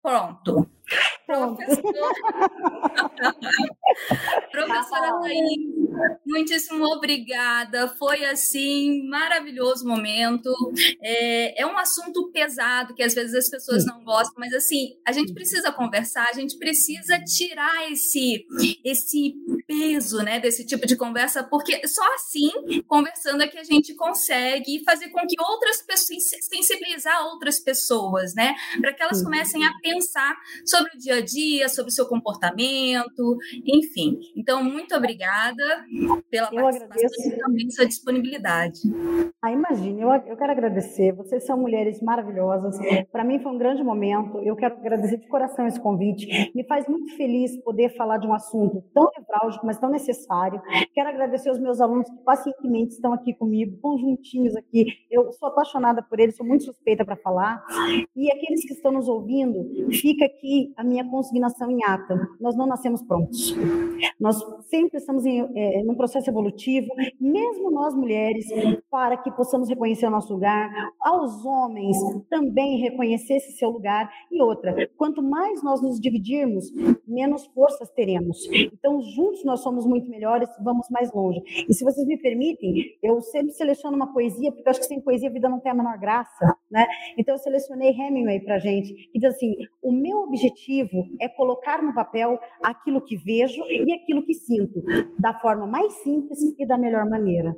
Pronto. 0.05 0.69
Professora, 1.25 1.81
Professora 4.51 5.19
Laís, 5.19 5.59
muitíssimo 6.23 6.85
obrigada. 6.85 7.87
Foi 7.97 8.23
assim, 8.25 9.01
maravilhoso 9.09 9.87
momento. 9.87 10.51
É, 11.01 11.63
é 11.63 11.65
um 11.65 11.75
assunto 11.75 12.29
pesado 12.31 12.93
que 12.93 13.01
às 13.01 13.15
vezes 13.15 13.33
as 13.33 13.49
pessoas 13.49 13.83
não 13.83 14.03
gostam, 14.03 14.35
mas 14.37 14.53
assim, 14.53 14.89
a 15.03 15.11
gente 15.11 15.33
precisa 15.33 15.71
conversar, 15.71 16.27
a 16.29 16.33
gente 16.33 16.55
precisa 16.59 17.19
tirar 17.23 17.91
esse, 17.91 18.45
esse 18.83 19.33
peso 19.65 20.21
né, 20.21 20.39
desse 20.39 20.67
tipo 20.67 20.85
de 20.85 20.95
conversa, 20.95 21.43
porque 21.43 21.87
só 21.87 22.03
assim, 22.13 22.51
conversando, 22.87 23.41
é 23.41 23.47
que 23.47 23.57
a 23.57 23.63
gente 23.63 23.95
consegue 23.95 24.83
fazer 24.83 25.09
com 25.09 25.25
que 25.25 25.41
outras 25.41 25.81
pessoas, 25.81 26.25
sensibilizar 26.41 27.25
outras 27.25 27.59
pessoas, 27.59 28.35
né? 28.35 28.53
Para 28.79 28.93
que 28.93 29.01
elas 29.01 29.23
comecem 29.23 29.65
a 29.65 29.73
pensar 29.81 29.94
sobre 30.65 30.91
o 30.95 30.97
dia 30.97 31.15
a 31.15 31.21
dia, 31.21 31.69
sobre 31.69 31.91
o 31.91 31.93
seu 31.93 32.07
comportamento, 32.07 33.37
enfim. 33.65 34.19
Então, 34.35 34.63
muito 34.63 34.95
obrigada 34.95 35.63
pela 36.29 36.49
eu 36.51 36.61
participação 36.61 37.31
e 37.31 37.37
também 37.37 37.69
sua 37.69 37.85
disponibilidade. 37.85 38.79
Ah, 39.41 39.51
imagine, 39.51 40.01
eu, 40.01 40.09
eu 40.09 40.37
quero 40.37 40.51
agradecer. 40.51 41.13
Vocês 41.13 41.45
são 41.45 41.57
mulheres 41.57 42.01
maravilhosas. 42.01 42.77
Para 43.11 43.23
mim 43.23 43.39
foi 43.39 43.51
um 43.51 43.57
grande 43.57 43.83
momento. 43.83 44.39
Eu 44.39 44.55
quero 44.55 44.75
agradecer 44.75 45.17
de 45.17 45.27
coração 45.27 45.67
esse 45.67 45.79
convite. 45.79 46.51
Me 46.55 46.65
faz 46.65 46.87
muito 46.87 47.15
feliz 47.15 47.55
poder 47.63 47.95
falar 47.95 48.17
de 48.17 48.27
um 48.27 48.33
assunto 48.33 48.83
tão 48.93 49.09
nevrálgico, 49.17 49.65
mas 49.65 49.79
tão 49.79 49.89
necessário. 49.89 50.61
Quero 50.93 51.09
agradecer 51.09 51.49
aos 51.49 51.59
meus 51.59 51.79
alunos 51.79 52.09
que 52.09 52.23
pacientemente 52.23 52.93
estão 52.93 53.13
aqui 53.13 53.33
comigo, 53.33 53.77
conjuntinhos 53.81 54.55
aqui. 54.55 54.85
Eu 55.09 55.31
sou 55.33 55.49
apaixonada 55.49 56.01
por 56.01 56.19
eles, 56.19 56.35
sou 56.35 56.45
muito 56.45 56.63
suspeita 56.63 57.05
para 57.05 57.15
falar. 57.15 57.63
E 58.15 58.31
aqueles 58.31 58.65
que 58.65 58.73
estão 58.73 58.91
nos 58.91 59.07
ouvindo, 59.07 59.84
fica 59.91 60.25
aqui 60.25 60.73
a 60.75 60.83
minha 60.83 61.03
consignação 61.09 61.69
em 61.69 61.83
ata. 61.83 62.29
Nós 62.39 62.55
não 62.55 62.65
nascemos 62.65 63.01
prontos. 63.01 63.55
Nós 64.19 64.41
sempre 64.69 64.97
estamos 64.97 65.25
em 65.25 65.45
é, 65.55 65.83
num 65.83 65.95
processo 65.95 66.29
evolutivo, 66.29 66.87
mesmo 67.19 67.71
nós 67.71 67.93
mulheres, 67.95 68.47
para 68.89 69.17
que 69.17 69.31
possamos 69.31 69.69
reconhecer 69.69 70.05
o 70.07 70.11
nosso 70.11 70.33
lugar, 70.33 70.69
aos 70.99 71.45
homens 71.45 71.97
também 72.29 72.77
reconhecer 72.77 73.35
esse 73.35 73.53
seu 73.53 73.69
lugar. 73.69 74.11
E 74.31 74.41
outra, 74.41 74.89
quanto 74.97 75.21
mais 75.21 75.63
nós 75.63 75.81
nos 75.81 75.99
dividirmos, 75.99 76.71
menos 77.07 77.45
forças 77.47 77.89
teremos. 77.91 78.45
Então, 78.51 79.01
juntos 79.01 79.43
nós 79.43 79.61
somos 79.61 79.85
muito 79.85 80.09
melhores, 80.09 80.49
vamos 80.61 80.89
mais 80.89 81.11
longe. 81.13 81.41
E 81.67 81.73
se 81.73 81.83
vocês 81.83 82.05
me 82.05 82.17
permitem, 82.17 82.97
eu 83.01 83.21
sempre 83.21 83.51
seleciono 83.51 83.95
uma 83.95 84.11
poesia, 84.13 84.51
porque 84.51 84.67
eu 84.67 84.71
acho 84.71 84.79
que 84.79 84.87
sem 84.87 84.99
poesia 84.99 85.29
a 85.29 85.31
vida 85.31 85.49
não 85.49 85.59
tem 85.59 85.71
a 85.71 85.75
menor 85.75 85.97
graça, 85.97 86.55
né? 86.69 86.85
Então, 87.17 87.35
eu 87.35 87.39
selecionei 87.39 87.89
Hemingway 87.89 88.39
para 88.39 88.59
gente, 88.59 88.93
que 89.11 89.19
diz 89.19 89.35
assim: 89.35 89.55
o 89.81 89.91
meu 89.91 90.19
objetivo 90.19 91.05
é 91.19 91.29
colocar 91.29 91.81
no 91.81 91.93
papel 91.93 92.39
aquilo 92.63 93.01
que 93.01 93.15
vejo 93.15 93.63
e 93.69 93.93
aquilo 93.93 94.23
que 94.23 94.33
sinto, 94.33 94.83
da 95.19 95.33
forma 95.33 95.67
mais 95.67 95.93
simples 96.03 96.39
e 96.57 96.65
da 96.65 96.77
melhor 96.77 97.07
maneira. 97.09 97.55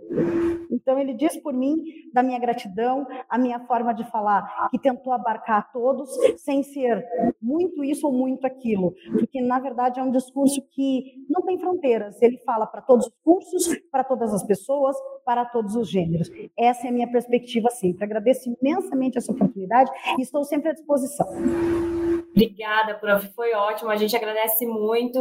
Então, 0.70 0.99
ele 0.99 1.13
diz 1.13 1.38
por 1.38 1.53
mim, 1.53 1.78
da 2.13 2.22
minha 2.22 2.39
gratidão, 2.39 3.05
a 3.30 3.38
minha 3.38 3.59
forma 3.61 3.93
de 3.93 4.03
falar, 4.11 4.70
que 4.70 4.80
tentou 4.80 5.13
abarcar 5.13 5.72
todos, 5.72 6.09
sem 6.38 6.63
ser 6.63 7.05
muito 7.41 7.84
isso 7.84 8.07
ou 8.07 8.13
muito 8.13 8.45
aquilo, 8.45 8.93
porque, 9.11 9.41
na 9.41 9.59
verdade, 9.59 9.99
é 9.99 10.03
um 10.03 10.11
discurso 10.11 10.61
que 10.72 11.26
não 11.30 11.41
tem 11.43 11.57
fronteiras, 11.59 12.22
ele 12.22 12.38
fala 12.39 12.65
para 12.65 12.82
todos 12.82 13.07
os 13.07 13.13
cursos, 13.24 13.80
para 13.91 14.03
todas 14.03 14.34
as 14.34 14.43
pessoas, 14.43 14.95
para 15.26 15.45
todos 15.45 15.76
os 15.76 15.89
gêneros. 15.89 16.30
Essa 16.57 16.88
é 16.88 16.89
a 16.89 16.93
minha 16.93 17.09
perspectiva 17.09 17.70
sempre. 17.70 18.03
Agradeço 18.03 18.49
imensamente 18.61 19.18
essa 19.18 19.32
oportunidade 19.32 19.89
e 20.18 20.22
estou 20.22 20.43
sempre 20.43 20.70
à 20.70 20.74
disposição. 20.74 21.28
Obrigada, 22.38 22.94
prof. 22.94 23.28
Foi 23.36 23.52
ótimo. 23.54 23.90
A 23.90 23.96
gente 23.96 24.16
agradece 24.16 24.66
muito. 24.68 25.20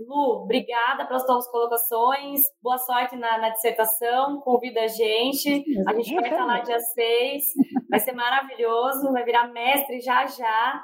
Lu, 0.00 0.42
obrigada 0.42 1.04
pelas 1.04 1.24
suas 1.26 1.46
colocações. 1.48 2.44
Boa 2.62 2.78
sorte 2.78 3.14
na, 3.14 3.36
na 3.36 3.50
dissertação. 3.50 4.40
Convida 4.40 4.80
a 4.80 4.88
gente. 4.88 5.64
A 5.86 5.92
gente 5.92 6.14
vai 6.14 6.30
estar 6.30 6.46
lá 6.46 6.60
dia 6.60 6.80
6. 6.80 7.44
Vai 7.90 8.00
ser 8.00 8.12
maravilhoso. 8.12 9.12
Vai 9.12 9.22
virar 9.24 9.48
mestre 9.48 10.00
já 10.00 10.26
já. 10.26 10.82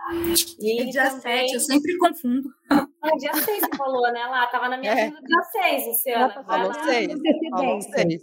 E 0.60 0.82
é 0.82 0.84
dia 0.84 1.10
também... 1.10 1.48
7, 1.48 1.54
eu 1.54 1.60
sempre 1.60 1.96
confundo. 1.96 2.50
Ah, 2.70 3.16
dia 3.18 3.34
6 3.34 3.60
você 3.60 3.76
falou, 3.76 4.12
né? 4.12 4.24
Lá, 4.26 4.46
tava 4.46 4.68
na 4.68 4.76
minha 4.76 4.92
é. 4.92 4.94
agenda 4.94 5.20
dia 5.20 5.42
6, 5.42 5.86
Luciana. 5.86 6.44
Falou 6.44 6.74
6. 6.74 7.12
Falou 7.50 7.80
6. 7.80 8.22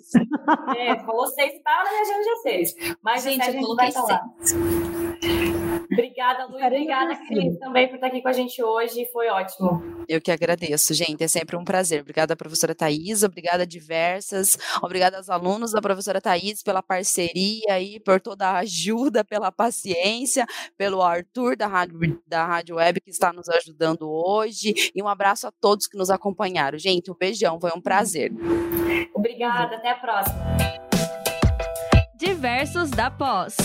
É, 0.78 1.00
falou 1.00 1.28
6 1.28 1.54
e 1.54 1.60
tava 1.60 1.84
na 1.84 1.90
minha 1.90 2.02
agenda 2.02 2.24
dia 2.24 2.36
6. 2.36 2.98
Mas 3.02 3.24
gente, 3.24 3.42
a 3.42 3.52
gente 3.52 3.76
vai 3.76 3.88
estar 3.90 4.04
lá. 4.04 4.22
Obrigada, 6.00 6.46
Lu. 6.46 6.56
Obrigada, 6.56 7.16
Cris, 7.28 7.60
também 7.60 7.88
por 7.90 7.96
estar 7.96 8.08
aqui 8.08 8.22
com 8.22 8.30
a 8.30 8.34
gente 8.34 8.64
hoje. 8.64 9.06
Foi 9.12 9.28
ótimo. 9.28 10.06
Eu 10.08 10.22
que 10.22 10.32
agradeço, 10.32 10.94
gente. 10.94 11.22
É 11.24 11.28
sempre 11.28 11.58
um 11.58 11.64
prazer. 11.66 12.02
Obrigada, 12.02 12.36
professora 12.36 12.74
Thais. 12.74 13.22
Obrigada, 13.22 13.68
diversas. 13.68 14.58
Obrigada 14.82 15.18
aos 15.18 15.30
alunos 15.30 15.74
da 15.74 15.82
professora 15.82 16.22
Thais 16.22 16.64
pela 16.64 16.82
parceria 16.82 17.82
e 17.82 18.00
por 18.00 18.22
toda 18.22 18.48
a 18.48 18.60
ajuda, 18.60 19.26
pela 19.26 19.52
paciência, 19.52 20.46
pelo 20.78 21.02
Arthur 21.02 21.58
da 21.58 21.68
Rádio, 21.68 22.22
da 22.26 22.46
Rádio 22.46 22.78
Web 22.78 23.02
que 23.02 23.10
está 23.10 23.34
nos 23.34 23.50
ajudando 23.50 24.10
hoje. 24.10 24.74
E 24.96 25.04
um 25.04 25.08
abraço 25.08 25.48
a 25.48 25.52
todos 25.52 25.86
que 25.86 25.98
nos 25.98 26.10
acompanharam. 26.10 26.80
Gente, 26.80 27.12
um 27.12 27.16
beijão. 27.16 27.60
Foi 27.60 27.72
um 27.76 27.82
prazer. 27.82 28.32
Obrigada. 29.14 29.76
Até 29.76 29.92
a 29.92 29.96
próxima. 29.96 30.40
Diversos 32.16 32.90
da 32.92 33.12
Pós. 33.12 33.56